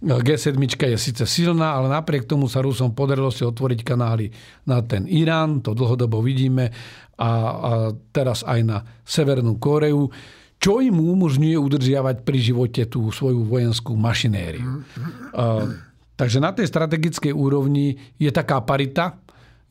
G7 0.00 0.56
je 0.56 0.98
síce 0.98 1.24
silná, 1.28 1.76
ale 1.76 1.92
napriek 1.92 2.24
tomu 2.24 2.48
sa 2.48 2.64
Rusom 2.64 2.96
podarilo 2.96 3.28
si 3.28 3.44
otvoriť 3.44 3.80
kanály 3.84 4.32
na 4.64 4.80
ten 4.80 5.04
Irán, 5.04 5.60
to 5.60 5.76
dlhodobo 5.76 6.24
vidíme, 6.24 6.72
a, 7.20 7.28
a 7.28 7.72
teraz 8.08 8.40
aj 8.48 8.60
na 8.64 8.80
Severnú 9.04 9.60
Koreu, 9.60 10.08
čo 10.60 10.84
im 10.84 11.00
umožňuje 11.00 11.56
udržiavať 11.56 12.16
pri 12.20 12.38
živote 12.38 12.84
tú 12.84 13.08
svoju 13.08 13.48
vojenskú 13.48 13.96
mašinériu. 13.96 14.84
A, 15.32 15.72
takže 16.20 16.36
na 16.36 16.52
tej 16.52 16.68
strategickej 16.68 17.32
úrovni 17.32 17.96
je 18.20 18.28
taká 18.28 18.60
parita, 18.60 19.16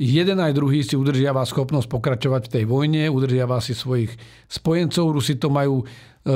jeden 0.01 0.41
aj 0.41 0.57
druhý 0.57 0.81
si 0.81 0.97
udržiava 0.97 1.45
schopnosť 1.45 1.85
pokračovať 1.85 2.49
v 2.49 2.53
tej 2.57 2.63
vojne, 2.65 3.05
udržiava 3.05 3.61
si 3.61 3.77
svojich 3.77 4.17
spojencov. 4.49 5.13
Rusi 5.13 5.37
to 5.37 5.53
majú 5.53 5.85
e, 5.85 5.85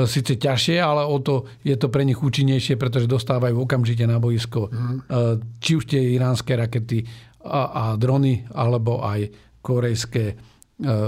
síce 0.06 0.38
ťažšie, 0.38 0.78
ale 0.78 1.02
o 1.02 1.18
to 1.18 1.50
je 1.66 1.74
to 1.74 1.90
pre 1.90 2.06
nich 2.06 2.22
účinnejšie, 2.22 2.78
pretože 2.78 3.10
dostávajú 3.10 3.58
okamžite 3.58 4.06
na 4.06 4.22
boisko 4.22 4.70
mm. 4.70 5.58
či 5.58 5.82
už 5.82 5.84
tie 5.90 6.14
iránske 6.14 6.54
rakety 6.54 7.02
a, 7.42 7.60
a 7.74 7.84
drony, 7.98 8.46
alebo 8.54 9.02
aj 9.02 9.34
korejské, 9.64 10.24
e, 10.30 10.34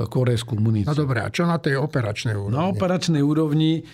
korejskú 0.08 0.56
muníciu. 0.56 0.90
No 0.90 0.96
dobré, 0.96 1.22
a 1.22 1.28
čo 1.28 1.44
na 1.44 1.60
tej 1.60 1.76
operačnej 1.78 2.34
úrovni? 2.34 2.56
Na 2.56 2.66
operačnej 2.72 3.22
úrovni 3.22 3.84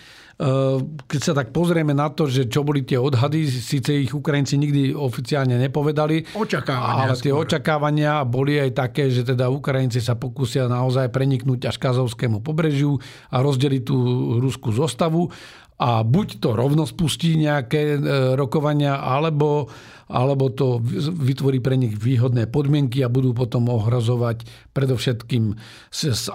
Ehm, 0.42 0.97
keď 1.07 1.21
sa 1.21 1.33
tak 1.38 1.53
pozrieme 1.53 1.95
na 1.95 2.11
to, 2.11 2.27
že 2.27 2.51
čo 2.51 2.66
boli 2.66 2.83
tie 2.83 2.99
odhady, 2.99 3.47
síce 3.47 3.95
ich 3.95 4.11
Ukrajinci 4.11 4.59
nikdy 4.59 4.97
oficiálne 4.97 5.55
nepovedali, 5.61 6.35
očakávania 6.35 7.14
ale 7.14 7.21
tie 7.21 7.31
skôr. 7.31 7.45
očakávania 7.47 8.12
boli 8.27 8.59
aj 8.59 8.71
také, 8.75 9.07
že 9.12 9.23
teda 9.23 9.53
Ukrajinci 9.53 10.01
sa 10.03 10.18
pokúsia 10.18 10.66
naozaj 10.66 11.12
preniknúť 11.14 11.71
až 11.71 11.77
k 11.79 11.95
Azovskému 11.95 12.40
pobrežiu 12.40 12.99
a 13.29 13.45
rozdeliť 13.45 13.83
tú 13.85 13.97
ruskú 14.42 14.75
zostavu 14.75 15.31
a 15.79 16.01
buď 16.01 16.42
to 16.42 16.55
rovno 16.55 16.87
spustí 16.87 17.35
nejaké 17.38 17.83
e, 17.95 17.99
rokovania, 18.38 19.03
alebo 19.03 19.66
alebo 20.12 20.53
to 20.53 20.77
vytvorí 21.16 21.64
pre 21.64 21.81
nich 21.81 21.96
výhodné 21.96 22.44
podmienky 22.53 23.01
a 23.01 23.09
budú 23.09 23.33
potom 23.33 23.72
ohrozovať 23.72 24.44
predovšetkým, 24.77 25.57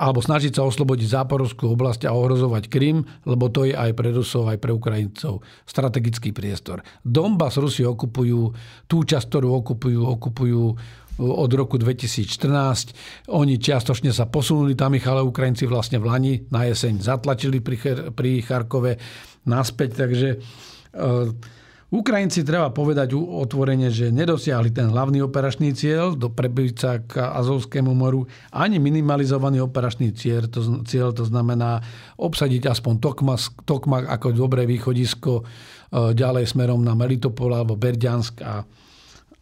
alebo 0.01 0.19
snažiť 0.19 0.57
sa 0.57 0.65
oslobodiť 0.65 1.07
záporovskú 1.13 1.69
oblasť 1.77 2.09
a 2.09 2.17
ohrozovať 2.17 2.73
Krym, 2.73 3.05
lebo 3.29 3.53
to 3.53 3.69
je 3.69 3.77
aj 3.77 3.93
pre 3.93 4.09
Rusov, 4.09 4.49
aj 4.49 4.57
pre 4.57 4.73
Ukrajincov 4.73 5.45
strategický 5.69 6.33
priestor. 6.33 6.81
Donbass 7.05 7.61
Rusi 7.61 7.85
okupujú, 7.85 8.49
tú 8.89 9.05
časť, 9.05 9.25
ktorú 9.29 9.53
okupujú, 9.61 10.01
okupujú 10.17 10.63
od 11.17 11.51
roku 11.53 11.81
2014. 11.81 13.29
Oni 13.33 13.57
čiastočne 13.57 14.13
sa 14.13 14.29
posunuli 14.29 14.77
tam 14.77 14.93
ich, 14.93 15.05
ale 15.05 15.25
Ukrajinci 15.25 15.65
vlastne 15.65 15.97
v 15.97 16.05
Lani 16.09 16.33
na 16.53 16.65
jeseň 16.69 17.01
zatlačili 17.01 17.61
pri, 17.61 18.09
pri 18.13 18.41
Charkove 18.45 18.97
naspäť, 19.49 19.89
takže 20.05 20.29
e, 20.33 20.37
Ukrajinci 21.87 22.43
treba 22.43 22.67
povedať 22.75 23.15
otvorene, 23.15 23.87
že 23.87 24.11
nedosiahli 24.11 24.75
ten 24.75 24.91
hlavný 24.91 25.23
operačný 25.23 25.71
cieľ 25.71 26.19
do 26.19 26.27
prebyť 26.27 27.07
k 27.07 27.23
Azovskému 27.23 27.95
moru, 27.95 28.27
ani 28.51 28.75
minimalizovaný 28.75 29.63
operačný 29.63 30.11
cieľ, 30.11 30.51
to, 30.51 30.83
cieľ, 30.83 31.15
to 31.15 31.23
znamená 31.23 31.79
obsadiť 32.19 32.67
aspoň 32.67 32.93
Tokmak, 32.99 33.63
Tokmak 33.63 34.03
ako 34.03 34.35
dobré 34.35 34.67
východisko 34.67 35.39
e, 35.39 35.43
ďalej 36.11 36.51
smerom 36.51 36.83
na 36.83 36.91
Melitopol 36.91 37.55
alebo 37.55 37.79
Berďansk 37.79 38.43
a, 38.43 38.67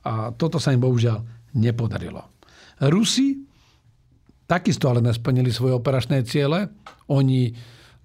a 0.05 0.13
toto 0.37 0.61
sa 0.61 0.69
im 0.69 0.85
bohužiaľ 0.85 1.25
nepodarilo. 1.57 2.29
Rusi 2.77 3.41
takisto 4.45 4.85
ale 4.85 5.01
nesplnili 5.01 5.49
svoje 5.49 5.73
operačné 5.73 6.21
ciele. 6.21 6.69
Oni 7.09 7.49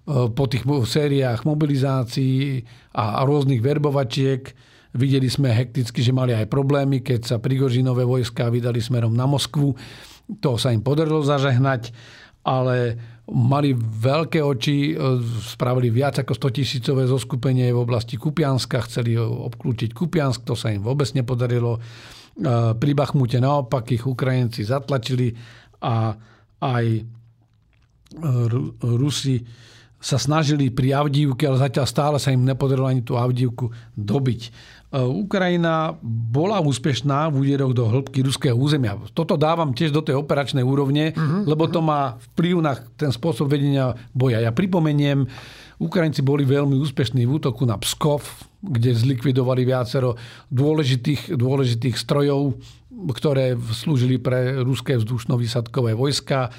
po 0.07 0.43
tých 0.49 0.65
sériách 0.65 1.45
mobilizácií 1.45 2.65
a 2.97 3.21
rôznych 3.21 3.61
verbovačiek 3.61 4.49
videli 4.95 5.31
sme 5.31 5.51
hekticky, 5.51 6.03
že 6.03 6.11
mali 6.11 6.35
aj 6.35 6.51
problémy, 6.51 6.99
keď 6.99 7.19
sa 7.23 7.37
Prigožinové 7.39 8.03
vojska 8.03 8.51
vydali 8.51 8.83
smerom 8.83 9.15
na 9.15 9.23
Moskvu. 9.23 9.75
To 10.43 10.59
sa 10.59 10.75
im 10.75 10.83
podarilo 10.83 11.23
zažehnať, 11.23 11.95
ale 12.43 12.99
mali 13.31 13.71
veľké 13.77 14.43
oči, 14.43 14.91
eh, 14.91 14.97
spravili 15.47 15.87
viac 15.87 16.19
ako 16.19 16.35
100 16.35 16.49
tisícové 16.51 17.07
zoskupenie 17.07 17.71
v 17.71 17.79
oblasti 17.79 18.19
Kupianska, 18.19 18.83
chceli 18.83 19.15
obklúčiť 19.15 19.95
Kupiansk, 19.95 20.43
to 20.43 20.57
sa 20.57 20.73
im 20.73 20.83
vôbec 20.83 21.07
nepodarilo. 21.15 21.79
Eh, 21.79 22.73
pri 22.75 22.91
Bachmute 22.91 23.39
naopak 23.39 23.87
ich 23.95 24.03
Ukrajinci 24.03 24.67
zatlačili 24.67 25.31
a 25.81 26.15
aj 26.61 26.85
Rusi 28.83 29.39
sa 30.01 30.17
snažili 30.17 30.73
pri 30.73 30.97
Avdívke, 30.97 31.45
ale 31.45 31.61
zatiaľ 31.61 31.85
stále 31.85 32.17
sa 32.17 32.33
im 32.33 32.41
nepodarilo 32.41 32.89
ani 32.89 33.05
tú 33.05 33.21
Avdívku 33.21 33.69
dobiť. 33.93 34.41
E, 34.41 34.49
Ukrajina 35.05 35.93
bola 36.03 36.57
úspešná 36.57 37.29
v 37.29 37.45
úderoch 37.45 37.77
do 37.77 37.85
hĺbky 37.85 38.25
ruského 38.25 38.57
územia. 38.57 38.97
Toto 39.13 39.37
dávam 39.37 39.77
tiež 39.77 39.93
do 39.93 40.01
tej 40.01 40.17
operačnej 40.17 40.65
úrovne, 40.65 41.13
uh-huh, 41.13 41.45
lebo 41.45 41.69
to 41.69 41.85
má 41.85 42.17
vplyv 42.33 42.55
na 42.65 42.73
ten 42.97 43.13
spôsob 43.13 43.53
vedenia 43.53 43.93
boja. 44.11 44.41
Ja 44.41 44.49
pripomeniem, 44.49 45.29
Ukrajinci 45.77 46.25
boli 46.25 46.49
veľmi 46.49 46.77
úspešní 46.81 47.25
v 47.29 47.37
útoku 47.37 47.69
na 47.69 47.77
Pskov, 47.77 48.25
kde 48.61 48.93
zlikvidovali 48.93 49.65
viacero 49.65 50.17
dôležitých, 50.49 51.33
dôležitých 51.33 51.97
strojov, 51.97 52.57
ktoré 52.91 53.55
slúžili 53.57 54.19
pre 54.19 54.59
ruské 54.61 54.99
vzdušno-výsadkové 54.99 55.95
vojska. 55.95 56.51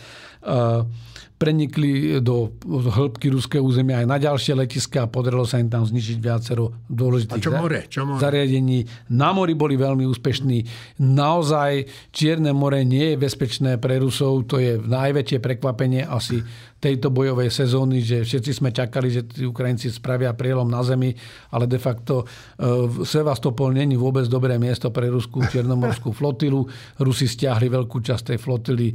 E, 0.42 1.12
prenikli 1.42 2.22
do 2.22 2.54
hĺbky 2.62 3.26
ruského 3.34 3.66
územia 3.66 3.98
aj 3.98 4.06
na 4.06 4.14
ďalšie 4.22 4.54
letiska 4.54 5.02
a 5.02 5.10
podarilo 5.10 5.42
sa 5.42 5.58
im 5.58 5.66
tam 5.66 5.82
zničiť 5.82 6.22
viacero 6.22 6.70
dôležitých 6.86 7.42
čo 7.42 7.50
more? 7.50 7.80
Čo 7.90 8.06
more? 8.06 8.22
zariadení. 8.22 8.86
Na 9.10 9.34
mori 9.34 9.58
boli 9.58 9.74
veľmi 9.74 10.06
úspešní. 10.06 10.62
Naozaj 11.02 11.90
Čierne 12.14 12.54
more 12.54 12.86
nie 12.86 13.14
je 13.14 13.16
bezpečné 13.18 13.82
pre 13.82 13.98
Rusov. 13.98 14.46
To 14.54 14.62
je 14.62 14.78
najväčšie 14.78 15.42
prekvapenie 15.42 16.06
asi 16.06 16.46
tejto 16.82 17.14
bojovej 17.14 17.50
sezóny, 17.50 18.02
že 18.02 18.26
všetci 18.26 18.50
sme 18.58 18.74
čakali, 18.74 19.06
že 19.06 19.22
tí 19.22 19.46
Ukrajinci 19.46 19.86
spravia 19.86 20.34
prielom 20.34 20.66
na 20.66 20.82
zemi, 20.82 21.14
ale 21.54 21.70
de 21.70 21.78
facto 21.78 22.26
uh, 22.26 23.06
Sevastopol 23.06 23.70
není 23.70 23.94
vôbec 23.94 24.26
dobré 24.26 24.58
miesto 24.58 24.90
pre 24.90 25.06
ruskú 25.06 25.46
čiernomorskú 25.46 26.10
flotilu. 26.22 26.62
Rusi 27.02 27.26
stiahli 27.26 27.66
veľkú 27.66 27.98
časť 27.98 28.30
tej 28.30 28.38
flotily 28.38 28.94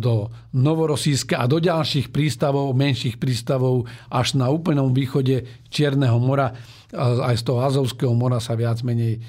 do 0.00 0.32
Novorosíska 0.56 1.36
a 1.36 1.44
do 1.44 1.60
ďalších 1.60 2.08
prístavov, 2.08 2.72
menších 2.72 3.20
prístavov 3.20 3.84
až 4.08 4.40
na 4.40 4.48
úplnom 4.48 4.96
východe 4.96 5.44
Čierneho 5.68 6.16
mora. 6.16 6.56
Aj 6.96 7.36
z 7.36 7.44
toho 7.44 7.60
Azovského 7.60 8.16
mora 8.16 8.40
sa 8.40 8.56
viac 8.56 8.80
menej 8.80 9.20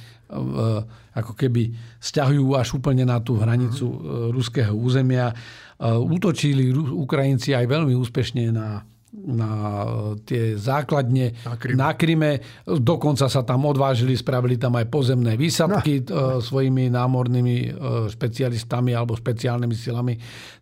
ako 1.13 1.37
keby 1.37 1.69
stiahujú 2.01 2.57
až 2.57 2.81
úplne 2.81 3.05
na 3.05 3.21
tú 3.21 3.37
hranicu 3.37 3.85
ruského 4.33 4.73
územia. 4.73 5.29
Útočili 5.81 6.73
Ukrajinci 6.73 7.53
aj 7.53 7.69
veľmi 7.69 7.93
úspešne 7.93 8.49
na 8.49 8.81
na 9.25 9.51
tie 10.27 10.59
základne 10.59 11.33
na, 11.47 11.55
Krym. 11.55 11.75
na 11.79 11.91
Kryme. 11.95 12.31
Dokonca 12.67 13.31
sa 13.31 13.41
tam 13.47 13.65
odvážili, 13.65 14.13
spravili 14.13 14.59
tam 14.59 14.75
aj 14.75 14.91
pozemné 14.91 15.39
výsadky 15.39 16.03
no. 16.05 16.43
svojimi 16.43 16.91
námornými 16.91 17.55
e, 17.63 17.69
špecialistami 18.11 18.91
alebo 18.91 19.15
špeciálnymi 19.15 19.75
silami. 19.75 20.13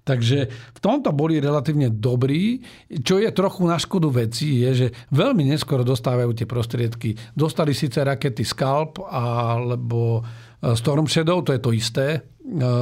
Takže 0.06 0.38
v 0.50 0.80
tomto 0.80 1.12
boli 1.12 1.42
relatívne 1.42 1.90
dobrí. 1.90 2.62
Čo 2.88 3.20
je 3.20 3.34
trochu 3.34 3.64
na 3.66 3.82
škodu 3.82 4.08
veci, 4.14 4.62
je, 4.62 4.72
že 4.86 4.88
veľmi 5.12 5.44
neskoro 5.50 5.82
dostávajú 5.82 6.32
tie 6.38 6.48
prostriedky. 6.48 7.16
Dostali 7.34 7.74
síce 7.74 8.06
rakety 8.06 8.46
Scalp 8.46 9.02
alebo 9.10 10.22
e, 10.22 10.72
Storm 10.78 11.10
Shadow, 11.10 11.42
to 11.42 11.52
je 11.58 11.62
to 11.62 11.72
isté. 11.74 12.08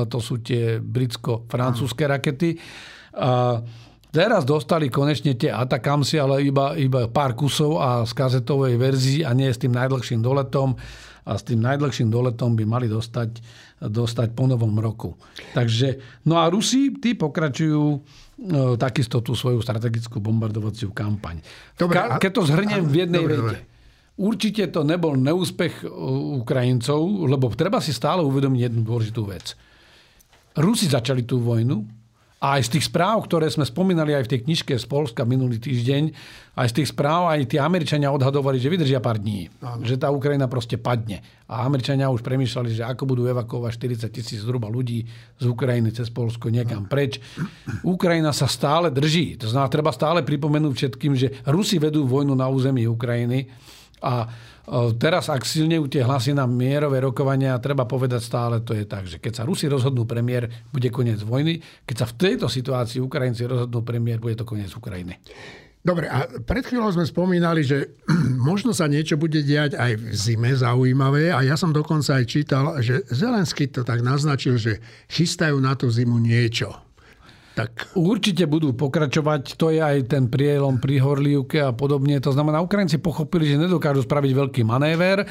To 0.09 0.17
sú 0.17 0.41
tie 0.41 0.81
britsko-francúzske 0.81 2.09
rakety. 2.09 2.57
Teraz 4.11 4.43
dostali 4.43 4.91
konečne 4.91 5.39
tie 5.39 5.55
Atakamsy, 5.55 6.19
ale 6.19 6.43
iba, 6.43 6.75
iba 6.75 7.07
pár 7.07 7.31
kusov 7.31 7.79
a 7.79 8.03
z 8.03 8.11
kazetovej 8.11 8.75
verzii 8.75 9.23
a 9.23 9.31
nie 9.31 9.47
s 9.47 9.55
tým 9.55 9.71
najdlhším 9.71 10.19
doletom. 10.19 10.75
A 11.21 11.37
s 11.37 11.47
tým 11.47 11.63
najdlhším 11.63 12.11
doletom 12.11 12.57
by 12.57 12.65
mali 12.67 12.91
dostať, 12.91 13.39
dostať 13.79 14.35
po 14.35 14.49
novom 14.49 14.73
roku. 14.81 15.15
Takže, 15.55 16.01
no 16.27 16.41
a 16.41 16.49
Rusi, 16.49 16.97
tí 16.97 17.13
pokračujú 17.13 17.83
e, 17.93 17.99
takisto 18.75 19.21
tú 19.21 19.37
svoju 19.37 19.61
strategickú 19.61 20.17
bombardovaciu 20.17 20.89
kampaň. 20.91 21.39
Dobre, 21.77 22.01
Ka- 22.01 22.17
keď 22.17 22.31
to 22.35 22.41
zhrniem 22.49 22.83
v 22.89 22.95
jednej 23.05 23.21
dobre, 23.21 23.37
vete. 23.37 23.57
Určite 24.17 24.73
to 24.73 24.81
nebol 24.81 25.13
neúspech 25.13 25.85
e, 25.85 25.87
Ukrajincov, 26.41 26.99
lebo 27.29 27.53
treba 27.53 27.77
si 27.77 27.93
stále 27.93 28.25
uvedomiť 28.25 28.59
jednu 28.67 28.81
dôležitú 28.81 29.21
vec. 29.29 29.53
Rusi 30.57 30.89
začali 30.89 31.21
tú 31.23 31.37
vojnu, 31.37 32.00
a 32.41 32.57
aj 32.57 32.61
z 32.65 32.69
tých 32.73 32.89
správ, 32.89 33.21
ktoré 33.29 33.53
sme 33.53 33.61
spomínali 33.61 34.17
aj 34.17 34.25
v 34.25 34.31
tej 34.33 34.39
knižke 34.49 34.73
z 34.73 34.85
Polska 34.89 35.21
minulý 35.29 35.61
týždeň, 35.61 36.09
aj 36.57 36.67
z 36.73 36.75
tých 36.81 36.89
správ 36.89 37.29
aj 37.29 37.45
tí 37.45 37.61
Američania 37.61 38.09
odhadovali, 38.09 38.57
že 38.57 38.73
vydržia 38.73 38.97
pár 38.97 39.21
dní. 39.21 39.45
Áno. 39.61 39.85
Že 39.85 40.01
tá 40.01 40.09
Ukrajina 40.09 40.49
proste 40.49 40.81
padne. 40.81 41.21
A 41.45 41.61
Američania 41.69 42.09
už 42.09 42.25
premýšľali, 42.25 42.73
že 42.73 42.81
ako 42.81 43.13
budú 43.13 43.29
evakuovať 43.29 43.77
40 43.77 44.09
tisíc 44.09 44.39
zhruba 44.41 44.73
ľudí 44.73 45.05
z 45.37 45.45
Ukrajiny 45.45 45.93
cez 45.93 46.09
Polsko 46.09 46.49
niekam 46.49 46.89
preč. 46.89 47.21
Ukrajina 47.85 48.33
sa 48.33 48.49
stále 48.49 48.89
drží. 48.89 49.37
To 49.37 49.45
znamená, 49.45 49.69
treba 49.69 49.93
stále 49.93 50.25
pripomenúť 50.25 50.73
všetkým, 50.73 51.13
že 51.13 51.45
Rusi 51.45 51.77
vedú 51.77 52.09
vojnu 52.09 52.33
na 52.33 52.49
území 52.49 52.89
Ukrajiny 52.89 53.53
a 54.01 54.25
Teraz, 54.95 55.27
ak 55.27 55.43
silnejú 55.43 55.91
tie 55.91 55.99
hlasy 55.99 56.31
na 56.31 56.47
mierové 56.47 57.03
rokovania, 57.03 57.59
treba 57.59 57.83
povedať 57.83 58.23
stále, 58.23 58.55
to 58.63 58.71
je 58.71 58.87
tak, 58.87 59.03
že 59.03 59.19
keď 59.19 59.43
sa 59.43 59.43
Rusi 59.43 59.67
rozhodnú 59.67 60.07
premiér, 60.07 60.47
bude 60.71 60.87
koniec 60.87 61.19
vojny. 61.19 61.59
Keď 61.83 61.95
sa 61.99 62.07
v 62.07 62.15
tejto 62.15 62.47
situácii 62.47 63.03
Ukrajinci 63.03 63.43
rozhodnú 63.51 63.83
premiér, 63.83 64.23
bude 64.23 64.39
to 64.39 64.47
koniec 64.47 64.71
Ukrajiny. 64.71 65.19
Dobre, 65.81 66.05
a 66.07 66.23
pred 66.45 66.61
chvíľou 66.63 66.93
sme 66.93 67.03
spomínali, 67.03 67.67
že 67.67 67.99
možno 68.47 68.71
sa 68.71 68.87
niečo 68.87 69.19
bude 69.19 69.43
diať 69.43 69.75
aj 69.75 69.91
v 69.97 70.05
zime 70.15 70.55
zaujímavé 70.55 71.35
a 71.35 71.43
ja 71.43 71.59
som 71.59 71.75
dokonca 71.75 72.21
aj 72.21 72.25
čítal, 72.31 72.79
že 72.79 73.03
Zelensky 73.11 73.67
to 73.67 73.83
tak 73.83 73.99
naznačil, 73.99 74.55
že 74.55 74.79
chystajú 75.11 75.59
na 75.59 75.75
tú 75.75 75.91
zimu 75.91 76.15
niečo. 76.15 76.90
Tak... 77.51 77.99
Určite 77.99 78.47
budú 78.47 78.71
pokračovať, 78.71 79.59
to 79.59 79.75
je 79.75 79.83
aj 79.83 80.07
ten 80.07 80.31
prielom 80.31 80.79
pri 80.79 81.03
Horlívke 81.03 81.59
a 81.59 81.75
podobne. 81.75 82.15
To 82.23 82.31
znamená, 82.31 82.63
Ukrajinci 82.63 83.03
pochopili, 83.03 83.43
že 83.43 83.59
nedokážu 83.59 84.07
spraviť 84.07 84.31
veľký 84.31 84.61
manéver. 84.63 85.27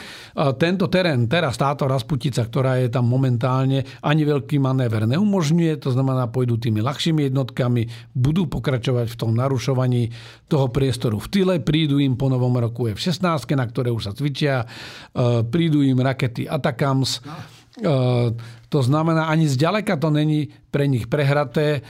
Tento 0.60 0.92
terén, 0.92 1.24
teraz 1.32 1.56
táto 1.56 1.88
Rasputica, 1.88 2.44
ktorá 2.44 2.76
je 2.76 2.92
tam 2.92 3.08
momentálne, 3.08 3.88
ani 4.04 4.22
veľký 4.28 4.60
manéver 4.60 5.08
neumožňuje. 5.08 5.80
To 5.80 5.96
znamená, 5.96 6.28
pôjdu 6.28 6.60
tými 6.60 6.84
ľahšími 6.84 7.32
jednotkami, 7.32 8.12
budú 8.12 8.52
pokračovať 8.52 9.08
v 9.08 9.16
tom 9.16 9.32
narušovaní 9.32 10.12
toho 10.44 10.68
priestoru 10.68 11.16
v 11.16 11.28
tyle, 11.32 11.54
prídu 11.64 11.96
im 11.96 12.20
po 12.20 12.28
novom 12.28 12.52
roku 12.52 12.92
F-16, 12.92 13.24
na 13.56 13.64
ktoré 13.64 13.88
už 13.88 14.10
sa 14.10 14.12
cvičia, 14.12 14.68
prídu 15.48 15.80
im 15.80 15.96
rakety 15.96 16.44
Atakams. 16.44 17.24
No 17.24 17.59
to 18.70 18.80
znamená, 18.82 19.30
ani 19.30 19.46
zďaleka 19.46 19.94
to 19.98 20.10
není 20.10 20.50
pre 20.74 20.90
nich 20.90 21.06
prehraté. 21.06 21.78
E, 21.78 21.80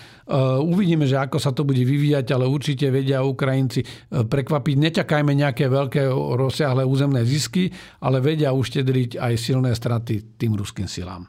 uvidíme, 0.61 1.09
že 1.09 1.17
ako 1.17 1.41
sa 1.41 1.57
to 1.57 1.65
bude 1.65 1.81
vyvíjať, 1.81 2.37
ale 2.37 2.45
určite 2.45 2.93
vedia 2.93 3.25
Ukrajinci 3.25 3.81
e, 3.81 3.87
prekvapiť. 4.29 4.77
Nečakajme 4.77 5.33
nejaké 5.33 5.73
veľké 5.73 6.05
rozsiahle 6.13 6.85
územné 6.85 7.25
zisky, 7.25 7.73
ale 8.05 8.21
vedia 8.21 8.53
uštedriť 8.53 9.17
aj 9.17 9.35
silné 9.41 9.73
straty 9.73 10.37
tým 10.37 10.53
ruským 10.53 10.85
silám. 10.85 11.29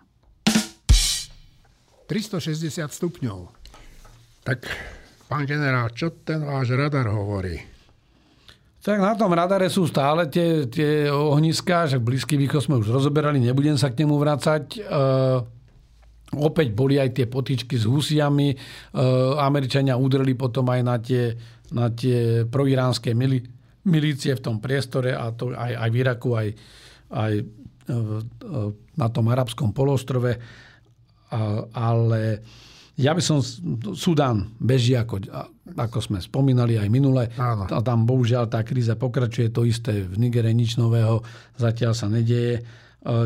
360 2.11 2.91
stupňov. 2.91 3.39
Tak, 4.43 4.67
pán 5.31 5.47
generál, 5.47 5.95
čo 5.95 6.11
ten 6.27 6.43
váš 6.43 6.75
radar 6.75 7.07
hovorí? 7.07 7.70
Tak 8.81 8.97
na 8.97 9.13
tom 9.13 9.29
radare 9.29 9.69
sú 9.69 9.85
stále 9.85 10.25
tie, 10.25 10.65
tie 10.65 11.05
ohniská, 11.13 11.85
že 11.85 12.01
Blízky 12.01 12.33
východ 12.33 12.65
sme 12.65 12.81
už 12.81 12.89
rozoberali, 12.89 13.37
nebudem 13.37 13.77
sa 13.77 13.93
k 13.93 14.01
nemu 14.01 14.17
vrácať. 14.17 14.63
E, 14.73 14.79
opäť 16.33 16.73
boli 16.73 16.97
aj 16.97 17.13
tie 17.13 17.29
potičky 17.29 17.77
s 17.77 17.85
Husiami. 17.85 18.49
E, 18.49 18.57
Američania 19.37 20.01
udreli 20.01 20.33
potom 20.33 20.65
aj 20.65 20.81
na 20.81 20.97
tie, 20.97 21.37
na 21.69 21.93
tie 21.93 22.41
proiránske 22.49 23.13
mili, 23.13 23.45
milície 23.85 24.33
v 24.33 24.41
tom 24.41 24.57
priestore 24.57 25.13
a 25.13 25.29
to 25.29 25.53
aj, 25.53 25.77
aj 25.77 25.89
v 25.93 25.95
Iraku, 26.01 26.29
aj, 26.33 26.47
aj 27.13 27.33
e, 27.37 27.43
na 28.97 29.07
tom 29.13 29.29
arabskom 29.29 29.77
polostrove. 29.77 30.33
E, 30.33 30.39
ale 31.77 32.41
ja 33.01 33.11
by 33.17 33.21
som... 33.21 33.41
Sudán 33.97 34.53
beží, 34.61 34.93
ako, 34.93 35.25
ako 35.73 35.97
sme 35.99 36.21
spomínali 36.21 36.77
aj 36.77 36.87
minule. 36.93 37.33
Áno. 37.35 37.65
A 37.65 37.79
tam 37.81 38.05
bohužiaľ 38.05 38.45
tá 38.47 38.61
kríza 38.61 38.93
pokračuje. 38.93 39.49
To 39.49 39.65
isté 39.65 40.05
v 40.05 40.21
Nigere 40.21 40.53
nič 40.53 40.77
nového 40.77 41.25
zatiaľ 41.57 41.97
sa 41.97 42.05
nedieje. 42.05 42.61
E, 42.61 42.63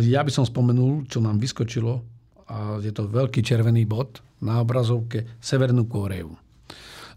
ja 0.08 0.24
by 0.24 0.32
som 0.32 0.48
spomenul, 0.48 1.06
čo 1.12 1.20
nám 1.20 1.38
vyskočilo. 1.38 2.00
A 2.48 2.80
je 2.80 2.96
to 2.96 3.12
veľký 3.12 3.44
červený 3.44 3.84
bod 3.84 4.24
na 4.40 4.64
obrazovke 4.64 5.36
Severnú 5.44 5.86
Kóreu. 5.92 6.32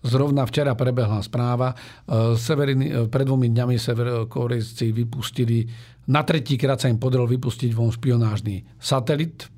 Zrovna 0.02 0.46
včera 0.46 0.74
prebehla 0.74 1.22
správa. 1.22 1.72
E, 1.72 2.34
Severiny, 2.34 2.86
e, 2.90 2.92
pred 3.06 3.26
dvomi 3.26 3.46
dňami 3.54 3.78
Severokórejci 3.78 4.90
vypustili, 4.90 5.62
na 6.08 6.24
tretíkrát 6.24 6.80
sa 6.80 6.88
im 6.88 6.96
podarilo 6.96 7.28
vypustiť 7.28 7.70
von 7.76 7.92
špionážny 7.92 8.80
satelit, 8.80 9.57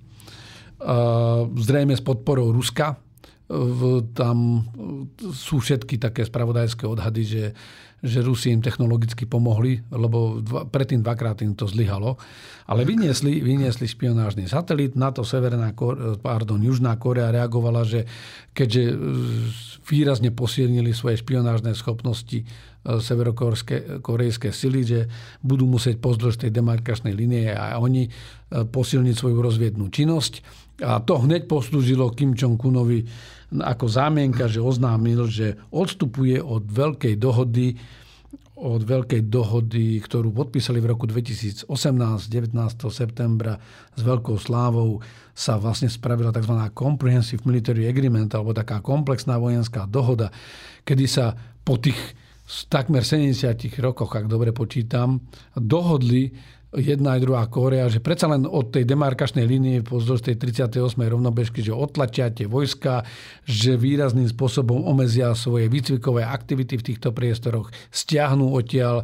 zrejme 1.57 1.93
s 1.93 2.03
podporou 2.03 2.53
Ruska. 2.57 2.97
Tam 4.15 4.39
sú 5.35 5.59
všetky 5.59 5.99
také 5.99 6.23
spravodajské 6.23 6.87
odhady, 6.87 7.23
že, 7.27 7.45
že 7.99 8.23
Rusi 8.23 8.55
im 8.55 8.63
technologicky 8.63 9.27
pomohli, 9.27 9.83
lebo 9.91 10.39
dva, 10.39 10.71
predtým 10.71 11.03
dvakrát 11.03 11.43
im 11.43 11.59
to 11.59 11.67
zlyhalo. 11.67 12.15
Ale 12.71 12.87
vyniesli, 12.87 13.43
vyniesli 13.43 13.91
špionážny 13.91 14.47
satelit. 14.47 14.95
Na 14.95 15.11
to 15.11 15.27
Severná, 15.27 15.75
pardon, 16.23 16.63
Južná 16.63 16.95
Korea 16.95 17.35
reagovala, 17.35 17.83
že 17.83 18.07
keďže 18.55 18.95
výrazne 19.83 20.31
posilnili 20.31 20.95
svoje 20.95 21.19
špionážne 21.19 21.75
schopnosti 21.75 22.47
severokorejské 22.87 24.55
sily, 24.55 24.81
že 24.87 25.01
budú 25.43 25.67
musieť 25.67 25.99
pozdĺž 25.99 26.47
tej 26.47 26.55
demarkačnej 26.55 27.13
linie 27.13 27.51
a 27.51 27.77
oni 27.83 28.07
posilniť 28.49 29.15
svoju 29.19 29.43
rozviednú 29.43 29.91
činnosť 29.91 30.63
a 30.81 31.01
to 31.05 31.21
hneď 31.21 31.45
poslúžilo 31.45 32.13
Kim 32.17 32.33
Jong-unovi 32.33 33.05
ako 33.51 33.87
zámienka, 33.91 34.47
že 34.47 34.63
oznámil, 34.63 35.27
že 35.27 35.59
odstupuje 35.75 36.39
od 36.39 36.65
veľkej 36.71 37.19
dohody, 37.19 37.75
od 38.61 38.85
veľkej 38.85 39.27
dohody, 39.33 39.99
ktorú 40.05 40.31
podpísali 40.37 40.79
v 40.79 40.93
roku 40.93 41.09
2018, 41.09 41.65
19. 41.67 42.55
septembra 42.93 43.57
s 43.97 44.01
veľkou 44.05 44.37
slávou 44.37 45.01
sa 45.33 45.57
vlastne 45.57 45.89
spravila 45.89 46.31
tzv. 46.31 46.53
Comprehensive 46.77 47.43
Military 47.49 47.89
Agreement, 47.89 48.29
alebo 48.37 48.53
taká 48.53 48.85
komplexná 48.85 49.41
vojenská 49.41 49.89
dohoda, 49.89 50.29
kedy 50.85 51.05
sa 51.09 51.33
po 51.65 51.81
tých 51.81 51.97
takmer 52.69 53.07
70 53.07 53.57
rokoch, 53.81 54.11
ak 54.13 54.27
dobre 54.27 54.51
počítam, 54.51 55.23
dohodli 55.57 56.35
jedna 56.77 57.19
aj 57.19 57.21
druhá 57.27 57.45
Kórea, 57.51 57.91
že 57.91 57.99
predsa 57.99 58.31
len 58.31 58.47
od 58.47 58.71
tej 58.71 58.87
demarkačnej 58.87 59.43
línie 59.43 59.83
pozdĺž 59.83 60.31
tej 60.31 60.37
38. 60.39 60.95
rovnobežky, 60.95 61.67
že 61.67 61.75
otlačia 61.75 62.31
tie 62.31 62.47
vojska, 62.47 63.03
že 63.43 63.75
výrazným 63.75 64.31
spôsobom 64.31 64.87
omezia 64.87 65.35
svoje 65.35 65.67
výcvikové 65.67 66.23
aktivity 66.23 66.79
v 66.79 66.87
týchto 66.95 67.11
priestoroch, 67.11 67.75
stiahnu 67.91 68.55
odtiaľ 68.55 69.03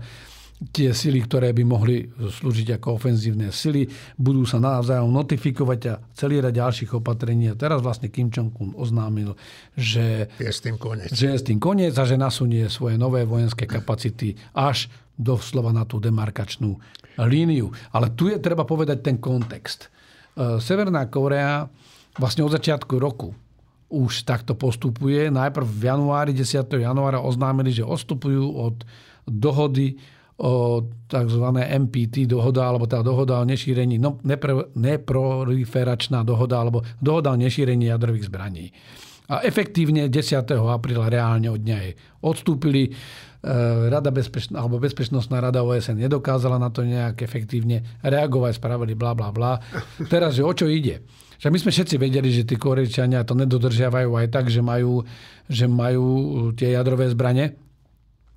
tie 0.56 0.96
sily, 0.96 1.20
ktoré 1.28 1.52
by 1.52 1.64
mohli 1.68 2.08
slúžiť 2.08 2.80
ako 2.80 2.96
ofenzívne 2.96 3.52
sily, 3.52 3.84
budú 4.16 4.48
sa 4.48 4.56
navzájom 4.56 5.12
notifikovať 5.12 5.80
a 5.92 5.94
celý 6.16 6.40
rad 6.40 6.56
ďalších 6.56 6.96
opatrení. 6.96 7.52
A 7.52 7.58
teraz 7.58 7.84
vlastne 7.84 8.08
Kim 8.08 8.32
Jong-un 8.32 8.72
oznámil, 8.72 9.36
že 9.76 10.32
je 10.40 10.48
s 10.48 10.64
tým 10.64 10.80
koniec. 10.80 11.12
Že 11.12 11.26
je 11.28 11.36
s 11.36 11.44
tým 11.44 11.60
koniec 11.60 11.92
a 11.92 12.08
že 12.08 12.16
nasunie 12.16 12.64
svoje 12.72 12.96
nové 12.96 13.28
vojenské 13.28 13.68
kapacity 13.68 14.32
až 14.56 14.88
doslova 15.16 15.76
na 15.76 15.84
tú 15.84 16.00
demarkačnú 16.00 16.76
líniu. 17.20 17.72
Ale 17.92 18.12
tu 18.16 18.32
je 18.32 18.40
treba 18.40 18.64
povedať 18.64 19.04
ten 19.04 19.16
kontext. 19.20 19.88
E, 19.88 20.56
Severná 20.60 21.08
Korea 21.08 21.68
vlastne 22.16 22.44
od 22.44 22.52
začiatku 22.52 22.96
roku 22.96 23.36
už 23.92 24.24
takto 24.26 24.56
postupuje. 24.56 25.28
Najprv 25.30 25.66
v 25.68 25.82
januári, 25.84 26.32
10. 26.34 26.64
januára 26.80 27.22
oznámili, 27.22 27.70
že 27.70 27.86
odstupujú 27.86 28.44
od 28.56 28.76
dohody 29.26 29.98
o 30.36 30.84
tzv. 31.08 31.44
MPT 31.64 32.28
dohoda, 32.28 32.68
alebo 32.68 32.84
tá 32.84 33.00
dohoda 33.00 33.40
o 33.40 33.48
nešírení, 33.48 33.96
no, 33.96 34.20
nepro, 34.20 34.68
neproliferačná 34.76 36.20
dohoda, 36.26 36.60
alebo 36.60 36.84
dohoda 37.00 37.32
o 37.32 37.40
nešírení 37.40 37.88
jadrových 37.88 38.28
zbraní. 38.28 38.68
A 39.26 39.42
efektívne 39.42 40.06
10. 40.06 40.46
apríla 40.54 41.10
reálne 41.10 41.50
od 41.50 41.58
nej 41.58 41.98
odstúpili. 42.22 42.94
E, 43.42 43.50
rada 43.90 44.14
bezpečná, 44.14 44.62
alebo 44.62 44.78
Bezpečnostná 44.78 45.42
rada 45.42 45.66
OSN 45.66 45.98
nedokázala 45.98 46.62
na 46.62 46.70
to 46.70 46.86
nejak 46.86 47.26
efektívne 47.26 47.82
reagovať, 48.06 48.62
spravili 48.62 48.94
bla 48.94 49.18
bla 49.18 49.34
bla. 49.34 49.58
Teraz, 50.12 50.38
že 50.38 50.46
o 50.46 50.52
čo 50.54 50.70
ide? 50.70 51.02
Že 51.42 51.52
my 51.52 51.58
sme 51.58 51.70
všetci 51.74 51.96
vedeli, 52.00 52.30
že 52.32 52.48
tí 52.48 52.56
Korejčania 52.56 53.26
to 53.26 53.36
nedodržiavajú 53.36 54.14
aj 54.14 54.26
tak, 54.30 54.46
že 54.48 54.64
majú, 54.64 55.04
že 55.50 55.68
majú 55.68 56.06
tie 56.56 56.72
jadrové 56.72 57.10
zbranie. 57.12 57.58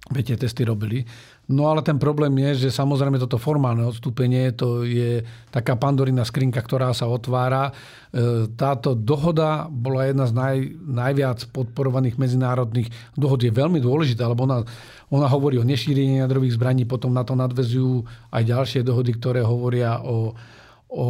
Viete, 0.10 0.36
testy 0.36 0.66
robili. 0.66 1.06
No 1.50 1.66
ale 1.66 1.82
ten 1.82 1.98
problém 1.98 2.30
je, 2.38 2.70
že 2.70 2.78
samozrejme 2.78 3.18
toto 3.18 3.42
formálne 3.42 3.82
odstúpenie, 3.82 4.54
to 4.54 4.86
je 4.86 5.26
taká 5.50 5.74
pandorina 5.74 6.22
skrinka, 6.22 6.62
ktorá 6.62 6.94
sa 6.94 7.10
otvára. 7.10 7.74
E, 8.14 8.46
táto 8.54 8.94
dohoda 8.94 9.66
bola 9.66 10.06
jedna 10.06 10.30
z 10.30 10.34
naj, 10.38 10.58
najviac 10.78 11.50
podporovaných 11.50 12.22
medzinárodných 12.22 12.94
dohod. 13.18 13.42
Je 13.42 13.50
veľmi 13.50 13.82
dôležitá, 13.82 14.30
lebo 14.30 14.46
ona, 14.46 14.62
ona 15.10 15.26
hovorí 15.26 15.58
o 15.58 15.66
nešírení 15.66 16.22
jadrových 16.22 16.54
zbraní, 16.54 16.86
potom 16.86 17.18
na 17.18 17.26
to 17.26 17.34
nadvezujú 17.34 18.06
aj 18.30 18.44
ďalšie 18.46 18.86
dohody, 18.86 19.18
ktoré 19.18 19.42
hovoria 19.42 20.06
o, 20.06 20.38
o 20.86 21.08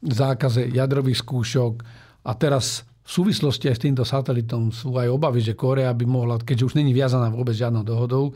zákaze 0.00 0.72
jadrových 0.72 1.20
skúšok. 1.20 1.84
A 2.24 2.32
teraz 2.32 2.88
v 3.04 3.10
súvislosti 3.12 3.68
aj 3.68 3.76
s 3.76 3.84
týmto 3.84 4.08
satelitom 4.08 4.72
sú 4.72 4.96
aj 4.96 5.12
obavy, 5.12 5.44
že 5.44 5.52
Korea 5.52 5.92
by 5.92 6.08
mohla, 6.08 6.40
keďže 6.40 6.72
už 6.72 6.74
není 6.80 6.96
viazaná 6.96 7.28
vôbec 7.28 7.52
žiadnou 7.52 7.84
dohodou, 7.84 8.32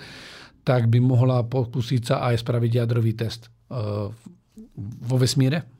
tak 0.68 0.92
by 0.92 1.00
mohla 1.00 1.40
pokúsiť 1.48 2.02
sa 2.04 2.28
aj 2.28 2.44
spraviť 2.44 2.84
jadrový 2.84 3.16
test 3.16 3.48
eh, 3.72 4.12
vo 4.76 5.16
vesmíre, 5.16 5.77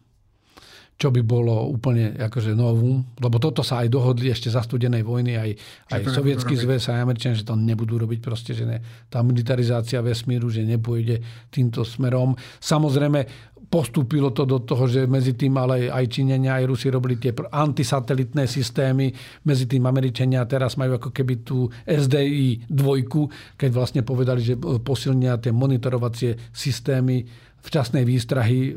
čo 0.98 1.14
by 1.14 1.22
bolo 1.22 1.70
úplne 1.70 2.18
akože 2.18 2.58
novú, 2.58 2.98
lebo 3.22 3.38
toto 3.38 3.62
sa 3.62 3.86
aj 3.86 3.88
dohodli 3.94 4.34
ešte 4.34 4.50
za 4.50 4.66
studenej 4.66 5.06
vojny, 5.06 5.38
aj, 5.38 5.50
aj 5.94 6.00
sovietský 6.10 6.58
zväz, 6.58 6.90
aj 6.90 7.06
Američania, 7.06 7.38
že 7.38 7.46
to 7.46 7.54
nebudú 7.54 8.02
robiť 8.02 8.18
proste, 8.18 8.50
že 8.50 8.66
ne, 8.66 8.82
tá 9.06 9.22
militarizácia 9.22 10.02
vesmíru, 10.02 10.50
že 10.50 10.66
nepôjde 10.66 11.22
týmto 11.54 11.86
smerom. 11.86 12.34
Samozrejme, 12.58 13.30
postúpilo 13.68 14.32
to 14.32 14.48
do 14.48 14.64
toho, 14.64 14.88
že 14.88 15.04
medzi 15.04 15.36
tým 15.36 15.54
ale 15.60 15.92
aj 15.92 16.04
Číňania, 16.08 16.58
aj 16.58 16.64
Rusi 16.66 16.88
robili 16.88 17.20
tie 17.20 17.36
antisatelitné 17.36 18.48
systémy, 18.48 19.12
medzi 19.44 19.68
tým 19.68 19.84
Američania 19.84 20.42
teraz 20.48 20.80
majú 20.80 20.96
ako 20.96 21.12
keby 21.12 21.44
tú 21.44 21.68
SDI 21.84 22.64
dvojku, 22.66 23.28
keď 23.60 23.70
vlastne 23.70 24.02
povedali, 24.02 24.40
že 24.40 24.54
posilnia 24.58 25.36
tie 25.38 25.52
monitorovacie 25.52 26.50
systémy 26.50 27.47
včasnej 27.62 28.06
výstrahy 28.06 28.76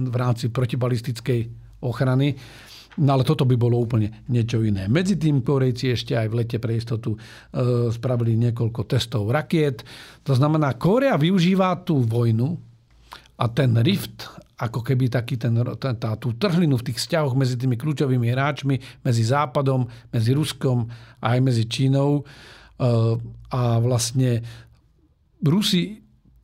v 0.00 0.16
rámci 0.16 0.48
protibalistickej 0.50 1.40
ochrany. 1.84 2.34
No 2.94 3.18
ale 3.18 3.26
toto 3.26 3.42
by 3.42 3.58
bolo 3.58 3.82
úplne 3.82 4.22
niečo 4.30 4.62
iné. 4.62 4.86
Medzi 4.86 5.18
tým 5.18 5.42
Korejci 5.42 5.98
ešte 5.98 6.14
aj 6.14 6.30
v 6.30 6.34
lete 6.38 6.62
pre 6.62 6.78
istotu 6.78 7.18
e, 7.18 7.18
spravili 7.90 8.38
niekoľko 8.38 8.86
testov 8.86 9.34
rakiet. 9.34 9.82
To 10.22 10.30
znamená, 10.30 10.78
Korea 10.78 11.18
využíva 11.18 11.74
tú 11.82 12.06
vojnu, 12.06 12.54
a 13.34 13.50
ten 13.50 13.74
rift, 13.82 14.30
ako 14.54 14.86
keby 14.86 15.10
taký 15.10 15.34
ten, 15.34 15.58
tá, 15.82 16.14
tú 16.14 16.38
trhlinu 16.38 16.78
v 16.78 16.86
tých 16.90 17.02
vzťahoch 17.02 17.34
medzi 17.34 17.58
tými 17.58 17.74
kľúčovými 17.74 18.30
hráčmi, 18.30 19.02
medzi 19.02 19.22
Západom, 19.26 19.90
medzi 20.14 20.30
Ruskom 20.30 20.86
a 21.18 21.34
aj 21.34 21.40
medzi 21.42 21.66
Čínou. 21.66 22.22
E, 22.22 22.24
a 23.50 23.60
vlastne 23.82 24.38
Rusi 25.42 25.98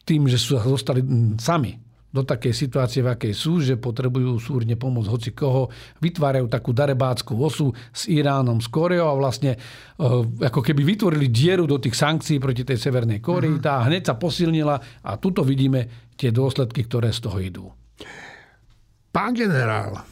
tým, 0.04 0.26
že 0.26 0.40
sú 0.40 0.56
zostali 0.58 1.04
sami 1.38 1.78
do 2.10 2.26
takej 2.26 2.50
situácie, 2.50 3.06
v 3.06 3.14
akej 3.14 3.34
sú, 3.34 3.62
že 3.62 3.78
potrebujú 3.78 4.34
súrne 4.42 4.74
pomôcť 4.74 5.10
hoci 5.14 5.30
koho, 5.30 5.70
vytvárajú 6.02 6.50
takú 6.50 6.74
darebáckú 6.74 7.38
osu 7.38 7.70
s 7.94 8.10
Iránom, 8.10 8.58
s 8.58 8.66
Koreou 8.66 9.06
a 9.06 9.14
vlastne 9.14 9.54
uh, 9.54 10.26
ako 10.42 10.58
keby 10.58 10.82
vytvorili 10.82 11.30
dieru 11.30 11.70
do 11.70 11.78
tých 11.78 11.94
sankcií 11.94 12.42
proti 12.42 12.66
tej 12.66 12.82
Severnej 12.82 13.22
Koreji. 13.22 13.62
Mm-hmm. 13.62 13.66
Tá 13.66 13.86
hneď 13.86 14.10
sa 14.10 14.18
posilnila 14.18 15.06
a 15.06 15.10
tuto 15.22 15.46
vidíme 15.46 16.10
tie 16.18 16.34
dôsledky, 16.34 16.82
ktoré 16.90 17.14
z 17.14 17.20
toho 17.22 17.38
idú. 17.38 17.64
Pán 19.14 19.38
generál, 19.38 20.02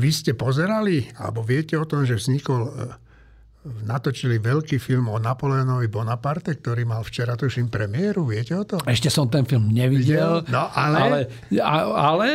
vy 0.00 0.08
ste 0.12 0.32
pozerali, 0.32 1.04
alebo 1.20 1.44
viete 1.44 1.76
o 1.76 1.84
tom, 1.84 2.08
že 2.08 2.16
vznikol 2.16 2.62
uh 2.64 3.04
natočili 3.84 4.38
veľký 4.38 4.78
film 4.78 5.10
o 5.10 5.18
Napoleonovi 5.18 5.90
Bonaparte, 5.90 6.54
ktorý 6.56 6.86
mal 6.86 7.02
včera, 7.02 7.34
tuším, 7.34 7.68
premiéru. 7.68 8.26
Viete 8.26 8.54
o 8.54 8.64
tom? 8.64 8.80
Ešte 8.86 9.10
som 9.10 9.26
ten 9.26 9.44
film 9.44 9.70
nevidel. 9.70 10.46
No, 10.48 10.70
ale... 10.72 11.26
Ale, 11.58 11.84
ale 11.94 12.28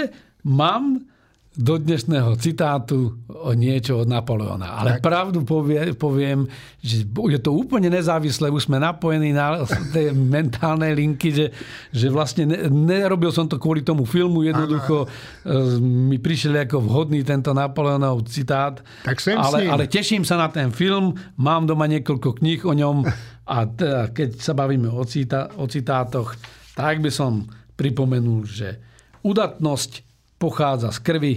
mám 0.43 1.03
do 1.51 1.75
dnešného 1.75 2.39
citátu 2.39 3.19
o 3.27 3.51
niečo 3.51 3.99
od 3.99 4.07
Napoleona. 4.07 4.79
Ale 4.79 4.97
tak. 4.97 5.03
pravdu 5.03 5.43
povie, 5.43 5.91
poviem, 5.99 6.47
že 6.79 7.03
je 7.03 7.39
to 7.43 7.51
úplne 7.51 7.91
nezávislé. 7.91 8.47
Už 8.47 8.71
sme 8.71 8.79
napojení 8.79 9.35
na 9.35 9.67
tej 9.91 10.15
mentálnej 10.15 10.95
linky, 10.95 11.35
že, 11.35 11.51
že 11.91 12.07
vlastne 12.07 12.47
ne, 12.47 12.71
nerobil 12.71 13.35
som 13.35 13.51
to 13.51 13.59
kvôli 13.59 13.83
tomu 13.83 14.07
filmu. 14.07 14.47
Jednoducho 14.47 15.11
ano. 15.43 15.75
E, 15.75 15.83
mi 15.83 16.23
prišiel 16.23 16.55
ako 16.63 16.87
vhodný 16.87 17.19
tento 17.27 17.51
Napoleonov 17.51 18.23
citát. 18.31 18.79
Tak 19.03 19.19
sem 19.19 19.35
ale, 19.35 19.67
ale 19.67 19.91
teším 19.91 20.23
sa 20.23 20.39
na 20.39 20.47
ten 20.47 20.71
film. 20.71 21.19
Mám 21.35 21.67
doma 21.67 21.83
niekoľko 21.91 22.39
kníh 22.39 22.63
o 22.63 22.71
ňom. 22.71 23.03
A 23.51 23.67
teda, 23.67 24.15
keď 24.15 24.39
sa 24.39 24.55
bavíme 24.55 24.87
o, 24.87 25.03
cita, 25.03 25.51
o 25.59 25.67
citátoch, 25.67 26.31
tak 26.79 27.03
by 27.03 27.11
som 27.11 27.43
pripomenul, 27.75 28.47
že 28.47 28.79
udatnosť 29.27 30.10
pochádza 30.41 30.89
z 30.89 30.99
krvi, 31.05 31.33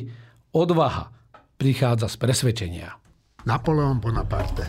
odvaha 0.56 1.12
prichádza 1.60 2.08
z 2.08 2.16
presvedčenia. 2.16 2.96
Napoleon 3.44 4.00
Bonaparte. 4.00 4.64